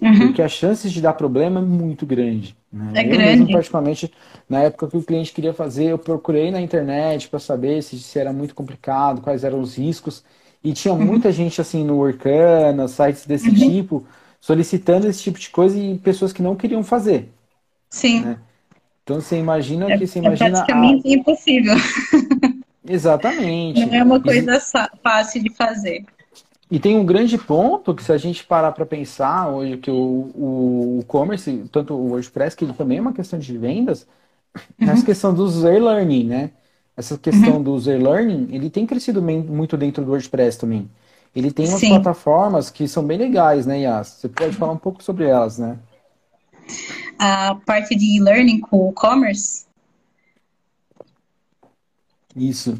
Uhum. 0.00 0.18
Porque 0.18 0.42
as 0.42 0.52
chances 0.52 0.92
de 0.92 1.00
dar 1.00 1.14
problema 1.14 1.60
é 1.60 1.62
muito 1.62 2.04
grande. 2.04 2.56
Né? 2.76 2.92
É 2.94 3.04
eu 3.04 3.08
grande. 3.08 3.38
Mesmo, 3.38 3.52
particularmente, 3.52 4.12
na 4.48 4.60
época 4.62 4.88
que 4.88 4.96
o 4.96 5.02
cliente 5.02 5.32
queria 5.32 5.54
fazer, 5.54 5.86
eu 5.86 5.98
procurei 5.98 6.50
na 6.50 6.60
internet 6.60 7.28
para 7.28 7.38
saber 7.38 7.82
se, 7.82 7.98
se, 7.98 8.18
era 8.18 8.32
muito 8.32 8.54
complicado, 8.54 9.22
quais 9.22 9.44
eram 9.44 9.60
os 9.60 9.76
riscos. 9.76 10.22
E 10.62 10.72
tinha 10.72 10.92
uhum. 10.92 11.04
muita 11.04 11.32
gente 11.32 11.60
assim 11.60 11.84
no 11.84 11.96
Workana, 11.96 12.86
sites 12.86 13.26
desse 13.26 13.48
uhum. 13.48 13.54
tipo, 13.54 14.06
solicitando 14.40 15.08
esse 15.08 15.22
tipo 15.22 15.38
de 15.38 15.48
coisa 15.48 15.78
e 15.78 15.96
pessoas 15.98 16.32
que 16.32 16.42
não 16.42 16.54
queriam 16.54 16.82
fazer. 16.82 17.30
Sim. 17.88 18.20
Né? 18.20 18.38
Então 19.02 19.20
você 19.20 19.38
imagina 19.38 19.90
é, 19.90 19.96
que 19.96 20.06
você 20.06 20.18
imagina. 20.18 20.48
É 20.48 20.52
praticamente 20.52 21.08
a... 21.08 21.12
impossível. 21.12 21.74
Exatamente. 22.88 23.86
Não 23.86 23.94
é 23.94 24.02
uma 24.02 24.20
coisa 24.20 24.60
fácil 25.02 25.42
de 25.42 25.50
fazer. 25.54 26.04
E 26.70 26.80
tem 26.80 26.96
um 26.96 27.06
grande 27.06 27.38
ponto 27.38 27.94
que 27.94 28.02
se 28.02 28.12
a 28.12 28.18
gente 28.18 28.44
parar 28.44 28.72
para 28.72 28.84
pensar 28.84 29.48
hoje 29.48 29.76
que 29.76 29.90
o 29.90 30.98
e-commerce, 31.00 31.64
tanto 31.70 31.94
o 31.94 32.10
WordPress, 32.10 32.56
que 32.56 32.64
ele 32.64 32.72
também 32.72 32.98
é 32.98 33.00
uma 33.00 33.12
questão 33.12 33.38
de 33.38 33.56
vendas, 33.56 34.06
uhum. 34.80 34.90
essa 34.90 35.04
questão 35.04 35.32
do 35.32 35.44
user 35.44 35.82
learning, 35.82 36.24
né? 36.24 36.50
Essa 36.96 37.16
questão 37.16 37.56
uhum. 37.56 37.62
do 37.62 37.74
user 37.74 38.02
learning, 38.02 38.48
ele 38.50 38.68
tem 38.68 38.84
crescido 38.84 39.22
muito 39.22 39.76
dentro 39.76 40.04
do 40.04 40.10
WordPress 40.10 40.58
também. 40.58 40.90
Ele 41.34 41.52
tem 41.52 41.68
umas 41.68 41.80
Sim. 41.80 41.90
plataformas 41.90 42.70
que 42.70 42.88
são 42.88 43.04
bem 43.04 43.18
legais, 43.18 43.66
né, 43.66 43.80
Yas? 43.82 44.08
Você 44.08 44.28
pode 44.28 44.56
falar 44.56 44.72
um 44.72 44.78
pouco 44.78 45.04
sobre 45.04 45.26
elas, 45.26 45.58
né? 45.58 45.78
A 47.18 47.54
parte 47.66 47.94
de 47.94 48.20
learning 48.20 48.60
com 48.60 48.88
o 48.88 48.90
e-commerce? 48.90 49.66
Isso. 52.34 52.78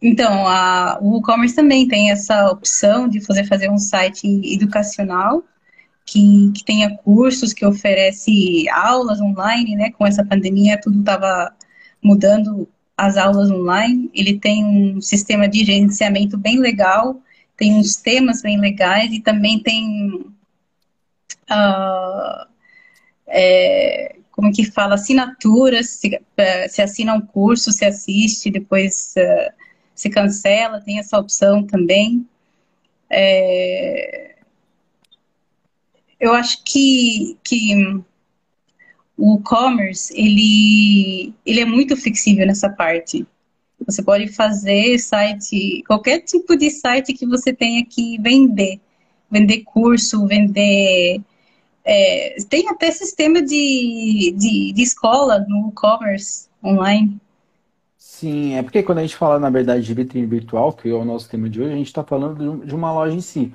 Então, 0.00 0.46
a, 0.46 0.98
o 1.00 1.18
e-commerce 1.18 1.54
também 1.54 1.88
tem 1.88 2.10
essa 2.10 2.50
opção 2.50 3.08
de 3.08 3.20
fazer, 3.20 3.46
fazer 3.46 3.70
um 3.70 3.78
site 3.78 4.26
educacional 4.52 5.42
que, 6.04 6.52
que 6.52 6.64
tenha 6.64 6.96
cursos, 6.98 7.52
que 7.52 7.66
oferece 7.66 8.68
aulas 8.68 9.20
online, 9.20 9.74
né? 9.74 9.90
Com 9.92 10.06
essa 10.06 10.24
pandemia, 10.24 10.80
tudo 10.80 11.00
estava 11.00 11.52
mudando 12.02 12.68
as 12.96 13.16
aulas 13.16 13.50
online. 13.50 14.10
Ele 14.14 14.38
tem 14.38 14.64
um 14.64 15.00
sistema 15.00 15.48
de 15.48 15.64
gerenciamento 15.64 16.38
bem 16.38 16.58
legal, 16.58 17.20
tem 17.56 17.74
uns 17.74 17.96
temas 17.96 18.42
bem 18.42 18.60
legais 18.60 19.12
e 19.12 19.20
também 19.20 19.60
tem. 19.62 20.24
Uh, 21.50 22.46
é, 23.28 24.16
como 24.30 24.52
que 24.52 24.64
fala? 24.64 24.94
Assinaturas, 24.94 25.90
se, 25.90 26.08
uh, 26.08 26.68
se 26.68 26.82
assina 26.82 27.14
um 27.14 27.20
curso, 27.20 27.72
se 27.72 27.84
assiste, 27.84 28.50
depois. 28.50 29.14
Uh, 29.16 29.65
se 29.96 30.10
cancela, 30.10 30.80
tem 30.80 30.98
essa 30.98 31.18
opção 31.18 31.66
também. 31.66 32.28
É... 33.10 34.36
Eu 36.20 36.32
acho 36.34 36.62
que, 36.64 37.36
que 37.42 37.74
o 39.16 39.38
e-commerce, 39.38 40.12
ele, 40.14 41.34
ele 41.44 41.60
é 41.60 41.64
muito 41.64 41.96
flexível 41.96 42.46
nessa 42.46 42.68
parte. 42.68 43.26
Você 43.86 44.02
pode 44.02 44.28
fazer 44.28 44.98
site, 44.98 45.82
qualquer 45.86 46.20
tipo 46.20 46.56
de 46.56 46.70
site 46.70 47.12
que 47.14 47.26
você 47.26 47.52
tenha 47.52 47.84
que 47.84 48.18
vender. 48.20 48.78
Vender 49.30 49.62
curso, 49.64 50.26
vender... 50.26 51.20
É, 51.88 52.36
tem 52.48 52.68
até 52.68 52.90
sistema 52.90 53.40
de, 53.40 54.34
de, 54.36 54.72
de 54.72 54.82
escola 54.82 55.44
no 55.48 55.68
e-commerce 55.68 56.48
online. 56.62 57.20
Sim, 58.16 58.54
é 58.54 58.62
porque 58.62 58.82
quando 58.82 58.96
a 58.96 59.02
gente 59.02 59.14
fala, 59.14 59.38
na 59.38 59.50
verdade, 59.50 59.84
de 59.84 59.92
vitrine 59.92 60.26
virtual, 60.26 60.72
que 60.72 60.88
é 60.88 60.94
o 60.94 61.04
nosso 61.04 61.28
tema 61.28 61.50
de 61.50 61.60
hoje, 61.60 61.72
a 61.74 61.76
gente 61.76 61.88
está 61.88 62.02
falando 62.02 62.64
de 62.64 62.74
uma 62.74 62.90
loja 62.90 63.14
em 63.14 63.20
si. 63.20 63.52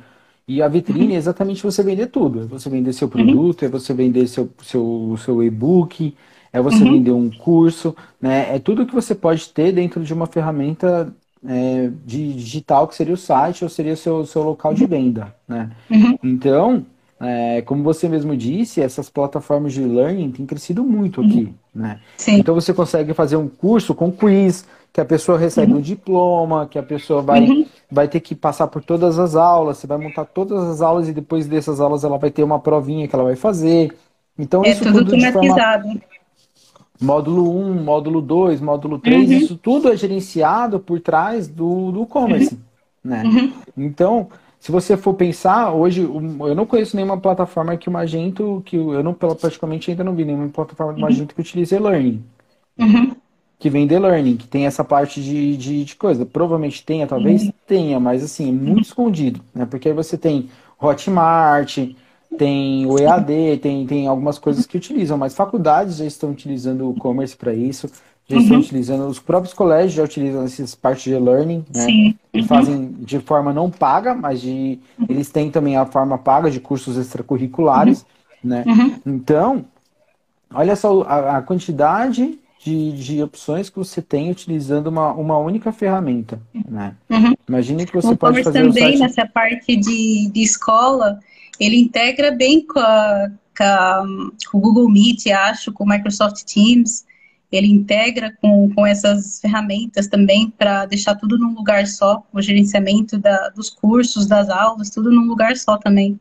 E 0.48 0.62
a 0.62 0.68
vitrine 0.68 1.08
uhum. 1.08 1.14
é 1.14 1.16
exatamente 1.16 1.64
você 1.64 1.82
vender 1.82 2.08
tudo. 2.08 2.44
É 2.44 2.46
você 2.46 2.70
vender 2.70 2.94
seu 2.94 3.08
uhum. 3.08 3.12
produto, 3.12 3.64
uhum. 3.64 3.68
é 3.68 3.72
você 3.72 3.92
vender 3.92 4.28
seu, 4.28 4.52
seu, 4.62 5.16
seu 5.18 5.42
e-book, 5.42 6.16
é 6.54 6.62
você 6.62 6.84
uhum. 6.84 6.92
vender 6.92 7.10
um 7.10 7.32
curso, 7.32 7.96
né? 8.22 8.56
É 8.56 8.60
tudo 8.60 8.86
que 8.86 8.94
você 8.94 9.16
pode 9.16 9.50
ter 9.50 9.72
dentro 9.72 10.04
de 10.04 10.14
uma 10.14 10.28
ferramenta 10.28 11.12
é, 11.44 11.90
de 12.06 12.32
digital, 12.34 12.88
que 12.88 12.94
seria 12.94 13.16
o 13.16 13.18
site 13.18 13.64
ou 13.64 13.70
seria 13.70 13.94
o 13.94 13.98
seu, 13.98 14.28
seu 14.28 14.44
local 14.44 14.76
de 14.76 14.86
venda, 14.86 15.36
né? 15.48 15.72
Uhum. 15.90 16.20
Então, 16.24 16.86
é, 17.22 17.62
como 17.62 17.84
você 17.84 18.10
mesmo 18.10 18.36
disse, 18.36 18.82
essas 18.82 19.10
plataformas 19.10 19.74
de 19.74 19.82
learning 19.82 20.32
têm 20.32 20.46
crescido 20.46 20.84
muito 20.84 21.22
aqui, 21.22 21.54
uhum. 21.76 21.82
né? 21.82 22.00
Sim. 22.18 22.38
Então 22.38 22.56
você 22.56 22.74
consegue 22.74 23.14
fazer 23.14 23.36
um 23.36 23.48
curso 23.48 23.94
com 23.94 24.12
quiz, 24.12 24.66
que 24.94 25.00
a 25.00 25.06
pessoa 25.06 25.38
recebe 25.38 25.72
uhum. 25.72 25.78
um 25.78 25.82
diploma, 25.82 26.68
que 26.68 26.78
a 26.78 26.84
pessoa 26.84 27.22
vai, 27.22 27.42
uhum. 27.42 27.66
vai 27.90 28.08
ter 28.08 28.20
que 28.20 28.36
passar 28.36 28.68
por 28.68 28.84
todas 28.84 29.20
as 29.20 29.36
aulas, 29.36 29.78
você 29.78 29.88
vai 29.88 29.98
montar 29.98 30.26
todas 30.26 30.64
as 30.64 30.82
aulas 30.82 31.08
e 31.08 31.14
depois 31.14 31.48
dessas 31.48 31.80
aulas 31.80 32.04
ela 32.04 32.18
vai 32.18 32.30
ter 32.30 32.44
uma 32.44 32.60
provinha 32.60 33.08
que 33.08 33.16
ela 33.16 33.24
vai 33.24 33.36
fazer. 33.36 33.94
Então 34.38 34.66
é 34.66 34.72
isso 34.72 34.84
tudo, 34.84 35.06
tudo 35.06 35.26
automatizado. 35.26 35.84
Forma... 35.84 36.02
Módulo 37.00 37.58
1, 37.58 37.84
módulo 37.84 38.22
2, 38.22 38.62
módulo 38.62 39.00
3, 39.00 39.30
uhum. 39.30 39.38
isso 39.38 39.58
tudo 39.58 39.92
é 39.92 39.96
gerenciado 39.96 40.80
por 40.80 41.00
trás 41.00 41.48
do, 41.48 41.92
do 41.92 42.04
e-commerce. 42.04 42.60
Né? 43.04 43.24
Uhum. 43.24 43.54
Então, 43.76 44.28
se 44.62 44.72
você 44.72 44.96
for 44.96 45.16
pensar, 45.16 45.74
hoje 45.74 46.04
eu 46.04 46.56
não 46.56 46.68
conheço 46.68 46.96
nenhuma 46.96 47.18
plataforma 47.18 47.76
que 47.76 47.90
o 47.90 47.92
Magento, 47.92 48.62
que 48.64 48.78
eu 48.78 49.02
não 49.02 49.12
praticamente 49.12 49.90
ainda 49.90 50.04
não 50.04 50.14
vi 50.14 50.24
nenhuma 50.24 50.50
plataforma 50.50 50.94
do 50.94 50.98
uhum. 50.98 51.02
Magento 51.02 51.34
que 51.34 51.42
utilize 51.42 51.74
e-learning. 51.74 52.24
Uhum. 52.78 53.16
Que 53.58 53.72
vem 53.72 53.88
de 53.88 53.98
learning, 53.98 54.38
que 54.38 54.48
tem 54.48 54.68
essa 54.68 54.84
parte 54.84 55.20
de, 55.20 55.58
de, 55.58 55.84
de 55.84 55.96
coisa. 55.96 56.28
Provavelmente 56.28 56.86
tenha, 56.86 57.08
talvez 57.08 57.42
uhum. 57.42 57.54
tenha, 57.66 58.00
mas 58.00 58.24
assim, 58.24 58.50
é 58.50 58.52
muito 58.52 58.84
escondido, 58.84 59.42
né? 59.52 59.66
Porque 59.66 59.90
aí 59.90 59.96
você 59.96 60.16
tem 60.16 60.48
Hotmart, 60.80 61.80
tem 62.38 62.86
o 62.86 63.00
EAD, 63.00 63.58
tem, 63.64 63.88
tem 63.88 64.06
algumas 64.06 64.38
coisas 64.38 64.68
que 64.68 64.78
utilizam, 64.78 65.18
mas 65.18 65.34
faculdades 65.34 65.98
já 65.98 66.06
estão 66.06 66.30
utilizando 66.30 66.88
o 66.88 66.94
e-commerce 66.96 67.36
para 67.36 67.52
isso 67.52 67.90
já 68.28 68.38
uhum. 68.38 68.44
estão 68.44 68.60
utilizando, 68.60 69.08
os 69.08 69.20
próprios 69.20 69.54
colégios 69.54 69.94
já 69.94 70.04
utilizam 70.04 70.44
essas 70.44 70.74
partes 70.74 71.04
de 71.04 71.16
learning, 71.16 71.66
né? 71.74 71.82
Sim. 71.82 72.16
Uhum. 72.34 72.44
fazem 72.46 72.92
de 73.00 73.20
forma 73.20 73.52
não 73.52 73.70
paga, 73.70 74.16
mas 74.16 74.42
de, 74.42 74.80
eles 75.10 75.30
têm 75.30 75.52
também 75.52 75.76
a 75.76 75.86
forma 75.86 76.18
paga 76.18 76.50
de 76.50 76.60
cursos 76.60 76.98
extracurriculares, 76.98 78.06
uhum. 78.44 78.50
né? 78.50 78.64
Uhum. 78.66 78.96
Então, 79.06 79.66
olha 80.54 80.76
só 80.76 81.02
a, 81.04 81.38
a 81.38 81.42
quantidade 81.42 82.40
de, 82.64 82.92
de, 82.92 83.24
opções 83.24 83.70
que 83.70 83.78
você 83.78 84.02
tem 84.02 84.30
utilizando 84.30 84.88
uma, 84.88 85.12
uma 85.14 85.38
única 85.38 85.72
ferramenta, 85.72 86.40
né? 86.54 86.96
Uhum. 87.10 87.34
Imagine 87.50 87.86
que 87.86 87.94
você 87.94 88.14
o 88.14 88.18
pode 88.18 88.44
fazer 88.44 88.60
também 88.60 88.84
site... 88.84 89.00
nessa 89.00 89.26
parte 89.26 89.76
de, 89.76 90.30
de 90.32 90.42
escola, 90.42 91.20
ele 91.60 91.78
integra 91.78 92.32
bem 92.32 92.66
com, 92.66 92.80
a, 92.80 93.32
com, 93.58 93.64
a, 93.64 94.04
com 94.50 94.58
o 94.58 94.62
Google 94.62 94.90
Meet, 94.90 95.28
acho, 95.28 95.74
com 95.74 95.84
o 95.84 95.88
Microsoft 95.88 96.44
Teams, 96.44 97.04
ele 97.52 97.68
integra 97.68 98.34
com, 98.42 98.72
com 98.74 98.88
essas 98.88 99.40
ferramentas 99.42 100.08
também 100.08 100.50
para 100.50 100.86
deixar 100.86 101.16
tudo 101.16 101.38
num 101.38 101.54
lugar 101.54 101.86
só, 101.86 102.24
o 102.32 102.42
gerenciamento 102.42 103.18
da, 103.18 103.50
dos 103.50 103.70
cursos, 103.70 104.26
das 104.26 104.50
aulas, 104.50 104.90
tudo 104.90 105.12
num 105.12 105.28
lugar 105.28 105.58
só 105.58 105.78
também. 105.78 106.20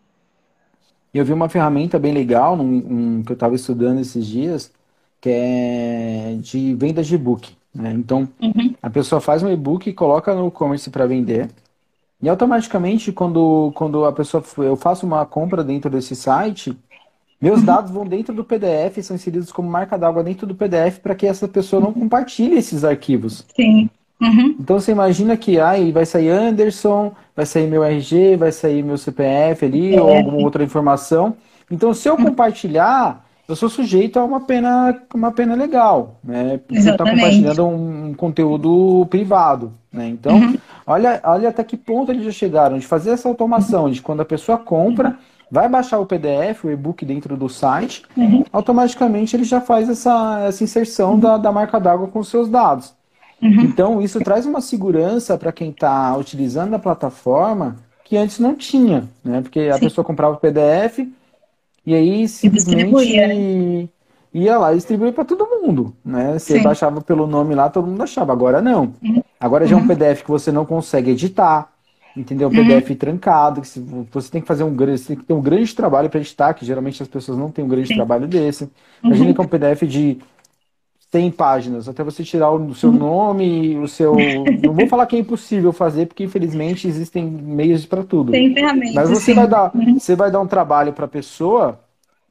Eu 1.15 1.25
vi 1.25 1.33
uma 1.33 1.49
ferramenta 1.49 1.99
bem 1.99 2.13
legal 2.13 2.57
num, 2.57 3.19
um, 3.19 3.23
que 3.23 3.33
eu 3.33 3.35
estava 3.35 3.55
estudando 3.55 4.01
esses 4.01 4.27
dias, 4.27 4.73
que 5.21 5.29
é 5.31 6.37
de 6.41 6.75
vendas 6.75 7.07
de 7.07 7.15
e-book. 7.15 7.53
Né? 7.75 7.93
Então, 7.93 8.29
uhum. 8.41 8.75
a 8.83 8.91
pessoa 8.91 9.21
faz 9.21 9.43
um 9.43 9.51
e-book 9.51 9.89
e 9.89 9.93
coloca 9.93 10.35
no 10.35 10.49
e-commerce 10.49 10.91
para 10.91 11.07
vender. 11.07 11.49
E 12.23 12.29
automaticamente, 12.29 13.13
quando, 13.13 13.73
quando 13.75 14.05
a 14.05 14.13
pessoa 14.13 14.45
eu 14.59 14.77
faço 14.77 15.07
uma 15.07 15.25
compra 15.25 15.65
dentro 15.65 15.91
desse 15.91 16.15
site, 16.15 16.77
meus 17.41 17.63
dados 17.63 17.91
vão 17.91 18.05
dentro 18.05 18.35
do 18.35 18.45
PDF, 18.45 19.03
são 19.03 19.17
inseridos 19.17 19.51
como 19.51 19.69
marca 19.69 19.97
d'água 19.97 20.23
dentro 20.23 20.47
do 20.47 20.55
PDF 20.55 20.99
para 20.99 21.15
que 21.15 21.27
essa 21.27 21.49
pessoa 21.49 21.81
não 21.81 21.93
compartilhe 21.93 22.57
esses 22.57 22.85
arquivos. 22.85 23.45
Sim. 23.57 23.89
Uhum. 24.21 24.57
Então 24.61 24.79
você 24.79 24.93
imagina 24.93 25.37
que 25.37 25.59
aí 25.59 25.91
vai 25.91 26.05
sair 26.05 26.29
Anderson, 26.29 27.13
vai 27.35 27.47
sair 27.47 27.67
meu 27.67 27.83
RG, 27.83 28.37
vai 28.37 28.53
sair 28.53 28.83
meu 28.83 28.99
CPF 28.99 29.65
ali, 29.65 29.95
é. 29.95 30.03
ou 30.03 30.15
alguma 30.15 30.43
outra 30.43 30.63
informação. 30.63 31.35
Então, 31.71 31.95
se 31.95 32.09
eu 32.09 32.15
uhum. 32.15 32.27
compartilhar, 32.27 33.25
eu 33.49 33.55
sou 33.57 33.69
sujeito 33.69 34.19
a 34.19 34.25
uma 34.25 34.41
pena, 34.41 35.01
uma 35.15 35.33
pena 35.33 35.55
legal, 35.55 36.17
né? 36.23 36.61
Porque 36.67 36.81
está 36.81 37.05
compartilhando 37.05 37.65
um, 37.65 38.09
um, 38.09 38.15
conteúdo 38.15 39.07
privado, 39.09 39.73
né? 39.93 40.09
Então, 40.09 40.37
uhum. 40.37 40.59
olha, 40.87 41.21
olha 41.25 41.49
até 41.49 41.63
que 41.63 41.77
ponto 41.77 42.11
eles 42.11 42.25
já 42.25 42.33
chegaram 42.33 42.79
de 42.79 42.87
fazer 42.87 43.11
essa 43.11 43.29
automação, 43.29 43.91
de 43.91 44.03
quando 44.03 44.21
a 44.21 44.25
pessoa 44.25 44.59
compra, 44.59 45.17
vai 45.51 45.69
baixar 45.69 45.99
o 45.99 46.07
PDF, 46.07 46.65
o 46.65 46.71
e-book 46.71 47.05
dentro 47.05 47.37
do 47.37 47.49
site, 47.49 48.03
uhum. 48.17 48.45
automaticamente 48.53 49.35
ele 49.35 49.45
já 49.45 49.61
faz 49.61 49.89
essa, 49.89 50.45
essa 50.47 50.63
inserção 50.63 51.13
uhum. 51.13 51.21
da, 51.21 51.37
da 51.37 51.51
marca 51.51 51.81
d'água 51.81 52.09
com 52.09 52.21
os 52.21 52.29
seus 52.29 52.49
dados. 52.49 52.95
Uhum. 53.43 53.63
Então, 53.63 54.03
isso 54.03 54.21
traz 54.21 54.47
uma 54.47 54.61
segurança 54.61 55.37
para 55.37 55.51
quem 55.51 55.71
está 55.71 56.17
utilizando 56.17 56.75
a 56.75 56.79
plataforma 56.79 57.77
que 58.05 58.17
antes 58.17 58.39
não 58.39 58.55
tinha, 58.55 59.09
né? 59.25 59.41
Porque 59.41 59.61
a 59.61 59.75
Sim. 59.75 59.81
pessoa 59.81 60.05
comprava 60.05 60.35
o 60.35 60.39
PDF 60.39 61.07
e 61.87 61.95
aí 61.95 62.29
simplesmente 62.29 63.17
né? 63.17 63.89
ia 64.35 64.59
lá 64.59 64.73
e 64.73 64.77
distribuía 64.77 65.13
para 65.13 65.25
todo 65.25 65.47
mundo, 65.47 65.95
né? 66.05 66.39
Você 66.39 66.59
Sim. 66.59 66.63
baixava 66.63 67.01
pelo 67.01 67.27
nome 67.27 67.55
lá, 67.55 67.71
todo 67.71 67.87
mundo 67.87 68.03
achava. 68.03 68.33
Agora 68.33 68.61
não. 68.61 68.95
Uhum. 69.03 69.23
Agora 69.39 69.67
já 69.67 69.75
é 69.75 69.79
um 69.79 69.83
uhum. 69.83 69.89
PDF 69.89 70.23
que 70.23 70.31
você 70.31 70.53
não 70.53 70.67
consegue 70.67 71.13
editar, 71.13 71.73
entendeu? 72.17 72.49
O 72.49 72.51
PDF 72.51 72.91
uhum. 72.91 72.97
trancado, 72.97 73.61
que 73.61 73.69
você 74.11 74.31
tem 74.31 74.41
que 74.41 74.47
fazer 74.47 74.65
um 74.65 74.75
grande, 74.75 75.01
você 75.01 75.09
tem 75.09 75.17
que 75.17 75.25
ter 75.25 75.33
um 75.33 75.41
grande 75.41 75.75
trabalho 75.75 76.11
para 76.11 76.21
editar, 76.21 76.55
que 76.55 76.65
geralmente 76.65 77.03
as 77.03 77.09
pessoas 77.09 77.39
não 77.39 77.51
têm 77.51 77.65
um 77.65 77.69
grande 77.69 77.89
Sim. 77.89 77.95
trabalho 77.95 78.27
desse. 78.27 78.71
Imagina 79.03 79.29
uhum. 79.29 79.35
que 79.35 79.41
é 79.41 79.45
um 79.45 79.49
PDF 79.49 79.83
de 79.83 80.19
100 81.11 81.31
páginas, 81.33 81.89
até 81.89 82.05
você 82.05 82.23
tirar 82.23 82.51
o 82.51 82.75
seu 82.75 82.91
uhum. 82.91 82.97
nome, 82.97 83.79
o 83.79 83.89
seu. 83.89 84.15
Não 84.63 84.73
vou 84.73 84.87
falar 84.87 85.07
que 85.07 85.17
é 85.17 85.19
impossível 85.19 85.73
fazer, 85.73 86.07
porque 86.07 86.25
infelizmente 86.25 86.87
existem 86.87 87.25
meios 87.25 87.87
para 87.87 88.05
tudo. 88.05 88.33
Tem 88.33 88.53
ferramentas. 88.55 88.95
Mas 88.95 89.11
você 89.11 89.33
sim. 89.33 89.35
vai 89.35 89.49
dar, 89.49 89.75
uhum. 89.75 89.99
você 89.99 90.15
vai 90.15 90.31
dar 90.31 90.41
um 90.41 90.47
trabalho 90.47 90.93
para 90.93 91.05
a 91.05 91.09
pessoa 91.09 91.81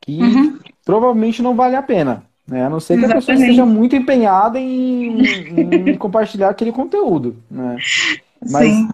que 0.02 0.22
uhum. 0.22 0.60
provavelmente 0.86 1.42
não 1.42 1.56
vale 1.56 1.76
a 1.76 1.82
pena. 1.82 2.24
Né? 2.48 2.66
A 2.66 2.70
não 2.70 2.80
ser 2.80 2.94
que 2.94 3.06
Exatamente. 3.06 3.24
a 3.24 3.28
pessoa 3.28 3.36
esteja 3.36 3.66
muito 3.66 3.96
empenhada 3.96 4.60
em, 4.60 5.22
em 5.22 5.96
compartilhar 5.96 6.50
aquele 6.50 6.72
conteúdo. 6.72 7.36
Né? 7.52 7.78
Mas 8.50 8.64
sim 8.64 8.90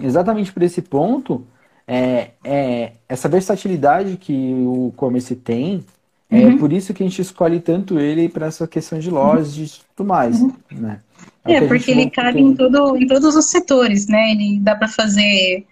exatamente 0.00 0.52
por 0.52 0.62
esse 0.62 0.82
ponto, 0.82 1.46
é, 1.86 2.30
é, 2.42 2.92
essa 3.08 3.28
versatilidade 3.28 4.16
que 4.16 4.32
o 4.32 4.92
e-commerce 4.92 5.34
tem, 5.36 5.84
é 6.28 6.38
uhum. 6.38 6.58
por 6.58 6.72
isso 6.72 6.92
que 6.92 7.02
a 7.02 7.06
gente 7.06 7.22
escolhe 7.22 7.60
tanto 7.60 8.00
ele 8.00 8.28
para 8.28 8.46
essa 8.46 8.66
questão 8.66 8.98
de 8.98 9.10
lojas 9.10 9.56
e 9.56 9.80
tudo 9.94 10.06
mais, 10.06 10.40
uhum. 10.40 10.52
né? 10.72 11.00
É, 11.44 11.54
é 11.54 11.68
porque 11.68 11.92
ele 11.92 12.10
cabe 12.10 12.40
em, 12.40 12.54
todo, 12.54 12.96
em 12.96 13.06
todos 13.06 13.36
os 13.36 13.46
setores, 13.46 14.08
né? 14.08 14.32
Ele 14.32 14.58
dá 14.58 14.74
para 14.74 14.88
fazer 14.88 15.64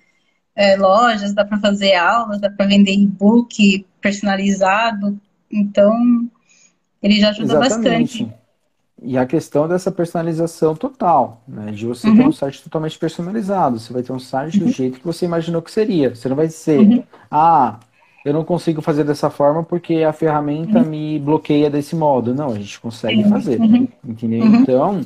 é, 0.54 0.76
lojas, 0.76 1.34
dá 1.34 1.44
para 1.44 1.58
fazer 1.58 1.94
aulas, 1.94 2.40
dá 2.40 2.48
para 2.48 2.66
vender 2.66 2.92
e-book 2.92 3.84
personalizado, 4.00 5.18
então 5.50 6.28
ele 7.02 7.18
já 7.18 7.30
ajuda 7.30 7.54
Exatamente. 7.54 8.24
bastante. 8.24 8.43
E 9.06 9.18
a 9.18 9.26
questão 9.26 9.68
dessa 9.68 9.92
personalização 9.92 10.74
total, 10.74 11.42
né? 11.46 11.70
De 11.70 11.84
você 11.84 12.08
uhum. 12.08 12.16
ter 12.16 12.26
um 12.26 12.32
site 12.32 12.62
totalmente 12.62 12.98
personalizado. 12.98 13.78
Você 13.78 13.92
vai 13.92 14.02
ter 14.02 14.12
um 14.12 14.18
site 14.18 14.58
uhum. 14.58 14.66
do 14.66 14.72
jeito 14.72 14.98
que 14.98 15.04
você 15.04 15.26
imaginou 15.26 15.60
que 15.60 15.70
seria. 15.70 16.14
Você 16.14 16.26
não 16.26 16.34
vai 16.34 16.46
dizer, 16.46 16.80
uhum. 16.80 17.04
ah, 17.30 17.78
eu 18.24 18.32
não 18.32 18.42
consigo 18.44 18.80
fazer 18.80 19.04
dessa 19.04 19.28
forma 19.28 19.62
porque 19.62 19.96
a 19.96 20.12
ferramenta 20.12 20.78
uhum. 20.78 20.88
me 20.88 21.18
bloqueia 21.18 21.68
desse 21.68 21.94
modo. 21.94 22.34
Não, 22.34 22.48
a 22.48 22.54
gente 22.54 22.80
consegue 22.80 23.28
fazer. 23.28 23.60
Uhum. 23.60 23.86
Entendeu? 24.02 24.42
Uhum. 24.42 24.54
Então, 24.56 25.00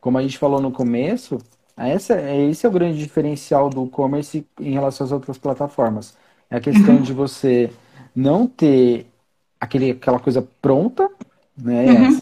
como 0.00 0.18
a 0.18 0.22
gente 0.22 0.38
falou 0.38 0.60
no 0.60 0.72
começo, 0.72 1.38
essa, 1.76 2.20
esse 2.20 2.66
é 2.66 2.68
o 2.68 2.72
grande 2.72 2.98
diferencial 2.98 3.70
do 3.70 3.84
e-commerce 3.84 4.44
em 4.60 4.72
relação 4.72 5.04
às 5.04 5.12
outras 5.12 5.38
plataformas. 5.38 6.16
É 6.50 6.56
a 6.56 6.60
questão 6.60 6.96
de 6.96 7.12
você 7.12 7.70
não 8.14 8.46
ter 8.46 9.06
aquele, 9.60 9.92
aquela 9.92 10.18
coisa 10.18 10.46
pronta, 10.60 11.08
né? 11.56 12.20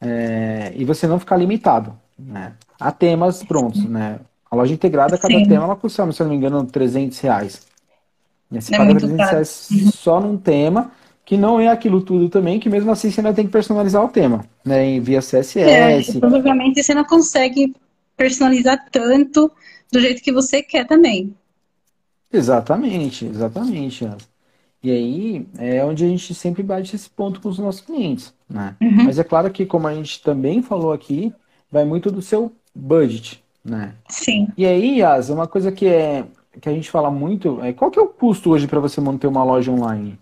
É, 0.00 0.72
e 0.74 0.84
você 0.84 1.06
não 1.06 1.18
ficar 1.18 1.36
limitado. 1.36 1.96
Né? 2.18 2.52
Há 2.78 2.92
temas 2.92 3.42
prontos, 3.42 3.84
né? 3.84 4.20
A 4.50 4.56
loja 4.56 4.72
integrada, 4.72 5.18
cada 5.18 5.34
Sim. 5.34 5.44
tema, 5.44 5.64
ela 5.64 5.76
custa, 5.76 6.10
se 6.12 6.22
eu 6.22 6.24
não 6.24 6.32
me 6.32 6.36
engano, 6.36 6.64
300 6.64 7.18
reais. 7.20 7.66
Você 8.50 8.74
é 8.74 8.78
paga 8.78 8.94
300 8.94 9.16
caro. 9.16 9.30
reais 9.30 9.68
só 9.92 10.20
num 10.20 10.36
tema, 10.36 10.92
que 11.24 11.36
não 11.36 11.58
é 11.58 11.68
aquilo 11.68 12.00
tudo 12.00 12.28
também, 12.28 12.60
que 12.60 12.68
mesmo 12.68 12.90
assim 12.90 13.10
você 13.10 13.20
ainda 13.20 13.34
tem 13.34 13.44
que 13.44 13.52
personalizar 13.52 14.04
o 14.04 14.08
tema, 14.08 14.44
né? 14.64 15.00
Via 15.00 15.20
CSS. 15.20 15.58
É, 15.58 16.20
provavelmente 16.20 16.82
você 16.82 16.94
não 16.94 17.04
consegue 17.04 17.74
personalizar 18.16 18.86
tanto 18.90 19.50
do 19.92 20.00
jeito 20.00 20.22
que 20.22 20.32
você 20.32 20.62
quer 20.62 20.86
também. 20.86 21.34
Exatamente, 22.32 23.26
exatamente. 23.26 24.08
E 24.86 24.90
aí 24.92 25.46
é 25.58 25.84
onde 25.84 26.04
a 26.04 26.08
gente 26.08 26.32
sempre 26.32 26.62
bate 26.62 26.94
esse 26.94 27.10
ponto 27.10 27.40
com 27.40 27.48
os 27.48 27.58
nossos 27.58 27.80
clientes, 27.80 28.32
né? 28.48 28.76
Uhum. 28.80 29.06
Mas 29.06 29.18
é 29.18 29.24
claro 29.24 29.50
que, 29.50 29.66
como 29.66 29.88
a 29.88 29.92
gente 29.92 30.22
também 30.22 30.62
falou 30.62 30.92
aqui, 30.92 31.34
vai 31.68 31.84
muito 31.84 32.08
do 32.08 32.22
seu 32.22 32.52
budget, 32.72 33.42
né? 33.64 33.94
Sim. 34.08 34.46
E 34.56 34.64
aí, 34.64 35.00
Yas, 35.00 35.28
uma 35.28 35.48
coisa 35.48 35.72
que 35.72 35.88
é 35.88 36.24
que 36.60 36.68
a 36.68 36.72
gente 36.72 36.88
fala 36.88 37.10
muito 37.10 37.60
é 37.64 37.72
qual 37.72 37.90
que 37.90 37.98
é 37.98 38.02
o 38.02 38.06
custo 38.06 38.50
hoje 38.50 38.68
para 38.68 38.78
você 38.78 39.00
manter 39.00 39.26
uma 39.26 39.42
loja 39.42 39.72
online? 39.72 40.16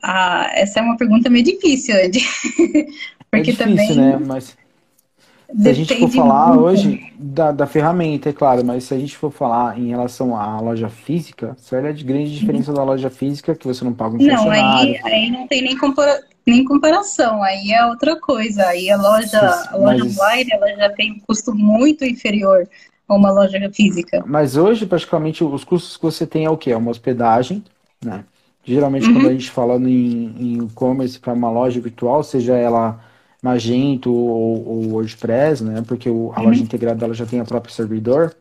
Ah, 0.00 0.48
essa 0.54 0.78
é 0.78 0.82
uma 0.84 0.96
pergunta 0.96 1.28
meio 1.28 1.44
difícil, 1.44 1.96
Andy. 1.96 2.20
Porque 3.28 3.50
é 3.50 3.54
difícil, 3.54 3.88
também... 3.88 3.96
né? 3.96 4.20
Mas 4.24 4.56
Se 5.56 5.68
a 5.68 5.72
gente 5.72 5.94
for 5.98 6.10
falar 6.10 6.48
muito. 6.48 6.62
hoje 6.62 7.12
da, 7.16 7.52
da 7.52 7.66
ferramenta, 7.66 8.28
é 8.28 8.32
claro, 8.32 8.64
mas 8.64 8.84
se 8.84 8.94
a 8.94 8.98
gente 8.98 9.16
for 9.16 9.30
falar 9.30 9.78
em 9.78 9.88
relação 9.88 10.36
à 10.36 10.60
loja 10.60 10.88
física, 10.88 11.56
isso 11.56 11.74
é 11.76 11.92
de 11.92 12.02
grande 12.02 12.36
diferença 12.36 12.72
da 12.72 12.82
loja 12.82 13.08
física, 13.08 13.54
que 13.54 13.66
você 13.66 13.84
não 13.84 13.92
paga 13.92 14.16
um 14.16 14.18
Não, 14.18 14.50
aí, 14.50 14.98
aí 15.04 15.30
não 15.30 15.46
tem 15.46 15.62
nem, 15.62 15.78
compara 15.78 16.20
nem 16.46 16.64
comparação, 16.64 17.42
aí 17.42 17.72
é 17.72 17.86
outra 17.86 18.18
coisa. 18.20 18.66
Aí 18.66 18.90
a 18.90 18.96
loja, 18.96 19.40
a 19.70 19.76
loja 19.76 20.04
mas... 20.04 20.18
online 20.18 20.50
ela 20.52 20.76
já 20.76 20.90
tem 20.90 21.12
um 21.12 21.20
custo 21.20 21.54
muito 21.54 22.04
inferior 22.04 22.68
a 23.08 23.14
uma 23.14 23.30
loja 23.30 23.70
física. 23.72 24.24
Mas 24.26 24.56
hoje, 24.56 24.86
praticamente, 24.86 25.44
os 25.44 25.62
custos 25.62 25.96
que 25.96 26.02
você 26.02 26.26
tem 26.26 26.46
é 26.46 26.50
o 26.50 26.56
quê? 26.56 26.72
É 26.72 26.76
uma 26.76 26.90
hospedagem, 26.90 27.62
né? 28.04 28.24
Geralmente, 28.64 29.06
uhum. 29.06 29.14
quando 29.14 29.28
a 29.28 29.32
gente 29.32 29.50
fala 29.50 29.76
em 29.76 30.64
e-commerce 30.64 31.18
para 31.18 31.34
uma 31.34 31.50
loja 31.50 31.80
virtual, 31.80 32.22
seja 32.22 32.54
ela 32.54 32.98
Magento 33.44 34.10
ou, 34.10 34.66
ou 34.66 34.88
WordPress, 34.92 35.62
né? 35.62 35.84
Porque 35.86 36.08
o, 36.08 36.32
a 36.34 36.40
uhum. 36.40 36.46
loja 36.46 36.62
integrada 36.62 37.04
ela 37.04 37.12
já 37.12 37.26
tem 37.26 37.40
a 37.40 37.44
própria 37.44 37.74
servidor. 37.74 38.34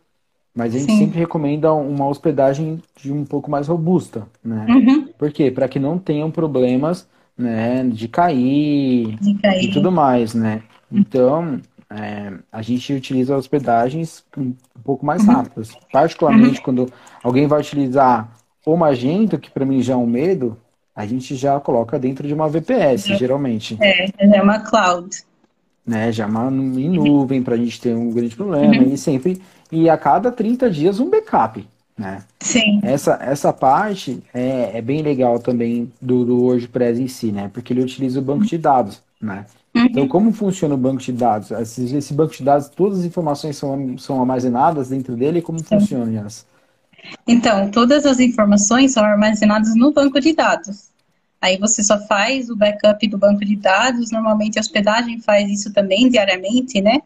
Mas 0.56 0.74
a 0.74 0.80
gente 0.80 0.93
Sim. 0.93 0.99
sempre 0.99 1.20
recomenda 1.20 1.74
uma 1.74 2.08
hospedagem 2.08 2.82
de 2.95 3.12
um 3.12 3.26
pouco 3.26 3.51
mais 3.51 3.68
robusta, 3.68 4.28
né? 4.41 4.66
Uhum. 4.70 5.08
Por 5.18 5.30
quê? 5.32 5.51
Para 5.51 5.68
que 5.68 5.78
não 5.80 5.97
tenham 5.97 6.32
problemas, 6.32 7.06
né, 7.36 7.84
de 7.86 8.08
cair, 8.08 9.18
de 9.20 9.34
cair. 9.41 9.66
e 9.66 9.74
tudo 9.74 9.91
mais, 9.91 10.34
né? 10.34 10.62
Então, 10.91 11.60
é, 11.89 12.32
a 12.51 12.62
gente 12.62 12.93
utiliza 12.93 13.36
hospedagens 13.36 14.24
um, 14.38 14.54
pouco 14.84 15.06
mais 15.06 15.26
uhum. 15.26 15.34
rápidas. 15.34 15.72
Particularmente 15.91 16.60
uhum. 16.60 16.64
quando 16.64 16.93
alguém 17.22 17.47
vai 17.47 17.60
utilizar 17.60 18.32
o 18.66 18.78
Magento, 18.78 19.39
que 19.39 19.49
para 19.49 19.66
mim 19.66 19.82
já 19.82 19.93
é 19.93 19.97
um 19.97 20.06
medo, 20.06 20.56
a 20.96 21.06
gente 21.06 21.36
já 21.36 21.60
coloca 21.60 21.98
dentro 21.98 22.28
de 22.28 22.34
uma 22.34 22.48
VPS, 22.48 23.10
é. 23.10 23.18
geralmente. 23.18 23.78
É, 23.82 24.08
já 24.08 24.36
é 24.38 24.41
uma 24.41 24.60
cloud. 24.60 25.10
Né, 25.86 26.12
já 26.12 26.24
é 26.24 26.28
uma 26.28 26.48
em 26.50 26.89
nuvem 26.89 27.44
para 27.44 27.56
a 27.56 27.58
gente 27.58 27.82
ter 27.82 27.96
um 27.96 28.12
grande 28.12 28.36
problema. 28.36 28.74
Uhum. 28.74 28.94
E 28.94 28.98
sempre, 28.98 29.41
e 29.72 29.89
a 29.89 29.98
cada 29.98 30.32
30 30.32 30.70
dias 30.70 31.00
um 31.00 31.10
backup. 31.10 31.66
Né? 31.98 32.24
Sim. 32.39 32.80
Essa, 32.84 33.20
essa 33.22 33.54
parte 33.54 34.24
é, 34.34 34.78
é 34.78 34.82
bem 34.82 35.02
legal 35.02 35.39
também 35.39 35.91
do, 36.02 36.26
do 36.26 36.41
WordPress 36.44 37.02
em 37.02 37.08
si, 37.08 37.32
né? 37.32 37.52
Porque 37.54 37.72
ele 37.72 37.84
utiliza 37.84 38.20
o 38.20 38.24
banco 38.24 38.46
de 38.46 38.58
dados, 38.58 39.02
né? 39.22 39.46
Uhum. 39.76 39.86
Então, 39.86 40.08
como 40.08 40.32
funciona 40.32 40.74
o 40.74 40.78
banco 40.78 41.02
de 41.02 41.12
dados? 41.12 41.52
Esse, 41.52 41.96
esse, 41.96 42.14
banco 42.14 42.34
de 42.34 42.44
dados, 42.44 42.70
todas 42.70 43.00
as 43.00 43.06
informações 43.06 43.58
são, 43.58 43.98
são 43.98 44.20
armazenadas 44.20 44.89
dentro 44.89 45.16
dele, 45.16 45.41
como 45.41 45.64
funciona, 45.64 46.12
Yas? 46.12 46.46
Então, 47.28 47.70
todas 47.72 48.06
as 48.06 48.20
informações 48.20 48.93
são 48.93 49.04
armazenadas 49.04 49.76
no 49.76 49.91
banco 49.91 50.20
de 50.20 50.34
dados. 50.34 50.91
Aí 51.41 51.58
você 51.58 51.84
só 51.84 51.99
faz 52.08 52.49
o 52.49 52.56
backup 52.56 53.06
do 53.08 53.18
banco 53.18 53.43
de 53.43 53.56
dados. 53.58 54.12
Normalmente 54.12 54.58
a 54.58 54.62
hospedagem 54.62 55.20
faz 55.20 55.49
isso 55.49 55.74
também 55.74 56.10
diariamente, 56.10 56.82
né? 56.82 57.01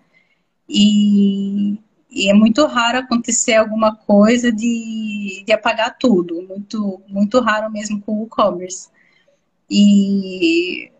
E, 0.70 1.78
e 2.12 2.30
é 2.30 2.34
muito 2.34 2.66
raro 2.68 3.00
acontecer 3.00 3.56
alguma 3.56 3.96
coisa 3.96 4.52
de, 4.52 5.44
de 5.46 5.52
apagar 5.52 5.98
tudo. 5.98 6.42
Muito, 6.48 7.02
muito 7.08 7.40
raro 7.40 7.72
mesmo 7.72 8.00
com 8.02 8.22
o 8.22 8.26
e-commerce. 8.26 8.90
E 9.70 10.92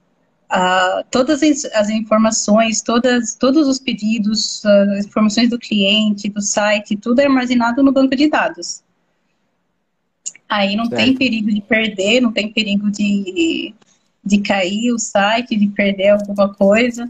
uh, 0.52 1.04
todas 1.12 1.42
as 1.44 1.90
informações, 1.90 2.82
todas, 2.82 3.36
todos 3.36 3.68
os 3.68 3.80
pedidos, 3.80 4.66
as 4.66 5.06
informações 5.06 5.50
do 5.50 5.60
cliente, 5.60 6.30
do 6.30 6.42
site, 6.42 6.98
tudo 6.98 7.20
é 7.20 7.26
armazenado 7.26 7.84
no 7.84 7.92
banco 7.92 8.16
de 8.16 8.30
dados. 8.30 8.84
Aí 10.50 10.76
não 10.76 10.86
certo. 10.86 11.04
tem 11.04 11.16
perigo 11.16 11.52
de 11.52 11.62
perder, 11.62 12.22
não 12.22 12.32
tem 12.32 12.52
perigo 12.52 12.90
de, 12.90 13.74
de 14.24 14.38
cair 14.40 14.92
o 14.92 15.00
site, 15.00 15.56
de 15.56 15.68
perder 15.68 16.10
alguma 16.10 16.54
coisa. 16.54 17.10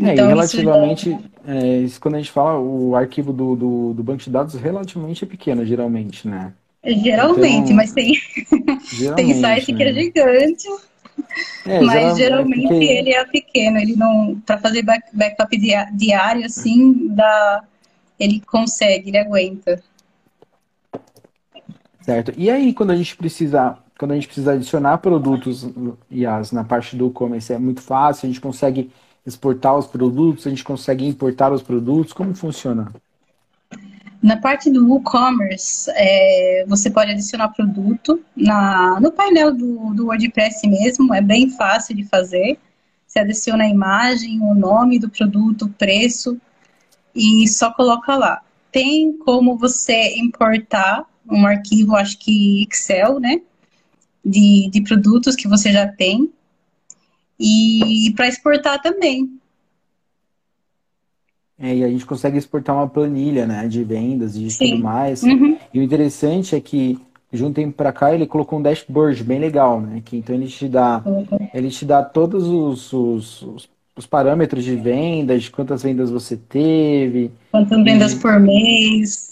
É, 0.00 0.12
então, 0.12 0.26
e 0.26 0.28
relativamente, 0.28 1.10
isso 1.10 1.32
é, 1.46 1.78
isso 1.78 2.00
quando 2.00 2.14
a 2.14 2.18
gente 2.18 2.30
fala, 2.30 2.58
o 2.58 2.94
arquivo 2.94 3.32
do, 3.32 3.56
do, 3.56 3.94
do, 3.94 4.02
banco 4.02 4.22
de 4.22 4.30
dados 4.30 4.54
relativamente 4.54 5.24
é 5.24 5.26
pequeno, 5.26 5.64
geralmente, 5.64 6.26
né? 6.26 6.52
Geralmente, 6.84 7.64
então, 7.64 7.76
mas 7.76 7.92
tem, 7.92 8.14
tem 9.16 9.40
site 9.40 9.72
né? 9.72 9.78
que 9.78 9.82
é 9.82 9.92
né? 9.92 10.00
gigante, 10.00 10.68
é, 11.66 11.80
mas 11.80 12.16
geralmente 12.16 12.68
porque... 12.68 12.84
ele 12.84 13.10
é 13.10 13.24
pequeno, 13.24 13.78
ele 13.78 13.96
não, 13.96 14.40
para 14.46 14.58
fazer 14.58 14.84
backup 15.12 15.56
diário, 15.94 16.44
assim, 16.44 17.08
dá, 17.08 17.64
ele 18.18 18.40
consegue, 18.40 19.10
ele 19.10 19.18
aguenta. 19.18 19.82
Certo. 22.02 22.32
E 22.36 22.50
aí, 22.50 22.72
quando 22.74 22.90
a 22.90 22.96
gente 22.96 23.16
precisa, 23.16 23.78
quando 23.98 24.12
a 24.12 24.14
gente 24.14 24.26
precisa 24.26 24.52
adicionar 24.52 24.98
produtos 24.98 25.68
IaaS 26.10 26.52
na 26.52 26.64
parte 26.64 26.96
do 26.96 27.08
e-commerce, 27.08 27.52
é 27.52 27.58
muito 27.58 27.80
fácil, 27.80 28.26
a 28.26 28.28
gente 28.28 28.40
consegue 28.40 28.90
exportar 29.24 29.76
os 29.76 29.86
produtos, 29.86 30.46
a 30.46 30.50
gente 30.50 30.64
consegue 30.64 31.06
importar 31.06 31.52
os 31.52 31.62
produtos, 31.62 32.12
como 32.12 32.34
funciona? 32.34 32.92
Na 34.20 34.36
parte 34.36 34.70
do 34.70 34.86
WooCommerce, 34.86 35.90
é, 35.94 36.64
você 36.68 36.88
pode 36.90 37.10
adicionar 37.10 37.48
produto 37.48 38.20
na, 38.36 39.00
no 39.00 39.10
painel 39.10 39.52
do, 39.52 39.92
do 39.94 40.06
WordPress 40.06 40.66
mesmo, 40.68 41.12
é 41.12 41.20
bem 41.20 41.50
fácil 41.50 41.96
de 41.96 42.04
fazer. 42.04 42.56
Você 43.04 43.18
adiciona 43.18 43.64
a 43.64 43.68
imagem, 43.68 44.40
o 44.40 44.54
nome 44.54 44.98
do 44.98 45.10
produto, 45.10 45.64
o 45.64 45.68
preço 45.68 46.40
e 47.14 47.48
só 47.48 47.72
coloca 47.72 48.16
lá. 48.16 48.42
Tem 48.70 49.12
como 49.18 49.58
você 49.58 50.16
importar 50.16 51.04
um 51.30 51.46
arquivo, 51.46 51.96
acho 51.96 52.18
que 52.18 52.62
Excel, 52.62 53.18
né? 53.20 53.40
De, 54.24 54.68
de 54.70 54.82
produtos 54.82 55.34
que 55.34 55.48
você 55.48 55.72
já 55.72 55.86
tem. 55.86 56.30
E 57.38 58.12
para 58.14 58.28
exportar 58.28 58.80
também. 58.80 59.38
É, 61.58 61.76
e 61.76 61.84
a 61.84 61.88
gente 61.88 62.04
consegue 62.04 62.36
exportar 62.36 62.74
uma 62.74 62.88
planilha, 62.88 63.46
né, 63.46 63.68
de 63.68 63.84
vendas 63.84 64.36
e 64.36 64.48
tudo 64.48 64.82
mais. 64.82 65.22
Uhum. 65.22 65.56
E 65.72 65.78
o 65.78 65.82
interessante 65.82 66.56
é 66.56 66.60
que 66.60 66.98
de 67.32 67.44
um 67.44 67.52
tempo 67.52 67.72
para 67.72 67.92
cá 67.92 68.14
ele 68.14 68.26
colocou 68.26 68.58
um 68.58 68.62
dashboard 68.62 69.24
bem 69.24 69.38
legal, 69.38 69.80
né? 69.80 70.02
Que 70.04 70.16
então 70.16 70.34
ele 70.34 70.46
te 70.48 70.68
dá, 70.68 71.02
uhum. 71.04 71.48
ele 71.54 71.70
te 71.70 71.84
dá 71.84 72.02
todos 72.02 72.46
os, 72.46 72.92
os, 72.92 73.42
os, 73.42 73.68
os, 73.96 74.06
parâmetros 74.06 74.64
de 74.64 74.76
vendas, 74.76 75.44
de 75.44 75.50
quantas 75.50 75.82
vendas 75.82 76.10
você 76.10 76.36
teve. 76.36 77.30
Quantas 77.50 77.82
vendas 77.82 78.14
por 78.14 78.38
mês. 78.38 79.31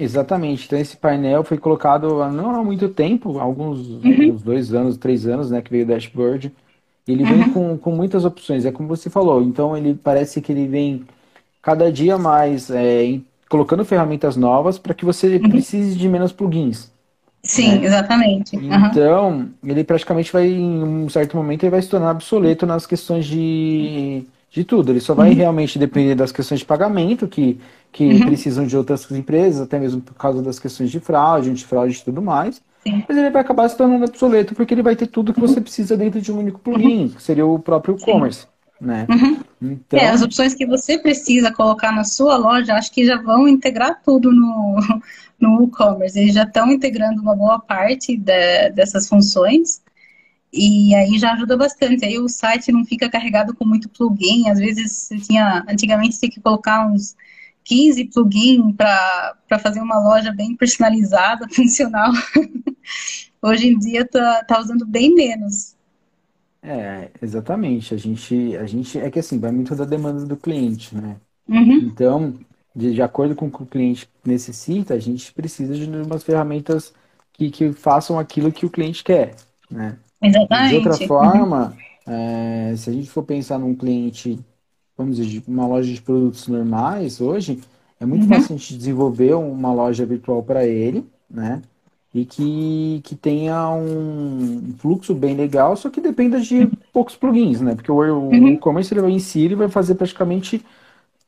Exatamente. 0.00 0.64
Então 0.64 0.78
esse 0.78 0.96
painel 0.96 1.44
foi 1.44 1.58
colocado 1.58 2.08
não 2.30 2.54
há 2.54 2.64
muito 2.64 2.88
tempo, 2.88 3.38
alguns, 3.38 3.86
uhum. 3.88 4.36
dois 4.42 4.72
anos, 4.72 4.96
três 4.96 5.26
anos, 5.26 5.50
né, 5.50 5.60
que 5.60 5.70
veio 5.70 5.84
o 5.84 5.88
dashboard. 5.88 6.52
Ele 7.06 7.22
uhum. 7.22 7.28
vem 7.28 7.50
com, 7.50 7.78
com 7.78 7.90
muitas 7.92 8.24
opções, 8.24 8.64
é 8.64 8.72
como 8.72 8.88
você 8.88 9.10
falou. 9.10 9.42
Então 9.42 9.76
ele 9.76 9.94
parece 9.94 10.40
que 10.40 10.50
ele 10.50 10.66
vem 10.66 11.04
cada 11.60 11.92
dia 11.92 12.16
mais 12.16 12.70
é, 12.70 13.20
colocando 13.48 13.84
ferramentas 13.84 14.36
novas 14.36 14.78
para 14.78 14.94
que 14.94 15.04
você 15.04 15.36
uhum. 15.36 15.50
precise 15.50 15.96
de 15.96 16.08
menos 16.08 16.32
plugins. 16.32 16.90
Sim, 17.42 17.78
né? 17.78 17.86
exatamente. 17.86 18.56
Então, 18.56 19.48
ele 19.64 19.82
praticamente 19.82 20.32
vai, 20.32 20.46
em 20.46 20.82
um 20.82 21.08
certo 21.08 21.36
momento, 21.36 21.62
ele 21.62 21.70
vai 21.70 21.80
se 21.80 21.88
tornar 21.88 22.10
obsoleto 22.10 22.66
nas 22.66 22.86
questões 22.86 23.26
de 23.26 24.24
de 24.50 24.64
tudo. 24.64 24.90
Ele 24.90 25.00
só 25.00 25.14
vai 25.14 25.30
uhum. 25.30 25.36
realmente 25.36 25.78
depender 25.78 26.14
das 26.14 26.32
questões 26.32 26.60
de 26.60 26.66
pagamento, 26.66 27.28
que, 27.28 27.58
que 27.92 28.04
uhum. 28.04 28.26
precisam 28.26 28.66
de 28.66 28.76
outras 28.76 29.08
empresas, 29.10 29.60
até 29.60 29.78
mesmo 29.78 30.00
por 30.00 30.14
causa 30.14 30.42
das 30.42 30.58
questões 30.58 30.90
de 30.90 30.98
fraude, 30.98 31.50
antifraude 31.50 31.96
e 31.96 32.04
tudo 32.04 32.20
mais. 32.20 32.60
Sim. 32.82 33.04
Mas 33.06 33.16
ele 33.16 33.30
vai 33.30 33.42
acabar 33.42 33.68
se 33.68 33.76
tornando 33.76 34.06
obsoleto 34.06 34.54
porque 34.54 34.74
ele 34.74 34.82
vai 34.82 34.96
ter 34.96 35.06
tudo 35.06 35.34
que 35.34 35.40
você 35.40 35.60
precisa 35.60 35.96
dentro 35.96 36.20
de 36.20 36.32
um 36.32 36.38
único 36.38 36.58
plugin, 36.58 37.08
que 37.08 37.22
seria 37.22 37.46
o 37.46 37.58
próprio 37.58 37.96
e-commerce. 37.96 38.46
Né? 38.80 39.06
Uhum. 39.10 39.40
Então... 39.60 40.00
É, 40.00 40.08
as 40.08 40.22
opções 40.22 40.54
que 40.54 40.64
você 40.64 40.98
precisa 40.98 41.52
colocar 41.52 41.92
na 41.92 42.02
sua 42.02 42.38
loja, 42.38 42.74
acho 42.74 42.90
que 42.90 43.04
já 43.04 43.20
vão 43.20 43.46
integrar 43.46 44.00
tudo 44.02 44.32
no, 44.32 44.78
no 45.38 45.64
e-commerce. 45.64 46.18
Eles 46.18 46.34
já 46.34 46.44
estão 46.44 46.70
integrando 46.70 47.20
uma 47.20 47.36
boa 47.36 47.58
parte 47.58 48.16
de, 48.16 48.70
dessas 48.70 49.06
funções. 49.06 49.82
E 50.52 50.94
aí 50.94 51.18
já 51.18 51.32
ajuda 51.32 51.56
bastante. 51.56 52.04
Aí 52.04 52.18
o 52.18 52.28
site 52.28 52.72
não 52.72 52.84
fica 52.84 53.08
carregado 53.08 53.54
com 53.54 53.64
muito 53.64 53.88
plugin. 53.88 54.48
Às 54.48 54.58
vezes 54.58 55.08
tinha, 55.26 55.64
antigamente 55.68 56.18
tinha 56.18 56.30
que 56.30 56.40
colocar 56.40 56.86
uns 56.86 57.16
15 57.64 58.06
plugins 58.06 58.74
para 58.76 59.58
fazer 59.62 59.80
uma 59.80 59.98
loja 60.00 60.32
bem 60.32 60.56
personalizada, 60.56 61.48
funcional. 61.54 62.12
Hoje 63.40 63.68
em 63.68 63.78
dia 63.78 64.04
tá, 64.04 64.44
tá 64.44 64.60
usando 64.60 64.84
bem 64.86 65.14
menos. 65.14 65.76
É, 66.62 67.10
exatamente. 67.22 67.94
A 67.94 67.96
gente, 67.96 68.56
a 68.56 68.66
gente 68.66 68.98
é 68.98 69.10
que 69.10 69.18
assim, 69.18 69.38
vai 69.38 69.52
muito 69.52 69.74
da 69.74 69.84
demanda 69.84 70.26
do 70.26 70.36
cliente, 70.36 70.94
né? 70.94 71.16
Uhum. 71.48 71.78
Então, 71.78 72.38
de, 72.74 72.92
de 72.92 73.02
acordo 73.02 73.34
com 73.34 73.46
o 73.46 73.50
que 73.50 73.62
o 73.62 73.66
cliente 73.66 74.08
necessita, 74.24 74.94
a 74.94 74.98
gente 74.98 75.32
precisa 75.32 75.74
de 75.74 75.88
umas 75.88 76.22
ferramentas 76.22 76.92
que, 77.32 77.50
que 77.50 77.72
façam 77.72 78.18
aquilo 78.18 78.52
que 78.52 78.66
o 78.66 78.70
cliente 78.70 79.02
quer, 79.02 79.36
né? 79.70 79.96
Exatamente. 80.22 80.80
De 80.80 80.88
outra 80.88 81.06
forma, 81.06 81.76
é, 82.06 82.74
se 82.76 82.90
a 82.90 82.92
gente 82.92 83.10
for 83.10 83.22
pensar 83.22 83.58
num 83.58 83.74
cliente, 83.74 84.38
vamos 84.96 85.16
dizer, 85.16 85.42
uma 85.46 85.66
loja 85.66 85.92
de 85.92 86.00
produtos 86.00 86.46
normais 86.48 87.20
hoje, 87.20 87.60
é 87.98 88.06
muito 88.06 88.22
uhum. 88.22 88.28
fácil 88.28 88.54
a 88.54 88.58
gente 88.58 88.76
desenvolver 88.76 89.34
uma 89.34 89.72
loja 89.72 90.06
virtual 90.06 90.42
para 90.42 90.66
ele, 90.66 91.06
né? 91.30 91.60
E 92.12 92.24
que, 92.24 93.00
que 93.04 93.14
tenha 93.14 93.70
um 93.70 94.74
fluxo 94.78 95.14
bem 95.14 95.36
legal, 95.36 95.76
só 95.76 95.88
que 95.88 96.00
dependa 96.00 96.40
de 96.40 96.68
poucos 96.92 97.14
plugins, 97.14 97.60
né? 97.60 97.74
Porque 97.74 97.92
o, 97.92 97.96
uhum. 97.96 98.48
e-commerce 98.48 98.92
ele 98.92 99.02
vai 99.02 99.12
em 99.12 99.18
si 99.18 99.42
ele 99.42 99.54
vai 99.54 99.68
fazer 99.68 99.94
praticamente 99.94 100.64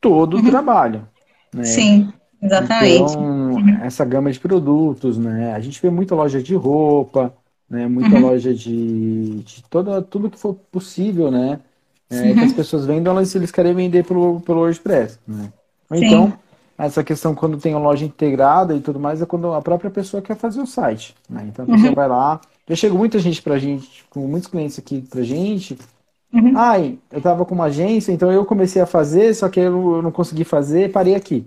todo 0.01 0.39
o 0.39 0.43
trabalho. 0.45 1.07
Né? 1.55 1.63
Sim, 1.63 2.13
exatamente. 2.43 3.13
Então, 3.13 3.59
essa 3.83 4.05
gama 4.05 4.33
de 4.33 4.41
produtos, 4.41 5.17
né? 5.19 5.55
A 5.55 5.61
gente 5.61 5.81
vê 5.81 5.89
muita 5.89 6.15
loja 6.15 6.43
de 6.43 6.55
roupa, 6.55 7.33
né? 7.73 7.89
Muita 7.89 8.19
loja 8.19 8.53
de, 8.55 9.41
de 9.41 9.65
toda, 9.71 10.03
tudo 10.03 10.31
que 10.31 10.39
for 10.39 10.55
possível, 10.71 11.31
né? 11.31 11.59
É, 12.11 12.35
que 12.35 12.41
as 12.41 12.53
pessoas 12.53 12.85
vendam, 12.85 13.15
elas, 13.15 13.35
eles 13.35 13.51
querem 13.51 13.73
vender 13.73 14.05
pelo, 14.05 14.41
pelo 14.43 14.61
WordPress, 14.61 15.19
né? 15.27 15.51
Sim. 15.89 16.05
então, 16.05 16.33
essa 16.77 17.03
questão 17.03 17.35
quando 17.35 17.57
tem 17.57 17.73
a 17.73 17.79
loja 17.79 18.05
integrada 18.05 18.77
e 18.77 18.81
tudo 18.81 19.01
mais, 19.01 19.23
é 19.23 19.27
quando 19.27 19.51
a 19.55 19.63
própria 19.63 19.91
pessoa 19.91 20.23
quer 20.23 20.37
fazer 20.37 20.61
o 20.61 20.67
site, 20.67 21.15
né? 21.29 21.47
Então 21.49 21.65
a 21.65 21.69
pessoa 21.69 21.95
vai 21.95 22.09
lá, 22.09 22.41
já 22.69 22.77
chegou 22.77 22.99
muita 22.99 23.19
gente 23.19 23.41
pra 23.41 23.59
gente, 23.59 24.05
com 24.11 24.21
muitos 24.27 24.49
clientes 24.51 24.79
aqui 24.79 25.01
pra 25.01 25.23
gente, 25.23 25.79
Uhum. 26.35 26.57
ai, 26.57 26.99
eu 27.11 27.21
tava 27.21 27.45
com 27.45 27.55
uma 27.55 27.65
agência, 27.65 28.11
então 28.11 28.33
eu 28.33 28.47
comecei 28.47 28.81
a 28.81 28.87
fazer, 28.87 29.35
só 29.35 29.51
que 29.51 29.61
eu 29.61 30.01
não 30.01 30.11
consegui 30.11 30.45
fazer, 30.45 30.91
parei 30.91 31.15
aqui. 31.15 31.47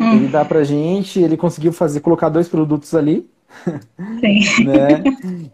Hum. 0.00 0.14
Ele 0.14 0.28
dá 0.28 0.44
pra 0.44 0.64
gente, 0.64 1.20
ele 1.20 1.36
conseguiu 1.36 1.72
fazer, 1.72 2.00
colocar 2.00 2.28
dois 2.28 2.48
produtos 2.48 2.94
ali, 2.94 3.30
Sim. 4.20 4.64
né? 4.64 5.02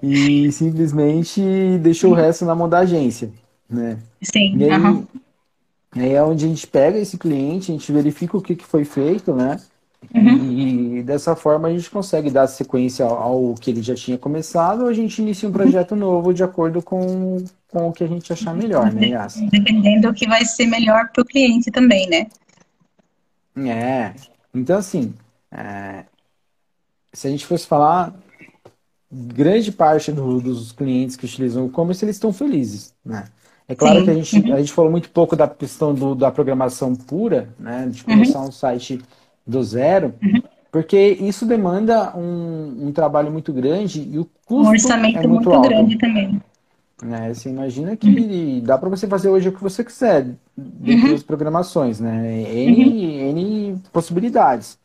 E 0.03 0.53
simplesmente 0.53 1.41
deixou 1.81 2.13
o 2.13 2.15
resto 2.15 2.45
na 2.45 2.55
mão 2.55 2.69
da 2.69 2.81
agência, 2.81 3.31
né? 3.69 3.99
Sim. 4.23 4.57
E 4.57 4.65
aí, 4.65 4.71
aham. 4.71 5.07
aí 5.93 6.13
é 6.13 6.23
onde 6.23 6.45
a 6.45 6.49
gente 6.49 6.67
pega 6.67 6.99
esse 6.99 7.19
cliente, 7.19 7.71
a 7.71 7.75
gente 7.75 7.91
verifica 7.93 8.37
o 8.37 8.43
que, 8.43 8.55
que 8.55 8.65
foi 8.65 8.85
feito, 8.85 9.35
né? 9.35 9.59
E 10.15 11.03
dessa 11.03 11.35
forma 11.35 11.69
a 11.69 11.73
gente 11.73 11.91
consegue 11.91 12.31
dar 12.31 12.47
sequência 12.47 13.05
ao, 13.05 13.17
ao 13.17 13.55
que 13.55 13.71
ele 13.71 13.83
já 13.83 13.95
tinha 13.95 14.17
começado, 14.17 14.83
ou 14.83 14.89
a 14.89 14.93
gente 14.93 15.21
inicia 15.21 15.49
um 15.49 15.53
projeto 15.53 15.97
novo 15.97 16.33
de 16.33 16.45
acordo 16.45 16.81
com, 16.83 17.45
com 17.69 17.89
o 17.89 17.93
que 17.93 18.05
a 18.05 18.07
gente 18.07 18.33
achar 18.33 18.55
melhor, 18.55 18.93
né, 18.93 19.09
Yas? 19.09 19.41
Dependendo 19.51 20.09
do 20.09 20.15
que 20.15 20.27
vai 20.27 20.45
ser 20.45 20.67
melhor 20.67 21.09
para 21.13 21.23
o 21.23 21.25
cliente 21.25 21.71
também, 21.71 22.09
né? 22.09 22.27
É. 23.69 24.13
Então, 24.55 24.79
assim, 24.79 25.15
é, 25.51 26.05
se 27.17 27.27
a 27.27 27.31
gente 27.31 27.47
fosse 27.47 27.67
falar, 27.67 28.15
grande 29.11 29.71
parte 29.73 30.13
do- 30.13 30.41
dos 30.41 30.73
clientes 30.73 31.17
que 31.17 31.25
utilizam 31.25 31.65
o 31.65 31.69
e-commerce, 31.69 32.05
eles 32.05 32.17
estão 32.17 32.33
felizes, 32.33 32.95
né? 33.05 33.25
É 33.69 33.75
claro 33.75 33.99
Sim. 34.01 34.05
que 34.05 34.11
a 34.11 34.15
gente, 34.15 34.53
a 34.53 34.59
gente 34.59 34.73
falou 34.73 34.91
muito 34.91 35.11
pouco 35.11 35.35
da 35.35 35.49
questão 35.49 35.95
do- 35.95 36.15
da 36.15 36.31
programação 36.31 36.95
pura, 36.95 37.49
né? 37.59 37.89
De 37.91 38.05
começar 38.05 38.41
um 38.41 38.53
site 38.53 39.01
do 39.47 39.63
zero, 39.63 40.15
porque 40.71 40.97
isso 41.21 41.47
demanda 41.47 42.17
um, 42.17 42.89
um 42.89 42.93
trabalho 42.93 43.31
muito 43.33 43.53
grande 43.53 44.03
e 44.03 44.19
o 44.19 44.23
Um 44.23 44.27
custo 44.45 44.71
orçamento 44.71 45.19
é 45.19 45.27
muito 45.27 45.49
muito 45.49 45.53
alto. 45.53 45.69
grande 45.69 45.99
também. 45.99 46.41
né? 47.03 47.33
Você 47.35 47.49
imagina 47.51 47.97
que 47.97 48.61
dá 48.63 48.79
para 48.79 48.89
você 48.89 49.07
fazer 49.07 49.29
hoje 49.29 49.49
o 49.49 49.53
que 49.53 49.63
você 49.63 49.85
quiser 49.85 50.35
dentro 50.57 51.11
das 51.11 51.23
programações, 51.23 52.01
né? 52.01 52.43
N, 52.43 53.15
N 53.33 53.83
possibilidades. 53.93 54.79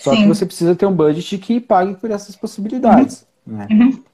Só 0.00 0.12
que 0.12 0.22
Sim. 0.22 0.28
você 0.28 0.46
precisa 0.46 0.74
ter 0.74 0.86
um 0.86 0.92
budget 0.92 1.36
que 1.38 1.60
pague 1.60 1.94
por 1.94 2.10
essas 2.10 2.34
possibilidades, 2.34 3.26
né? 3.46 3.66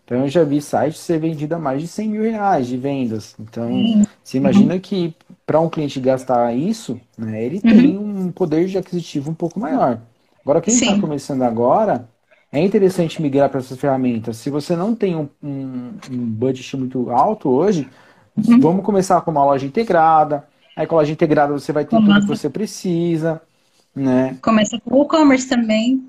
Então 0.04 0.18
eu 0.18 0.28
já 0.28 0.42
vi 0.44 0.60
sites 0.60 0.98
ser 1.00 1.18
vendido 1.18 1.54
a 1.54 1.58
mais 1.58 1.80
de 1.80 1.88
100 1.88 2.08
mil 2.08 2.22
reais 2.22 2.66
de 2.66 2.76
vendas. 2.76 3.34
Então 3.38 3.70
você 4.22 4.36
imagina 4.36 4.78
que 4.78 5.14
para 5.46 5.60
um 5.60 5.68
cliente 5.68 6.00
gastar 6.00 6.52
isso, 6.56 7.00
né? 7.16 7.44
Ele 7.44 7.60
tem 7.60 7.96
um 7.96 8.32
poder 8.32 8.66
de 8.66 8.78
aquisitivo 8.78 9.30
um 9.30 9.34
pouco 9.34 9.60
maior. 9.60 10.00
Agora 10.42 10.60
quem 10.60 10.74
está 10.74 10.94
Sim. 10.94 11.00
começando 11.00 11.42
agora 11.42 12.08
é 12.52 12.60
interessante 12.60 13.20
migrar 13.20 13.48
para 13.48 13.60
essas 13.60 13.78
ferramentas. 13.78 14.36
Se 14.38 14.50
você 14.50 14.74
não 14.74 14.94
tem 14.94 15.14
um, 15.16 15.28
um, 15.42 15.92
um 16.10 16.18
budget 16.18 16.76
muito 16.76 17.10
alto 17.10 17.48
hoje, 17.48 17.88
vamos 18.36 18.84
começar 18.84 19.20
com 19.20 19.30
uma 19.30 19.44
loja 19.44 19.66
integrada. 19.66 20.44
Aí 20.76 20.86
com 20.86 20.94
a 20.96 20.98
loja 20.98 21.12
integrada 21.12 21.52
você 21.52 21.72
vai 21.72 21.84
ter 21.84 21.96
tudo 21.96 22.06
que 22.06 22.12
Nossa. 22.12 22.26
você 22.26 22.50
precisa, 22.50 23.40
né? 23.96 24.36
Começa 24.42 24.78
com 24.80 25.00
o 25.00 25.02
e-commerce 25.04 25.48
também. 25.48 26.06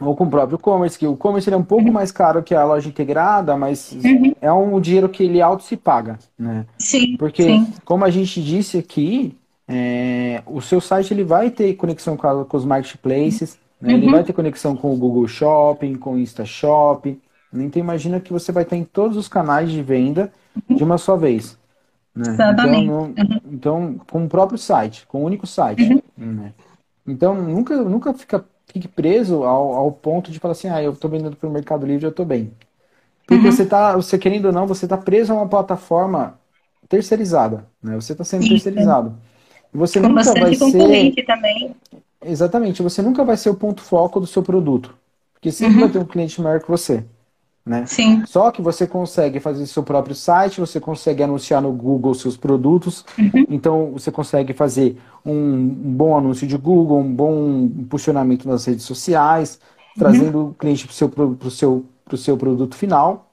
Ou 0.00 0.14
com 0.16 0.24
o 0.24 0.30
próprio 0.30 0.56
e-commerce, 0.56 0.98
que 0.98 1.06
o 1.06 1.14
e-commerce 1.14 1.48
é 1.50 1.56
um 1.56 1.62
pouco 1.62 1.90
mais 1.92 2.10
caro 2.12 2.42
que 2.42 2.54
a 2.54 2.64
loja 2.64 2.88
integrada, 2.88 3.56
mas 3.56 3.96
é 4.42 4.52
um 4.52 4.78
dinheiro 4.80 5.08
que 5.08 5.22
ele 5.22 5.40
auto 5.40 5.62
se 5.62 5.76
paga, 5.76 6.18
né? 6.38 6.66
Sim. 6.78 7.16
Porque, 7.16 7.42
sim. 7.44 7.72
como 7.84 8.04
a 8.04 8.10
gente 8.10 8.42
disse 8.42 8.76
aqui, 8.76 9.34
é, 9.68 10.42
o 10.46 10.60
seu 10.60 10.80
site 10.82 11.14
ele 11.14 11.24
vai 11.24 11.50
ter 11.50 11.74
conexão 11.76 12.16
com, 12.16 12.26
a- 12.26 12.44
com 12.44 12.56
os 12.56 12.64
marketplaces, 12.64 13.58
né? 13.80 13.94
ele 13.94 14.10
vai 14.10 14.22
ter 14.22 14.32
conexão 14.34 14.76
com 14.76 14.92
o 14.92 14.96
Google 14.96 15.26
Shopping, 15.26 15.94
com 15.94 16.12
o 16.14 16.18
InstaShop. 16.18 17.18
né? 17.52 17.64
Então 17.64 17.80
imagina 17.80 18.20
que 18.20 18.32
você 18.32 18.52
vai 18.52 18.64
estar 18.64 18.76
em 18.76 18.84
todos 18.84 19.16
os 19.16 19.28
canais 19.28 19.70
de 19.70 19.80
venda 19.82 20.30
de 20.68 20.84
uma 20.84 20.98
só 20.98 21.16
vez. 21.16 21.58
né? 22.14 22.28
Exatamente. 22.32 22.84
Então, 22.84 23.14
não- 23.16 23.40
então, 23.50 24.00
com 24.10 24.24
o 24.24 24.28
próprio 24.28 24.58
site, 24.58 25.06
com 25.06 25.22
o 25.22 25.24
único 25.24 25.46
site. 25.46 26.02
né? 26.18 26.52
Então, 27.06 27.34
nunca, 27.34 27.76
nunca 27.84 28.14
fica, 28.14 28.44
fique 28.66 28.88
preso 28.88 29.44
ao, 29.44 29.74
ao 29.74 29.92
ponto 29.92 30.30
de 30.30 30.38
falar 30.40 30.52
assim, 30.52 30.68
ah, 30.68 30.82
eu 30.82 30.92
estou 30.92 31.10
vendendo 31.10 31.36
para 31.36 31.48
o 31.48 31.52
Mercado 31.52 31.86
Livre, 31.86 32.06
eu 32.06 32.10
estou 32.10 32.26
bem. 32.26 32.52
Porque 33.26 33.38
você 33.38 33.66
tá, 33.66 33.96
você 33.96 34.18
querendo 34.18 34.46
ou 34.46 34.52
não, 34.52 34.66
você 34.66 34.86
está 34.86 34.98
preso 34.98 35.32
a 35.32 35.36
uma 35.36 35.48
plataforma 35.48 36.40
terceirizada, 36.88 37.66
né? 37.82 37.96
Você 37.96 38.12
está 38.12 38.24
sendo 38.24 38.46
terceirizado. 38.48 39.16
Você 39.72 40.00
Com 40.00 40.08
nunca 40.08 40.34
vai 40.34 40.54
ser, 40.54 41.16
também. 41.26 41.76
exatamente, 42.22 42.82
você 42.82 43.02
nunca 43.02 43.24
vai 43.24 43.36
ser 43.36 43.50
o 43.50 43.56
ponto 43.56 43.82
foco 43.82 44.20
do 44.20 44.26
seu 44.26 44.42
produto, 44.42 44.96
porque 45.34 45.52
sempre 45.52 45.78
vai 45.78 45.88
ter 45.88 45.98
um 45.98 46.04
cliente 46.06 46.40
maior 46.40 46.60
que 46.60 46.68
você, 46.68 47.04
né? 47.66 47.84
Sim. 47.84 48.22
Só 48.26 48.52
que 48.52 48.62
você 48.62 48.86
consegue 48.86 49.40
fazer 49.40 49.66
seu 49.66 49.82
próprio 49.82 50.14
site, 50.14 50.60
você 50.60 50.78
consegue 50.78 51.22
anunciar 51.22 51.60
no 51.60 51.72
Google 51.72 52.14
seus 52.14 52.36
produtos, 52.36 53.04
então 53.50 53.90
você 53.92 54.12
consegue 54.12 54.52
fazer 54.52 54.96
um, 55.24 55.66
bom 55.66 56.16
anúncio 56.16 56.46
de 56.46 56.56
Google, 56.56 57.00
um 57.00 57.12
bom 57.12 57.68
impulsionamento 57.76 58.48
nas 58.48 58.64
redes 58.64 58.84
sociais, 58.84 59.58
trazendo 59.98 60.48
o 60.50 60.54
cliente 60.54 60.84
para 60.86 60.92
o 60.92 60.94
seu, 60.94 61.08
pro 61.08 61.50
seu, 61.50 61.84
pro 62.04 62.16
seu 62.16 62.36
produto 62.36 62.76
final. 62.76 63.32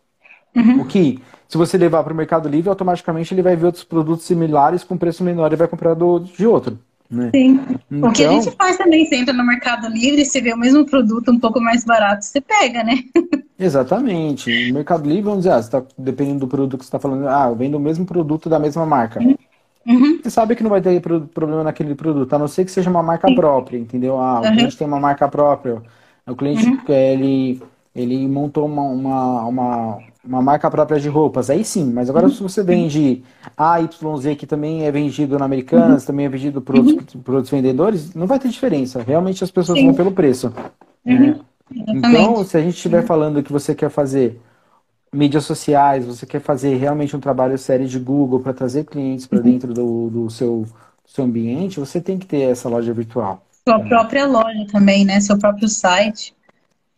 O 0.79 0.86
que, 0.86 1.19
se 1.47 1.57
você 1.57 1.77
levar 1.77 2.03
para 2.03 2.13
o 2.13 2.15
Mercado 2.15 2.49
Livre, 2.49 2.69
automaticamente 2.69 3.34
ele 3.34 3.41
vai 3.41 3.55
ver 3.55 3.67
outros 3.67 3.84
produtos 3.84 4.25
similares 4.25 4.84
com 4.84 4.97
preço 4.97 5.23
menor 5.23 5.51
e 5.53 5.55
vai 5.55 5.67
comprar 5.67 5.93
do, 5.93 6.19
de 6.19 6.45
outro. 6.47 6.79
Né? 7.09 7.29
Sim. 7.36 7.59
O 8.01 8.11
que 8.11 8.23
a 8.23 8.27
Então- 8.34 8.41
gente 8.41 8.55
faz 8.55 8.77
também, 8.77 9.07
entra 9.11 9.34
no 9.34 9.45
Mercado 9.45 9.88
Livre, 9.89 10.25
você 10.25 10.41
vê 10.41 10.53
o 10.53 10.57
mesmo 10.57 10.86
produto 10.86 11.31
um 11.31 11.39
pouco 11.39 11.59
mais 11.59 11.84
barato, 11.84 12.25
você 12.25 12.41
pega, 12.41 12.84
né? 12.84 12.97
Exatamente. 13.58 14.68
No 14.70 14.76
Mercado 14.76 15.08
Livre, 15.08 15.22
vamos 15.24 15.39
dizer, 15.45 15.51
ah, 15.51 15.64
tá, 15.64 15.84
dependendo 15.97 16.39
do 16.41 16.47
produto 16.47 16.78
que 16.80 16.84
você 16.86 16.88
está 16.89 16.99
falando, 16.99 17.28
ah, 17.28 17.47
eu 17.49 17.56
vendo 17.56 17.76
o 17.76 17.80
mesmo 17.80 18.06
produto 18.06 18.49
da 18.49 18.60
mesma 18.60 18.86
marca. 18.86 19.20
Uhum. 19.20 20.20
Você 20.24 20.30
sabe 20.30 20.56
que 20.56 20.64
não 20.64 20.70
vai 20.70 20.82
ter 20.82 21.01
pro- 21.01 21.22
problema 21.28 21.64
naquele 21.64 21.93
produto, 21.95 22.34
a 22.34 22.39
não 22.39 22.47
ser 22.47 22.64
que 22.66 22.72
seja 22.72 22.89
uma 22.89 23.04
marca 23.04 23.30
própria, 23.32 23.78
entendeu? 23.78 24.18
Ah, 24.20 24.41
o 24.41 24.45
Uhum. 24.45 24.54
cliente 24.54 24.78
tem 24.78 24.88
uma 24.88 24.99
marca 24.99 25.28
própria. 25.28 25.82
O 26.26 26.36
cliente, 26.36 26.66
eh, 26.88 27.14
ele, 27.14 27.62
ele 27.93 28.28
montou 28.28 28.66
uma, 28.66 28.82
uma, 28.84 29.41
uma, 29.45 29.99
uma 30.24 30.41
marca 30.41 30.72
própria 30.72 30.99
de 30.99 31.10
roupas. 31.10 31.49
Aí 31.49 31.66
sim, 31.66 31.91
mas 31.91 32.10
agora 32.10 32.30
se 32.30 32.41
você 32.41 32.64
vende 32.64 33.24
AYZ, 33.58 34.36
que 34.38 34.47
também 34.47 34.86
é 34.86 34.91
vendido 34.91 35.38
na 35.38 35.43
Americanas, 35.45 36.06
também 36.06 36.26
é 36.26 36.30
vendido 36.30 36.62
por 36.62 36.76
outros, 36.78 36.95
por 37.24 37.36
outros 37.36 37.51
vendedores, 37.51 38.14
não 38.16 38.26
vai 38.26 38.39
ter 38.39 38.47
diferença. 38.47 39.04
Realmente 39.04 39.43
as 39.43 39.51
pessoas 39.51 39.78
Sim. 39.80 39.88
vão 39.88 39.93
pelo 39.93 40.12
preço. 40.14 40.49
né? 41.06 41.16
Então, 41.28 41.45
Exatamente. 41.72 42.47
se 42.47 42.57
a 42.57 42.61
gente 42.61 42.76
estiver 42.76 43.05
falando 43.05 43.43
que 43.43 43.51
você 43.51 43.74
quer 43.74 43.89
fazer 43.89 44.39
mídias 45.14 45.45
sociais, 45.45 46.05
você 46.05 46.26
quer 46.26 46.39
fazer 46.39 46.76
realmente 46.76 47.16
um 47.16 47.20
trabalho 47.20 47.57
sério 47.57 47.88
de 47.88 47.99
Google 47.99 48.39
para 48.39 48.53
trazer 48.53 48.86
clientes 48.86 49.28
para 49.28 49.39
dentro 49.39 49.74
do, 49.74 50.09
do 50.09 50.30
seu, 50.30 50.66
seu 51.05 51.24
ambiente, 51.24 51.80
você 51.80 52.01
tem 52.01 52.18
que 52.18 52.26
ter 52.26 52.41
essa 52.41 52.68
loja 52.68 52.91
virtual. 52.93 53.45
Sua 53.68 53.80
própria 53.80 54.26
loja 54.26 54.66
também, 54.72 55.05
né? 55.05 55.22
Seu 55.22 55.38
próprio 55.38 55.70
site. 55.70 56.36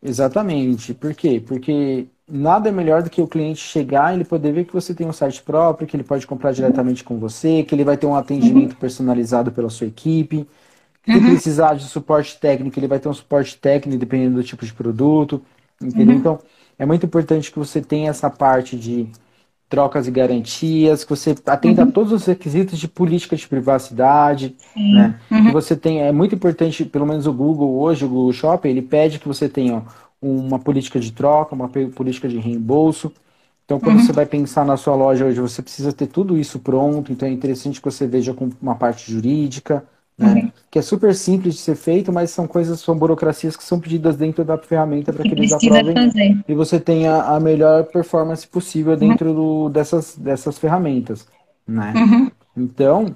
Exatamente. 0.02 0.94
Por 0.94 1.14
quê? 1.14 1.44
Porque 1.46 2.08
nada 2.28 2.70
é 2.70 2.72
melhor 2.72 3.04
do 3.04 3.10
que 3.10 3.22
o 3.22 3.28
cliente 3.28 3.60
chegar 3.60 4.12
e 4.12 4.18
ele 4.18 4.26
poder 4.26 4.52
ver 4.52 4.66
que 4.66 4.74
você 4.74 4.94
tem 4.94 5.06
um 5.06 5.14
site 5.14 5.44
próprio, 5.44 5.88
que 5.88 5.96
ele 5.96 6.04
pode 6.04 6.26
comprar 6.26 6.52
diretamente 6.52 7.04
com 7.04 7.20
você, 7.20 7.64
que 7.64 7.76
ele 7.76 7.84
vai 7.84 7.98
ter 7.98 8.08
um 8.08 8.16
atendimento 8.16 8.76
personalizado 8.78 9.52
pela 9.52 9.70
sua 9.70 9.88
equipe. 9.88 10.48
Se 11.06 11.20
precisar 11.20 11.76
de 11.76 11.84
suporte 11.84 12.40
técnico, 12.40 12.80
ele 12.80 12.88
vai 12.88 13.00
ter 13.00 13.08
um 13.08 13.14
suporte 13.14 13.58
técnico 13.58 14.00
dependendo 14.00 14.36
do 14.36 14.44
tipo 14.44 14.66
de 14.66 14.74
produto. 14.74 15.42
Entendeu? 15.82 16.16
Então, 16.16 16.40
é 16.80 16.86
muito 16.86 17.06
importante 17.06 17.52
que 17.52 17.60
você 17.60 17.82
tenha 17.82 18.10
essa 18.10 18.30
parte 18.30 18.76
de 18.78 19.08
trocas 19.68 20.08
e 20.08 20.12
garantias, 20.12 21.04
que 21.04 21.10
você 21.10 21.36
atenda 21.46 21.84
a 21.84 21.92
todos 21.92 22.12
os 22.12 22.26
requisitos 22.26 22.80
de 22.80 22.88
política 22.88 23.36
de 23.36 23.48
privacidade, 23.48 24.56
né? 24.76 25.20
Que 25.30 25.52
você 25.52 25.76
tem, 25.76 26.02
é 26.02 26.12
muito 26.12 26.36
importante, 26.36 26.86
pelo 26.86 27.06
menos 27.06 27.28
o 27.28 27.34
Google 27.34 27.80
hoje, 27.80 28.06
o 28.06 28.10
Google 28.10 28.32
Shopping, 28.32 28.70
ele 28.70 28.82
pede 28.82 29.20
que 29.20 29.28
você 29.28 29.50
tenha 29.50 29.84
uma 30.22 30.60
política 30.60 31.00
de 31.00 31.12
troca, 31.12 31.56
uma 31.56 31.68
política 31.68 32.28
de 32.28 32.38
reembolso. 32.38 33.12
Então, 33.66 33.80
quando 33.80 34.02
você 34.02 34.14
vai 34.14 34.26
pensar 34.26 34.64
na 34.64 34.78
sua 34.78 34.96
loja 34.96 35.26
hoje, 35.26 35.42
você 35.42 35.62
precisa 35.62 35.92
ter 35.92 36.08
tudo 36.08 36.38
isso 36.38 36.60
pronto. 36.60 37.12
Então, 37.12 37.28
é 37.28 37.32
interessante 37.32 37.82
que 37.82 37.92
você 37.92 38.06
veja 38.08 38.34
com 38.34 38.50
uma 38.62 38.76
parte 38.76 39.12
jurídica, 39.12 39.84
né? 40.18 40.52
Que 40.72 40.80
é 40.80 40.82
super 40.82 41.14
simples 41.14 41.56
de 41.56 41.60
ser 41.62 41.76
feito, 41.76 42.12
mas 42.12 42.32
são 42.32 42.48
coisas, 42.48 42.80
são 42.80 42.98
burocracias 42.98 43.56
que 43.58 43.64
são 43.64 43.80
pedidas 43.80 44.16
dentro 44.16 44.44
da 44.46 44.58
ferramenta 44.58 45.12
para 45.12 45.24
que 45.24 45.30
Que 45.30 45.36
eles 45.36 45.52
aprovem 45.52 45.94
fazer. 45.94 46.44
e 46.48 46.54
você 46.54 46.80
tenha 46.80 47.22
a 47.24 47.40
melhor 47.40 47.84
performance 47.86 48.48
possível 48.48 48.96
dentro 48.96 49.34
do- 49.34 49.70
dessas, 49.70 50.16
dessas 50.18 50.58
ferramentas, 50.58 51.28
né? 51.68 51.94
Então, 52.56 53.14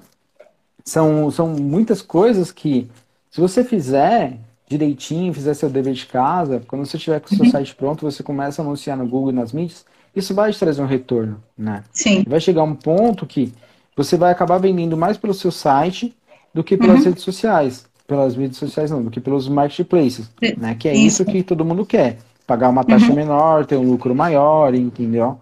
são, 0.84 1.30
são 1.30 1.48
muitas 1.48 2.02
coisas 2.02 2.52
que, 2.52 2.90
se 3.30 3.40
você 3.40 3.64
fizer 3.64 4.38
direitinho, 4.68 5.32
fizer 5.34 5.54
seu 5.54 5.68
dever 5.68 5.94
de 5.94 6.06
casa, 6.06 6.62
quando 6.66 6.86
você 6.86 6.98
tiver 6.98 7.20
com 7.20 7.26
o 7.26 7.36
seu 7.36 7.44
uhum. 7.44 7.50
site 7.50 7.74
pronto, 7.74 8.02
você 8.02 8.22
começa 8.22 8.62
a 8.62 8.64
anunciar 8.64 8.96
no 8.96 9.06
Google 9.06 9.30
e 9.30 9.34
nas 9.34 9.52
mídias, 9.52 9.84
isso 10.14 10.34
vai 10.34 10.52
te 10.52 10.58
trazer 10.58 10.82
um 10.82 10.86
retorno, 10.86 11.42
né? 11.56 11.82
Sim. 11.92 12.24
Vai 12.26 12.40
chegar 12.40 12.62
um 12.62 12.74
ponto 12.74 13.26
que 13.26 13.52
você 13.96 14.16
vai 14.16 14.30
acabar 14.30 14.58
vendendo 14.58 14.96
mais 14.96 15.16
pelo 15.16 15.34
seu 15.34 15.50
site 15.50 16.14
do 16.52 16.64
que 16.64 16.76
pelas 16.76 17.00
uhum. 17.00 17.04
redes 17.06 17.22
sociais. 17.22 17.88
Pelas 18.06 18.36
redes 18.36 18.58
sociais 18.58 18.90
não, 18.90 19.02
do 19.02 19.10
que 19.10 19.20
pelos 19.20 19.48
marketplaces, 19.48 20.28
né? 20.58 20.74
Que 20.74 20.88
é 20.88 20.94
isso, 20.94 21.22
isso 21.22 21.24
que 21.24 21.42
todo 21.42 21.64
mundo 21.64 21.86
quer. 21.86 22.18
Pagar 22.46 22.68
uma 22.68 22.82
taxa 22.82 23.08
uhum. 23.08 23.14
menor, 23.14 23.64
ter 23.64 23.76
um 23.76 23.88
lucro 23.88 24.14
maior, 24.14 24.74
entendeu? 24.74 25.38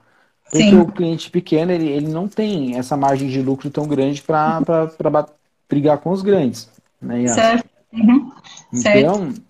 Porque 0.50 0.70
Sim. 0.70 0.80
o 0.80 0.86
cliente 0.86 1.30
pequeno, 1.30 1.72
ele, 1.72 1.88
ele 1.88 2.08
não 2.08 2.26
tem 2.26 2.76
essa 2.76 2.96
margem 2.96 3.28
de 3.28 3.40
lucro 3.42 3.70
tão 3.70 3.86
grande 3.86 4.22
para 4.22 4.62
brigar 5.68 5.98
com 5.98 6.10
os 6.10 6.22
grandes. 6.22 6.70
Né, 7.00 7.26
certo. 7.28 7.68
Uhum. 7.92 8.32
Então, 8.72 9.32
certo. 9.32 9.42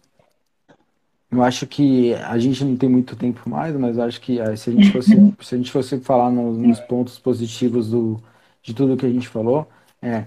eu 1.30 1.42
acho 1.42 1.66
que 1.66 2.14
a 2.14 2.36
gente 2.38 2.64
não 2.64 2.76
tem 2.76 2.88
muito 2.88 3.14
tempo 3.14 3.48
mais, 3.48 3.74
mas 3.76 3.98
acho 3.98 4.20
que 4.20 4.38
se 4.56 4.70
a 4.70 4.72
gente 4.72 4.90
fosse, 4.90 5.14
uhum. 5.14 5.32
se 5.40 5.54
a 5.54 5.59
gente 5.59 5.70
fosse 5.70 5.98
falar 6.00 6.30
nos, 6.30 6.59
nos, 6.59 6.80
pontos 6.80 7.18
positivos 7.18 7.90
do, 7.90 8.20
de 8.62 8.74
tudo 8.74 8.96
que 8.96 9.06
a 9.06 9.11
gente 9.11 9.28
falou, 9.28 9.68
é, 10.02 10.24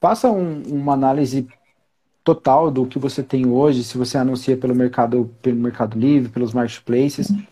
faça 0.00 0.30
um, 0.30 0.62
uma 0.62 0.92
análise 0.92 1.46
total 2.26 2.70
do 2.70 2.86
que 2.86 2.98
você 2.98 3.22
tem 3.22 3.46
hoje, 3.46 3.84
se 3.84 3.96
você 3.96 4.18
anuncia 4.18 4.56
pelo 4.56 4.74
mercado, 4.74 5.30
pelo 5.40 5.56
mercado 5.56 5.96
livre, 5.96 6.28
pelos 6.28 6.52
marketplaces, 6.52 7.30
uhum. 7.30 7.42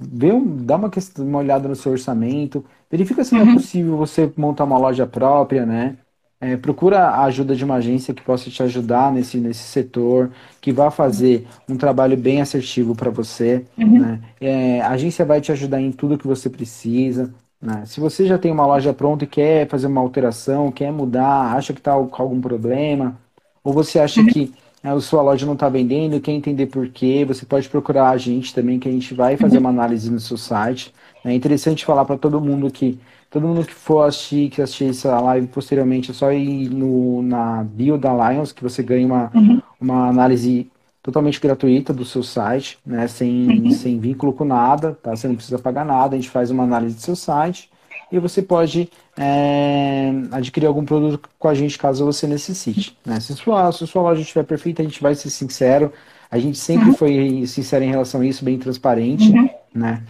vê 0.00 0.32
um, 0.32 0.56
dá 0.64 0.76
uma, 0.76 0.90
uma 1.18 1.38
olhada 1.38 1.68
no 1.68 1.76
seu 1.76 1.92
orçamento, 1.92 2.64
verifica 2.90 3.22
se 3.22 3.34
não 3.34 3.42
é 3.42 3.44
uhum. 3.44 3.54
possível 3.54 3.96
você 3.96 4.32
montar 4.36 4.64
uma 4.64 4.78
loja 4.78 5.06
própria, 5.06 5.64
né? 5.64 5.96
É, 6.38 6.56
procura 6.56 7.08
a 7.08 7.24
ajuda 7.24 7.56
de 7.56 7.64
uma 7.64 7.76
agência 7.76 8.12
que 8.12 8.22
possa 8.22 8.50
te 8.50 8.62
ajudar 8.62 9.10
nesse, 9.10 9.38
nesse 9.38 9.62
setor, 9.62 10.30
que 10.60 10.70
vá 10.70 10.90
fazer 10.90 11.46
um 11.66 11.76
trabalho 11.76 12.16
bem 12.16 12.42
assertivo 12.42 12.94
para 12.94 13.10
você. 13.10 13.64
Uhum. 13.78 14.00
Né? 14.00 14.20
É, 14.38 14.80
a 14.82 14.90
agência 14.90 15.24
vai 15.24 15.40
te 15.40 15.50
ajudar 15.50 15.80
em 15.80 15.90
tudo 15.90 16.18
que 16.18 16.26
você 16.26 16.50
precisa. 16.50 17.32
Né? 17.60 17.84
Se 17.86 18.00
você 18.00 18.26
já 18.26 18.38
tem 18.38 18.52
uma 18.52 18.66
loja 18.66 18.92
pronta 18.92 19.24
e 19.24 19.26
quer 19.26 19.68
fazer 19.68 19.86
uma 19.86 20.00
alteração, 20.00 20.70
quer 20.70 20.92
mudar, 20.92 21.54
acha 21.56 21.72
que 21.72 21.80
está 21.80 21.92
com 21.92 22.22
algum 22.22 22.40
problema, 22.40 23.18
ou 23.64 23.72
você 23.72 23.98
acha 23.98 24.20
uhum. 24.20 24.26
que 24.26 24.52
né, 24.82 24.92
a 24.92 25.00
sua 25.00 25.22
loja 25.22 25.46
não 25.46 25.54
está 25.54 25.68
vendendo, 25.68 26.20
quer 26.20 26.32
entender 26.32 26.66
por 26.66 26.88
quê, 26.88 27.24
você 27.26 27.44
pode 27.44 27.68
procurar 27.68 28.10
a 28.10 28.16
gente 28.16 28.54
também, 28.54 28.78
que 28.78 28.88
a 28.88 28.92
gente 28.92 29.14
vai 29.14 29.36
fazer 29.36 29.56
uhum. 29.56 29.62
uma 29.62 29.70
análise 29.70 30.10
no 30.10 30.20
seu 30.20 30.36
site. 30.36 30.92
É 31.24 31.32
interessante 31.32 31.84
falar 31.84 32.04
para 32.04 32.16
todo 32.16 32.40
mundo 32.40 32.70
que 32.70 32.98
todo 33.28 33.46
mundo 33.46 33.66
que 33.66 33.74
for 33.74 34.02
assistir, 34.02 34.48
que 34.48 34.62
assistir 34.62 34.90
essa 34.90 35.18
live 35.20 35.48
posteriormente, 35.48 36.10
é 36.10 36.14
só 36.14 36.32
ir 36.32 36.70
no, 36.70 37.22
na 37.22 37.64
bio 37.64 37.98
da 37.98 38.30
Lions, 38.30 38.52
que 38.52 38.62
você 38.62 38.82
ganha 38.82 39.06
uma, 39.06 39.30
uhum. 39.34 39.60
uma 39.80 40.08
análise 40.08 40.70
totalmente 41.06 41.40
gratuita 41.40 41.92
do 41.92 42.04
seu 42.04 42.20
site, 42.20 42.78
né? 42.84 43.06
Sem, 43.06 43.48
uhum. 43.48 43.70
sem 43.70 44.00
vínculo 44.00 44.32
com 44.32 44.44
nada, 44.44 44.98
tá? 45.00 45.14
Você 45.14 45.28
não 45.28 45.36
precisa 45.36 45.56
pagar 45.56 45.84
nada, 45.84 46.16
a 46.16 46.18
gente 46.18 46.28
faz 46.28 46.50
uma 46.50 46.64
análise 46.64 46.96
do 46.96 47.00
seu 47.00 47.14
site 47.14 47.70
e 48.10 48.18
você 48.18 48.42
pode 48.42 48.90
é, 49.16 50.10
adquirir 50.32 50.66
algum 50.66 50.84
produto 50.84 51.28
com 51.38 51.46
a 51.46 51.54
gente 51.54 51.78
caso 51.78 52.04
você 52.04 52.26
necessite. 52.26 52.98
Né? 53.06 53.20
Se, 53.20 53.34
sua, 53.36 53.70
se 53.70 53.86
sua 53.86 54.02
loja 54.02 54.20
estiver 54.20 54.42
perfeita, 54.42 54.82
a 54.82 54.84
gente 54.84 55.00
vai 55.00 55.14
ser 55.14 55.30
sincero. 55.30 55.92
A 56.28 56.40
gente 56.40 56.58
sempre 56.58 56.88
uhum. 56.88 56.94
foi 56.96 57.46
sincero 57.46 57.84
em 57.84 57.90
relação 57.90 58.20
a 58.20 58.26
isso, 58.26 58.44
bem 58.44 58.58
transparente, 58.58 59.30
uhum. 59.30 59.48
né? 59.72 60.02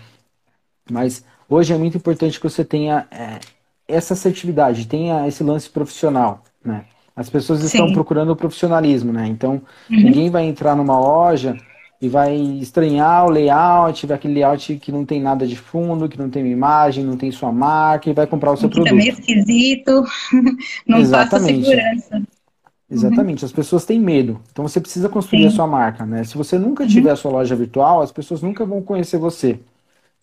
Mas 0.91 1.23
hoje 1.47 1.75
é 1.75 1.77
muito 1.77 1.99
importante 1.99 2.41
que 2.41 2.49
você 2.49 2.65
tenha 2.65 3.07
é, 3.11 3.39
essa 3.87 4.15
assertividade, 4.15 4.87
tenha 4.87 5.29
esse 5.29 5.45
lance 5.45 5.69
profissional, 5.69 6.43
né? 6.65 6.87
As 7.17 7.31
pessoas 7.31 7.61
Sim. 7.61 7.67
estão 7.67 7.93
procurando 7.93 8.31
o 8.31 8.37
profissionalismo, 8.37 9.11
né? 9.11 9.27
Então, 9.27 9.63
uhum. 9.91 9.97
ninguém 9.97 10.29
vai 10.29 10.45
entrar 10.45 10.77
numa 10.77 11.01
loja 11.01 11.57
e 12.01 12.09
vai 12.09 12.37
estranhar 12.37 13.25
o 13.25 13.31
layout, 13.31 14.13
aquele 14.13 14.35
layout 14.35 14.77
que 14.77 14.93
não 14.93 15.05
tem 15.05 15.21
nada 15.21 15.47
de 15.47 15.57
fundo, 15.57 16.11
que 16.11 16.19
não 16.19 16.29
tem 16.29 16.47
imagem, 16.47 17.03
não 17.03 17.17
tem 17.17 17.33
sua 17.33 17.51
marca, 17.51 18.11
e 18.11 18.13
vai 18.13 18.27
comprar 18.27 18.53
o 18.53 18.57
seu 18.57 18.69
que 18.69 18.75
produto. 18.75 18.93
É 18.93 18.97
meio 18.97 19.13
esquisito, 19.13 20.05
não 20.87 20.99
Exatamente. 20.99 21.61
passa 21.65 21.77
segurança. 21.77 22.23
Exatamente, 22.89 23.43
uhum. 23.43 23.47
as 23.47 23.53
pessoas 23.53 23.85
têm 23.85 23.99
medo. 23.99 24.41
Então 24.53 24.69
você 24.69 24.79
precisa 24.79 25.09
construir 25.09 25.43
Sim. 25.43 25.47
a 25.49 25.51
sua 25.51 25.67
marca, 25.67 26.05
né? 26.05 26.23
Se 26.23 26.37
você 26.37 26.59
nunca 26.59 26.85
uhum. 26.85 26.89
tiver 26.89 27.11
a 27.11 27.17
sua 27.17 27.33
loja 27.33 27.57
virtual, 27.57 28.03
as 28.03 28.13
pessoas 28.13 28.43
nunca 28.43 28.65
vão 28.65 28.83
conhecer 28.83 29.17
você. 29.17 29.59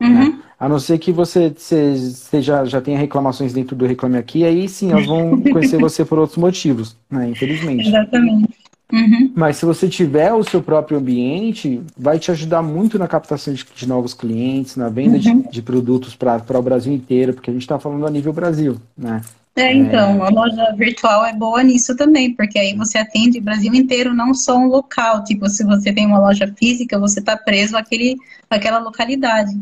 Uhum. 0.02 0.10
Né? 0.10 0.40
A 0.60 0.70
não 0.70 0.80
ser 0.80 0.98
que 0.98 1.12
você, 1.12 1.54
você 1.56 2.42
já, 2.42 2.64
já 2.64 2.80
tenha 2.80 2.98
reclamações 2.98 3.52
dentro 3.52 3.76
do 3.76 3.86
Reclame 3.86 4.18
Aqui, 4.18 4.46
aí 4.46 4.70
sim 4.70 4.92
elas 4.92 5.06
vão 5.06 5.42
conhecer 5.52 5.78
você 5.78 6.06
por 6.06 6.20
outros 6.20 6.38
motivos, 6.38 6.96
né? 7.10 7.30
Infelizmente. 7.30 7.88
Exatamente. 7.88 8.64
Uhum. 8.92 9.32
Mas 9.36 9.58
se 9.58 9.66
você 9.66 9.90
tiver 9.90 10.32
o 10.34 10.44
seu 10.44 10.62
próprio 10.62 11.00
ambiente, 11.00 11.82
vai 11.98 12.20
te 12.20 12.30
ajudar 12.30 12.62
muito 12.62 13.00
na 13.00 13.08
captação 13.08 13.54
de, 13.54 13.66
de 13.76 13.88
novos 13.88 14.14
clientes, 14.14 14.76
na 14.76 14.88
venda 14.88 15.16
uhum. 15.16 15.42
de, 15.42 15.50
de, 15.50 15.62
produtos 15.62 16.16
para 16.16 16.60
o 16.60 16.62
Brasil 16.62 16.94
inteiro, 16.94 17.34
porque 17.34 17.50
a 17.50 17.54
gente 17.54 17.64
está 17.64 17.80
falando 17.80 18.06
a 18.06 18.12
nível 18.12 18.32
Brasil, 18.32 18.78
né? 18.96 19.22
É, 19.56 19.72
então, 19.72 20.24
é... 20.24 20.28
a 20.28 20.30
loja 20.30 20.74
virtual 20.76 21.24
é 21.24 21.34
boa 21.34 21.62
nisso 21.62 21.96
também, 21.96 22.34
porque 22.34 22.58
aí 22.58 22.76
você 22.76 22.98
atende 22.98 23.38
o 23.38 23.42
Brasil 23.42 23.74
inteiro, 23.74 24.14
não 24.14 24.34
só 24.34 24.58
um 24.58 24.68
local. 24.68 25.24
Tipo, 25.24 25.48
se 25.48 25.64
você 25.64 25.94
tem 25.94 26.08
uma 26.08 26.20
loja 26.20 26.52
física, 26.58 27.00
você 27.00 27.20
está 27.20 27.38
preso 27.38 27.78
àquele, 27.78 28.18
àquela 28.50 28.80
localidade. 28.80 29.56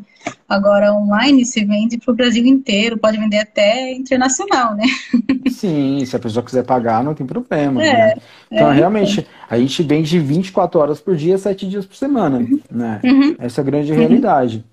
Agora, 0.48 0.94
online 0.94 1.44
se 1.44 1.66
vende 1.66 1.98
para 1.98 2.12
o 2.12 2.16
Brasil 2.16 2.46
inteiro, 2.46 2.98
pode 2.98 3.18
vender 3.18 3.40
até 3.40 3.92
internacional, 3.92 4.76
né? 4.76 4.86
Sim, 5.52 6.04
se 6.06 6.16
a 6.16 6.20
pessoa 6.20 6.46
quiser 6.46 6.64
pagar, 6.64 7.04
não 7.04 7.14
tem 7.14 7.26
problema. 7.26 7.84
É, 7.84 7.94
né? 7.94 8.14
Então, 8.50 8.72
é, 8.72 8.76
realmente, 8.76 9.22
então. 9.22 9.26
a 9.50 9.58
gente 9.58 9.84
vende 9.84 10.20
24 10.20 10.80
horas 10.80 11.02
por 11.02 11.18
dia, 11.18 11.38
7 11.38 11.68
dias 11.68 11.86
por 11.86 11.96
semana, 11.96 12.38
uhum. 12.38 12.60
né? 12.72 13.02
Uhum. 13.04 13.36
Essa 13.40 13.60
é 13.60 13.62
a 13.62 13.66
grande 13.66 13.92
realidade. 13.92 14.64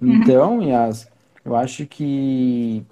Uhum. 0.00 0.14
Então, 0.14 0.62
Yas, 0.62 1.08
eu 1.44 1.56
acho 1.56 1.84
que 1.84 2.84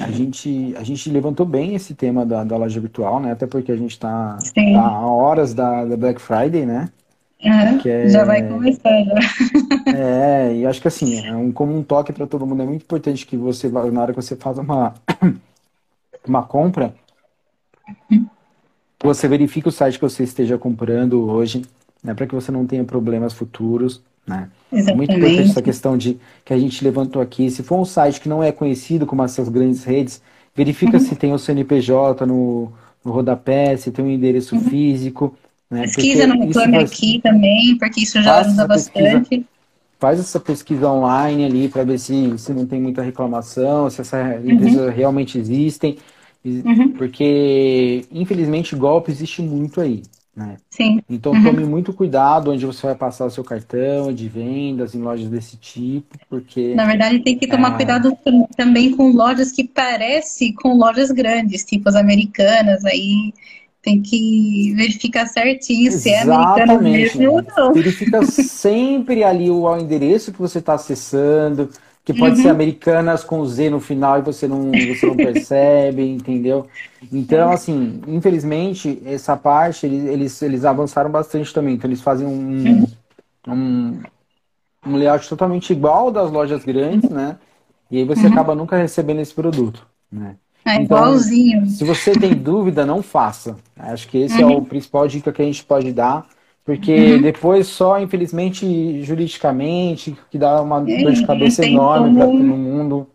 a 0.00 0.10
gente, 0.10 0.74
a 0.76 0.82
gente 0.82 1.10
levantou 1.10 1.44
bem 1.44 1.74
esse 1.74 1.94
tema 1.94 2.24
da, 2.24 2.42
da 2.42 2.56
loja 2.56 2.80
virtual, 2.80 3.20
né? 3.20 3.32
Até 3.32 3.46
porque 3.46 3.70
a 3.70 3.76
gente 3.76 3.92
está 3.92 4.38
tá 4.54 4.80
a 4.80 5.06
horas 5.06 5.52
da, 5.54 5.84
da, 5.84 5.96
Black 5.96 6.20
Friday, 6.20 6.64
né? 6.64 6.88
Uhum, 7.42 7.80
é... 7.84 8.08
Já 8.08 8.24
vai 8.24 8.46
começar, 8.46 9.04
já. 9.04 9.14
É, 9.92 10.54
e 10.54 10.66
acho 10.66 10.80
que 10.80 10.88
assim, 10.88 11.26
é 11.26 11.34
um, 11.34 11.50
como 11.50 11.76
um 11.76 11.82
toque 11.82 12.12
para 12.12 12.26
todo 12.26 12.46
mundo, 12.46 12.62
é 12.62 12.66
muito 12.66 12.82
importante 12.82 13.26
que 13.26 13.36
você, 13.36 13.68
na 13.68 14.02
hora 14.02 14.12
que 14.12 14.22
você 14.22 14.36
faz 14.36 14.58
uma, 14.58 14.94
uma 16.26 16.42
compra, 16.42 16.94
você 19.02 19.26
verifique 19.26 19.68
o 19.68 19.72
site 19.72 19.98
que 19.98 20.04
você 20.04 20.22
esteja 20.22 20.58
comprando 20.58 21.28
hoje, 21.28 21.62
né? 22.02 22.14
Para 22.14 22.26
que 22.26 22.34
você 22.34 22.52
não 22.52 22.66
tenha 22.66 22.84
problemas 22.84 23.32
futuros. 23.32 24.02
Né? 24.30 24.48
Exatamente. 24.72 24.96
Muito 24.96 25.12
importante 25.12 25.50
essa 25.50 25.62
questão 25.62 25.96
de 25.96 26.18
que 26.44 26.52
a 26.52 26.58
gente 26.58 26.82
levantou 26.84 27.20
aqui. 27.20 27.50
Se 27.50 27.62
for 27.62 27.78
um 27.78 27.84
site 27.84 28.20
que 28.20 28.28
não 28.28 28.42
é 28.42 28.52
conhecido 28.52 29.06
como 29.06 29.22
essas 29.22 29.48
grandes 29.48 29.84
redes, 29.84 30.22
verifica 30.54 30.98
uhum. 30.98 31.04
se 31.04 31.16
tem 31.16 31.32
o 31.32 31.38
CNPJ 31.38 32.24
no, 32.24 32.72
no 33.04 33.12
rodapé, 33.12 33.76
se 33.76 33.90
tem 33.90 34.04
um 34.04 34.10
endereço 34.10 34.54
uhum. 34.54 34.62
físico. 34.62 35.36
Né? 35.70 35.82
Pesquisa 35.82 36.26
porque 36.26 36.38
no 36.38 36.46
Reclame 36.46 36.76
faz... 36.76 36.90
Aqui 36.92 37.20
também, 37.22 37.78
porque 37.78 38.00
isso 38.00 38.22
já 38.22 38.40
ajuda 38.40 38.66
bastante. 38.66 39.28
Pesquisa, 39.28 39.44
faz 39.98 40.18
essa 40.18 40.40
pesquisa 40.40 40.88
online 40.88 41.44
ali 41.44 41.68
para 41.68 41.84
ver 41.84 41.98
se, 41.98 42.38
se 42.38 42.52
não 42.54 42.64
tem 42.66 42.80
muita 42.80 43.02
reclamação, 43.02 43.90
se 43.90 44.00
essas 44.00 44.44
empresas 44.44 44.80
uhum. 44.80 44.90
realmente 44.90 45.38
existem. 45.38 45.98
Uhum. 46.42 46.92
Porque, 46.92 48.06
infelizmente, 48.10 48.74
golpe 48.74 49.10
existe 49.10 49.42
muito 49.42 49.80
aí. 49.80 50.02
Né? 50.34 50.56
Sim. 50.70 51.02
Então 51.10 51.32
uhum. 51.32 51.42
tome 51.42 51.64
muito 51.64 51.92
cuidado 51.92 52.52
onde 52.52 52.64
você 52.64 52.86
vai 52.86 52.94
passar 52.94 53.26
o 53.26 53.30
seu 53.30 53.42
cartão 53.42 54.12
de 54.12 54.28
vendas 54.28 54.94
em 54.94 55.00
lojas 55.00 55.28
desse 55.28 55.56
tipo, 55.56 56.16
porque. 56.28 56.74
Na 56.74 56.86
verdade, 56.86 57.18
tem 57.20 57.36
que 57.36 57.48
tomar 57.48 57.74
é... 57.74 57.76
cuidado 57.76 58.16
também 58.56 58.96
com 58.96 59.10
lojas 59.10 59.50
que 59.50 59.64
parecem 59.64 60.54
com 60.54 60.76
lojas 60.76 61.10
grandes, 61.10 61.64
tipo 61.64 61.88
as 61.88 61.96
americanas, 61.96 62.84
aí 62.84 63.32
tem 63.82 64.00
que 64.00 64.72
verificar 64.76 65.26
certinho 65.26 65.88
Exatamente. 65.88 66.02
se 66.02 66.10
é 66.10 66.22
americana 66.22 66.78
mesmo 66.78 67.32
ou 67.32 67.42
não. 67.42 67.72
Verifica 67.72 68.24
sempre 68.30 69.24
ali 69.24 69.50
o 69.50 69.76
endereço 69.76 70.32
que 70.32 70.38
você 70.38 70.58
está 70.58 70.74
acessando, 70.74 71.70
que 72.12 72.18
pode 72.18 72.36
uhum. 72.36 72.42
ser 72.42 72.48
americanas 72.48 73.22
com 73.22 73.44
Z 73.44 73.70
no 73.70 73.80
final 73.80 74.18
e 74.18 74.22
você 74.22 74.48
não, 74.48 74.70
você 74.70 75.06
não 75.06 75.14
percebe, 75.16 76.02
entendeu? 76.02 76.66
Então, 77.12 77.50
assim, 77.50 78.00
infelizmente, 78.06 79.00
essa 79.04 79.36
parte 79.36 79.86
eles, 79.86 80.40
eles 80.42 80.64
avançaram 80.64 81.10
bastante 81.10 81.52
também. 81.52 81.74
Então, 81.74 81.88
eles 81.88 82.02
fazem 82.02 82.26
um, 82.26 82.86
um, 83.46 84.00
um 84.86 84.96
layout 84.96 85.28
totalmente 85.28 85.72
igual 85.72 86.10
das 86.10 86.30
lojas 86.30 86.64
grandes, 86.64 87.08
né? 87.08 87.36
E 87.90 87.98
aí 87.98 88.04
você 88.04 88.26
uhum. 88.26 88.32
acaba 88.32 88.54
nunca 88.54 88.76
recebendo 88.76 89.20
esse 89.20 89.34
produto, 89.34 89.86
né? 90.10 90.36
É 90.64 90.74
então, 90.74 90.98
igualzinho. 90.98 91.66
Se 91.66 91.84
você 91.84 92.12
tem 92.12 92.34
dúvida, 92.34 92.84
não 92.84 93.02
faça. 93.02 93.56
Acho 93.76 94.06
que 94.08 94.18
esse 94.18 94.42
uhum. 94.42 94.50
é 94.50 94.56
o 94.56 94.62
principal 94.62 95.08
dica 95.08 95.32
que 95.32 95.42
a 95.42 95.44
gente 95.44 95.64
pode 95.64 95.92
dar 95.92 96.26
porque 96.64 97.14
uhum. 97.14 97.22
depois 97.22 97.66
só, 97.66 97.98
infelizmente, 97.98 99.02
juridicamente, 99.02 100.16
que 100.30 100.38
dá 100.38 100.60
uma 100.62 100.78
é, 100.88 101.02
dor 101.02 101.12
de 101.12 101.26
cabeça 101.26 101.64
enorme 101.64 102.14
para 102.14 102.26
todo 102.26 102.38
mundo. 102.38 103.08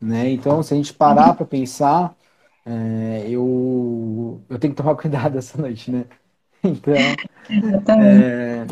Né? 0.00 0.30
Então, 0.30 0.62
se 0.62 0.74
a 0.74 0.76
gente 0.76 0.92
parar 0.92 1.28
uhum. 1.28 1.34
para 1.36 1.46
pensar, 1.46 2.14
é, 2.66 3.26
eu, 3.28 4.40
eu 4.48 4.58
tenho 4.58 4.74
que 4.74 4.82
tomar 4.82 4.96
cuidado 4.96 5.38
essa 5.38 5.60
noite, 5.60 5.90
né? 5.90 6.04
Então, 6.64 6.94
é, 8.00 8.66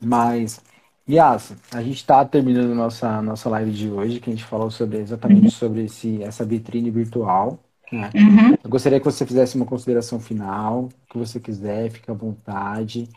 mas, 0.00 0.60
Yas, 1.08 1.54
a 1.72 1.82
gente 1.82 1.96
está 1.96 2.24
terminando 2.24 2.72
nossa 2.74 3.20
nossa 3.20 3.48
live 3.48 3.72
de 3.72 3.90
hoje, 3.90 4.20
que 4.20 4.30
a 4.30 4.32
gente 4.32 4.44
falou 4.44 4.70
sobre 4.70 4.98
exatamente 4.98 5.44
uhum. 5.44 5.50
sobre 5.50 5.84
esse, 5.84 6.22
essa 6.22 6.44
vitrine 6.44 6.90
virtual. 6.90 7.58
Né? 7.90 8.10
Uhum. 8.14 8.54
Eu 8.62 8.70
gostaria 8.70 8.98
que 8.98 9.04
você 9.04 9.24
fizesse 9.24 9.56
uma 9.56 9.64
consideração 9.64 10.20
final, 10.20 10.84
o 10.84 11.12
que 11.12 11.18
você 11.18 11.40
quiser, 11.40 11.90
fique 11.90 12.10
à 12.10 12.14
vontade. 12.14 13.08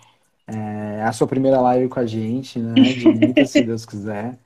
É 0.48 1.04
a 1.04 1.12
sua 1.12 1.28
primeira 1.28 1.60
live 1.62 1.88
com 1.88 2.00
a 2.00 2.06
gente, 2.06 2.60
né? 2.60 2.74
De 2.74 3.08
muitas, 3.08 3.50
se 3.50 3.62
Deus 3.62 3.86
quiser. 3.86 4.38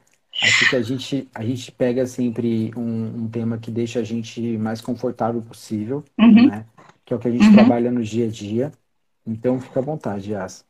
Acho 0.42 0.70
que 0.70 0.76
a 0.76 0.82
gente, 0.82 1.28
a 1.34 1.44
gente 1.44 1.72
pega 1.72 2.06
sempre 2.06 2.72
um, 2.76 3.24
um 3.24 3.28
tema 3.28 3.58
que 3.58 3.72
deixa 3.72 4.00
a 4.00 4.04
gente 4.04 4.58
mais 4.58 4.82
confortável 4.82 5.42
possível, 5.42 6.04
uhum. 6.20 6.48
né? 6.48 6.66
Que 7.06 7.14
é 7.14 7.16
o 7.16 7.20
que 7.20 7.28
a 7.28 7.32
gente 7.32 7.46
uhum. 7.46 7.54
trabalha 7.54 7.92
no 7.92 8.04
dia 8.04 8.26
a 8.26 8.30
dia. 8.30 8.72
Então, 9.26 9.60
fica 9.60 9.80
à 9.80 9.84
vontade, 9.84 10.32
Yas. 10.32 10.66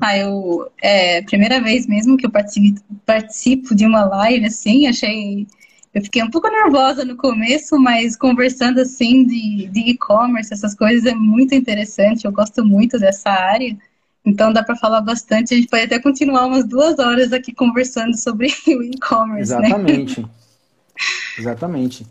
Ah, 0.00 0.16
eu. 0.16 0.70
É 0.82 1.18
a 1.18 1.22
primeira 1.24 1.60
vez 1.60 1.86
mesmo 1.86 2.16
que 2.16 2.24
eu 2.24 2.30
participo, 2.30 2.80
participo 3.04 3.74
de 3.74 3.84
uma 3.84 4.04
live, 4.04 4.46
assim, 4.46 4.86
achei. 4.86 5.46
Eu 5.94 6.02
fiquei 6.02 6.22
um 6.22 6.30
pouco 6.30 6.48
nervosa 6.48 7.04
no 7.04 7.16
começo, 7.16 7.78
mas 7.78 8.16
conversando 8.16 8.80
assim 8.80 9.26
de 9.26 9.90
e-commerce, 9.90 10.52
essas 10.52 10.74
coisas 10.74 11.04
é 11.04 11.14
muito 11.14 11.54
interessante. 11.54 12.24
Eu 12.24 12.32
gosto 12.32 12.64
muito 12.64 12.98
dessa 12.98 13.30
área. 13.30 13.76
Então 14.24 14.52
dá 14.52 14.62
para 14.62 14.76
falar 14.76 15.00
bastante. 15.00 15.52
A 15.52 15.56
gente 15.56 15.68
pode 15.68 15.84
até 15.84 15.98
continuar 15.98 16.46
umas 16.46 16.64
duas 16.64 16.98
horas 16.98 17.32
aqui 17.32 17.52
conversando 17.52 18.16
sobre 18.16 18.48
o 18.68 18.82
e-commerce. 18.82 19.52
Né? 19.54 19.66
Exatamente. 19.66 20.20
Né? 20.22 20.28
Exatamente. 21.38 22.06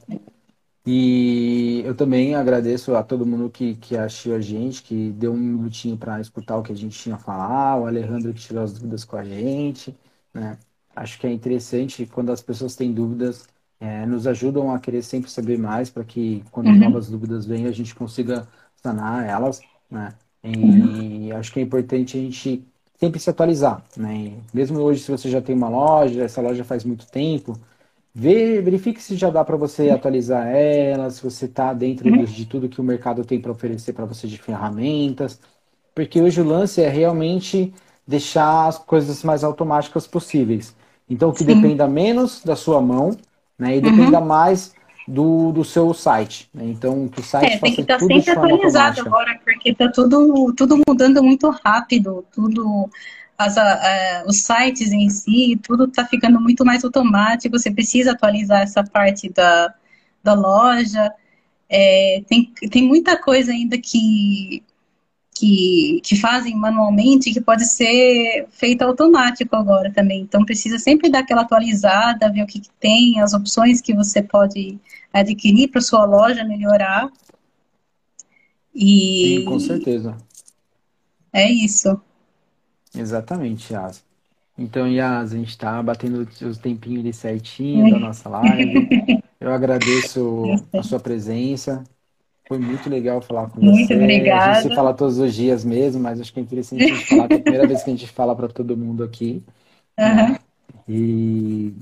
E 0.85 1.81
eu 1.85 1.95
também 1.95 2.35
agradeço 2.35 2.95
a 2.95 3.03
todo 3.03 3.25
mundo 3.25 3.49
que, 3.49 3.75
que 3.75 3.95
achou 3.95 4.35
a 4.35 4.41
gente, 4.41 4.81
que 4.81 5.11
deu 5.11 5.31
um 5.31 5.37
minutinho 5.37 5.95
para 5.95 6.19
escutar 6.19 6.57
o 6.57 6.63
que 6.63 6.71
a 6.71 6.75
gente 6.75 6.97
tinha 6.97 7.15
a 7.15 7.19
falar, 7.19 7.77
o 7.77 7.85
Alejandro 7.85 8.33
que 8.33 8.41
tirou 8.41 8.63
as 8.63 8.73
dúvidas 8.73 9.03
com 9.03 9.15
a 9.15 9.23
gente. 9.23 9.95
Né? 10.33 10.57
Acho 10.95 11.19
que 11.19 11.27
é 11.27 11.31
interessante 11.31 12.05
quando 12.05 12.31
as 12.31 12.41
pessoas 12.41 12.75
têm 12.75 12.91
dúvidas, 12.91 13.47
é, 13.81 14.05
nos 14.05 14.27
ajudam 14.27 14.71
a 14.71 14.79
querer 14.79 15.01
sempre 15.01 15.29
saber 15.29 15.57
mais 15.57 15.89
para 15.89 16.03
que 16.03 16.43
quando 16.51 16.67
uhum. 16.67 16.77
novas 16.77 17.09
dúvidas 17.09 17.47
vêm 17.47 17.65
a 17.65 17.71
gente 17.71 17.95
consiga 17.95 18.47
sanar 18.75 19.27
elas. 19.27 19.59
Né? 19.89 20.13
E 20.43 21.31
acho 21.33 21.51
que 21.51 21.59
é 21.59 21.63
importante 21.63 22.17
a 22.17 22.21
gente 22.21 22.63
sempre 22.99 23.19
se 23.19 23.29
atualizar, 23.29 23.83
né? 23.97 24.33
Mesmo 24.53 24.79
hoje, 24.79 25.01
se 25.01 25.09
você 25.09 25.29
já 25.29 25.41
tem 25.41 25.55
uma 25.55 25.69
loja, 25.69 26.23
essa 26.23 26.39
loja 26.39 26.63
faz 26.63 26.83
muito 26.83 27.07
tempo, 27.07 27.59
vê, 28.13 28.61
verifique 28.61 29.01
se 29.01 29.15
já 29.15 29.31
dá 29.31 29.43
para 29.43 29.57
você 29.57 29.89
atualizar 29.89 30.47
ela, 30.47 31.09
se 31.09 31.23
você 31.23 31.45
está 31.45 31.73
dentro 31.73 32.07
uhum. 32.07 32.23
de 32.23 32.45
tudo 32.45 32.69
que 32.69 32.79
o 32.79 32.83
mercado 32.83 33.25
tem 33.25 33.41
para 33.41 33.51
oferecer 33.51 33.93
para 33.93 34.05
você 34.05 34.27
de 34.27 34.37
ferramentas, 34.37 35.39
porque 35.95 36.21
hoje 36.21 36.41
o 36.41 36.45
lance 36.45 36.81
é 36.81 36.89
realmente 36.89 37.73
deixar 38.07 38.67
as 38.67 38.77
coisas 38.77 39.23
mais 39.23 39.43
automáticas 39.43 40.05
possíveis. 40.05 40.75
Então, 41.09 41.31
que 41.31 41.39
Sim. 41.39 41.45
dependa 41.45 41.87
menos 41.87 42.43
da 42.43 42.55
sua 42.55 42.79
mão, 42.81 43.17
né? 43.61 43.77
E 43.77 43.81
dependa 43.81 44.19
uhum. 44.19 44.25
mais 44.25 44.73
do, 45.07 45.51
do 45.51 45.63
seu 45.63 45.93
site. 45.93 46.49
Né? 46.51 46.65
Então, 46.65 47.07
que 47.07 47.19
o 47.19 47.23
site 47.23 47.53
é, 47.53 47.57
tem 47.59 47.75
que 47.75 47.81
estar 47.81 47.99
tá 47.99 48.05
sempre 48.05 48.31
atualizado 48.31 49.01
agora, 49.01 49.39
porque 49.45 49.69
está 49.69 49.87
tudo, 49.91 50.51
tudo 50.57 50.81
mudando 50.87 51.23
muito 51.23 51.47
rápido, 51.63 52.25
tudo 52.33 52.89
as, 53.37 53.55
uh, 53.55 54.27
os 54.27 54.37
sites 54.37 54.91
em 54.91 55.09
si, 55.09 55.59
tudo 55.61 55.85
está 55.85 56.05
ficando 56.05 56.41
muito 56.41 56.65
mais 56.65 56.83
automático, 56.83 57.57
você 57.57 57.69
precisa 57.69 58.13
atualizar 58.13 58.61
essa 58.61 58.83
parte 58.83 59.29
da, 59.31 59.71
da 60.23 60.33
loja. 60.33 61.13
É, 61.69 62.23
tem, 62.27 62.51
tem 62.71 62.83
muita 62.83 63.15
coisa 63.15 63.51
ainda 63.51 63.77
que, 63.77 64.63
que, 65.41 65.99
que 66.03 66.15
fazem 66.15 66.55
manualmente 66.55 67.33
que 67.33 67.41
pode 67.41 67.65
ser 67.65 68.45
feita 68.51 68.85
automático 68.85 69.55
agora 69.55 69.91
também. 69.91 70.21
Então 70.21 70.45
precisa 70.45 70.77
sempre 70.77 71.09
dar 71.09 71.19
aquela 71.19 71.41
atualizada, 71.41 72.31
ver 72.31 72.43
o 72.43 72.45
que, 72.45 72.59
que 72.59 72.69
tem, 72.79 73.19
as 73.19 73.33
opções 73.33 73.81
que 73.81 73.91
você 73.91 74.21
pode 74.21 74.77
adquirir 75.11 75.69
para 75.69 75.81
sua 75.81 76.05
loja 76.05 76.43
melhorar. 76.43 77.09
E 78.73 79.39
Sim, 79.39 79.45
com 79.45 79.59
certeza. 79.59 80.15
É 81.33 81.51
isso. 81.51 81.99
Exatamente, 82.95 83.73
Yas. 83.73 84.03
Então, 84.55 84.87
Yas, 84.87 85.33
a 85.33 85.37
gente 85.37 85.49
está 85.49 85.81
batendo 85.81 86.27
os 86.43 86.57
tempinhos 86.59 86.99
ali 86.99 87.13
certinho 87.13 87.89
da 87.89 87.97
nossa 87.99 88.29
live. 88.29 89.23
Eu 89.39 89.51
agradeço 89.51 90.43
a 90.71 90.83
sua 90.83 90.99
presença. 90.99 91.83
Foi 92.51 92.59
muito 92.59 92.89
legal 92.89 93.21
falar 93.21 93.49
com 93.49 93.61
muito 93.61 93.77
você. 93.77 93.95
Muito 93.95 94.03
obrigada. 94.03 94.51
A 94.51 94.53
gente 94.55 94.67
se 94.67 94.75
fala 94.75 94.93
todos 94.93 95.17
os 95.17 95.33
dias 95.33 95.63
mesmo, 95.63 96.03
mas 96.03 96.19
acho 96.19 96.33
que 96.33 96.39
é 96.41 96.43
interessante 96.43 96.83
a 96.83 96.87
gente 96.87 97.05
falar, 97.05 97.27
que 97.29 97.33
é 97.33 97.37
a 97.37 97.39
primeira 97.39 97.65
vez 97.65 97.81
que 97.81 97.89
a 97.89 97.93
gente 97.93 98.07
fala 98.09 98.35
para 98.35 98.49
todo 98.49 98.75
mundo 98.75 99.03
aqui. 99.05 99.41
Uhum. 99.99 100.35
E 100.87 101.73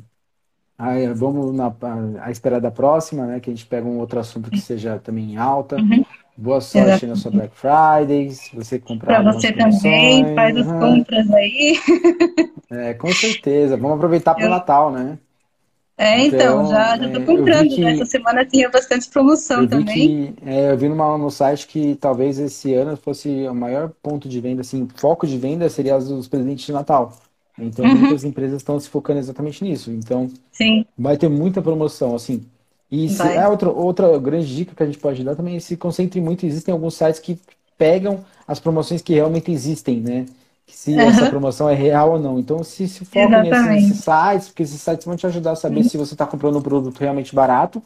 Aí, 0.77 1.07
vamos 1.13 1.55
na, 1.55 1.73
à 2.21 2.31
espera 2.31 2.59
da 2.59 2.69
próxima, 2.69 3.25
né? 3.25 3.39
Que 3.39 3.49
a 3.49 3.53
gente 3.53 3.65
pega 3.65 3.87
um 3.87 3.97
outro 3.99 4.19
assunto 4.19 4.51
que 4.51 4.59
seja 4.59 4.99
também 4.99 5.37
alta. 5.37 5.77
Uhum. 5.77 6.03
Boa 6.35 6.59
sorte 6.59 6.89
Exato. 6.89 7.07
na 7.07 7.15
sua 7.15 7.31
Black 7.31 7.55
Friday. 7.55 8.31
Se 8.31 8.55
você 8.55 8.77
comprar. 8.77 9.21
Para 9.21 9.31
você 9.31 9.53
também, 9.53 10.35
faz 10.35 10.57
as 10.57 10.67
uhum. 10.67 10.79
compras 10.79 11.31
aí. 11.31 11.79
É, 12.69 12.93
com 12.93 13.11
certeza. 13.11 13.77
Vamos 13.77 13.97
aproveitar 13.97 14.35
para 14.35 14.43
o 14.43 14.47
eu... 14.47 14.49
Natal, 14.51 14.91
né? 14.91 15.17
É, 15.99 16.25
então, 16.25 16.63
então 16.63 16.67
já, 16.67 16.97
já 16.97 17.11
tô 17.11 17.19
é, 17.19 17.25
comprando. 17.25 17.67
Que, 17.67 17.83
Essa 17.83 18.05
semana 18.05 18.45
tinha 18.45 18.69
bastante 18.69 19.09
promoção 19.09 19.67
também. 19.67 20.33
Que, 20.33 20.49
é, 20.49 20.71
eu 20.71 20.77
vi 20.77 20.87
numa, 20.87 21.17
no 21.17 21.29
site 21.29 21.67
que 21.67 21.93
talvez 21.95 22.39
esse 22.39 22.73
ano 22.73 22.95
fosse 22.95 23.45
o 23.45 23.53
maior 23.53 23.91
ponto 24.01 24.29
de 24.29 24.39
venda, 24.39 24.61
assim, 24.61 24.87
foco 24.95 25.27
de 25.27 25.37
venda 25.37 25.67
seria 25.67 25.97
os 25.97 26.25
presentes 26.29 26.65
de 26.65 26.71
Natal. 26.71 27.11
Então, 27.57 27.83
uhum. 27.83 27.95
muitas 27.97 28.23
empresas 28.23 28.61
estão 28.61 28.79
se 28.79 28.87
focando 28.87 29.19
exatamente 29.19 29.61
nisso. 29.61 29.91
Então, 29.91 30.29
Sim. 30.53 30.85
vai 30.97 31.17
ter 31.17 31.27
muita 31.27 31.61
promoção, 31.61 32.15
assim. 32.15 32.45
E 32.89 33.09
se, 33.09 33.21
é 33.21 33.45
outra, 33.45 33.69
outra 33.69 34.17
grande 34.17 34.55
dica 34.55 34.73
que 34.73 34.81
a 34.81 34.85
gente 34.85 34.99
pode 34.99 35.21
dar 35.21 35.35
também 35.35 35.57
é 35.57 35.59
se 35.59 35.75
concentre 35.75 36.21
muito. 36.21 36.45
Existem 36.45 36.71
alguns 36.71 36.93
sites 36.93 37.19
que 37.19 37.37
pegam 37.77 38.23
as 38.47 38.57
promoções 38.57 39.01
que 39.01 39.13
realmente 39.13 39.51
existem, 39.51 39.99
né? 39.99 40.25
Se 40.71 40.91
uhum. 40.91 41.01
essa 41.01 41.29
promoção 41.29 41.69
é 41.69 41.73
real 41.73 42.13
ou 42.13 42.19
não. 42.19 42.39
Então, 42.39 42.63
se, 42.63 42.87
se 42.87 43.05
foca 43.05 43.43
nesses, 43.43 43.99
sites, 43.99 44.47
porque 44.47 44.63
esses 44.63 44.81
sites 44.81 45.05
vão 45.05 45.15
te 45.15 45.27
ajudar 45.27 45.51
a 45.51 45.55
saber 45.55 45.81
uhum. 45.81 45.89
se 45.89 45.97
você 45.97 46.13
está 46.13 46.25
comprando 46.25 46.57
um 46.57 46.61
produto 46.61 46.99
realmente 46.99 47.35
barato 47.35 47.81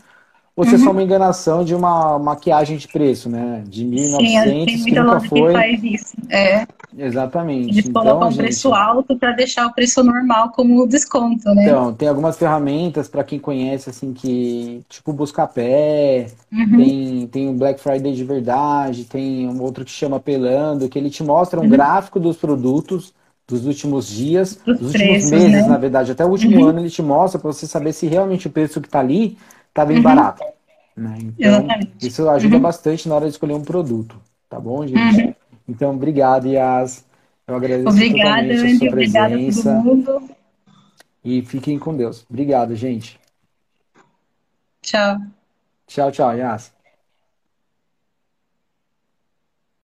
ou 0.56 0.64
se 0.64 0.76
é 0.76 0.78
só 0.78 0.92
uma 0.92 1.02
enganação 1.02 1.64
de 1.64 1.74
uma 1.74 2.20
maquiagem 2.20 2.78
de 2.78 2.88
preço, 2.88 3.28
né? 3.28 3.64
De 3.68 3.86
1.900, 3.86 4.70
Sim, 4.70 4.84
que 4.86 5.00
nunca 5.00 5.20
foi. 5.22 5.48
Que 5.48 5.54
faz 5.54 5.84
isso. 5.84 6.14
É. 6.30 6.68
Exatamente. 6.98 7.70
Eles 7.70 7.86
então, 7.86 8.02
colocam 8.02 8.32
gente... 8.32 8.44
preço 8.44 8.74
alto 8.74 9.18
para 9.18 9.32
deixar 9.32 9.68
o 9.68 9.74
preço 9.74 10.04
normal 10.04 10.52
como 10.52 10.88
desconto, 10.88 11.54
né? 11.54 11.64
Então, 11.64 11.94
tem 11.94 12.08
algumas 12.08 12.38
ferramentas 12.38 13.08
para 13.08 13.24
quem 13.24 13.40
conhece, 13.40 13.90
assim, 13.90 14.14
que, 14.14 14.84
tipo, 14.90 15.12
Buscapé, 15.14 16.28
uhum. 16.52 16.78
tem, 16.78 17.28
tem 17.28 17.50
o 17.50 17.54
Black 17.54 17.80
Friday 17.80 18.14
de 18.14 18.24
verdade, 18.24 19.06
tem 19.06 19.48
um 19.48 19.62
outro 19.62 19.84
que 19.84 19.92
chama 19.92 20.20
Pelando, 20.20 20.88
que 20.90 20.98
ele 20.98 21.10
te 21.10 21.24
mostra 21.24 21.60
um 21.60 21.64
uhum. 21.64 21.70
gráfico 21.70 22.20
dos 22.20 22.38
produtos 22.38 23.14
dos 23.48 23.66
últimos 23.66 24.08
dias, 24.08 24.56
dos, 24.66 24.80
dos 24.80 24.94
últimos 24.94 25.32
meses, 25.32 25.52
né? 25.52 25.68
na 25.68 25.78
verdade, 25.78 26.12
até 26.12 26.26
o 26.26 26.30
último 26.30 26.58
uhum. 26.58 26.68
ano 26.68 26.80
ele 26.80 26.90
te 26.90 27.02
mostra 27.02 27.40
para 27.40 27.52
você 27.52 27.68
saber 27.68 27.92
se 27.94 28.08
realmente 28.08 28.48
o 28.48 28.50
preço 28.50 28.80
que 28.80 28.88
está 28.88 29.00
ali 29.00 29.38
tá 29.74 29.86
bem 29.86 29.98
uhum. 29.98 30.04
barato. 30.04 30.44
Né? 30.96 31.18
Então, 31.20 31.52
Exatamente. 31.60 31.92
isso 32.02 32.30
ajuda 32.30 32.56
uhum. 32.56 32.62
bastante 32.62 33.10
na 33.10 33.16
hora 33.16 33.26
de 33.26 33.32
escolher 33.32 33.54
um 33.54 33.64
produto. 33.64 34.16
Tá 34.50 34.60
bom, 34.60 34.86
gente? 34.86 35.33
Então, 35.68 35.96
obrigado, 35.96 36.48
Yas. 36.48 37.06
Eu 37.48 37.56
agradeço 37.56 37.90
Obrigada, 37.90 38.42
totalmente 38.42 38.76
a 38.76 38.78
sua 38.78 38.90
presença. 38.90 39.30
Obrigada 39.30 39.80
a 39.80 39.84
todo 39.84 39.84
mundo. 39.84 40.30
E 41.24 41.42
fiquem 41.42 41.80
com 41.80 41.96
Deus. 41.96 42.26
Obrigado, 42.30 42.76
gente. 42.76 43.20
Tchau. 44.82 45.18
Tchau, 45.88 46.12
tchau, 46.12 46.36
Yas. 46.36 46.74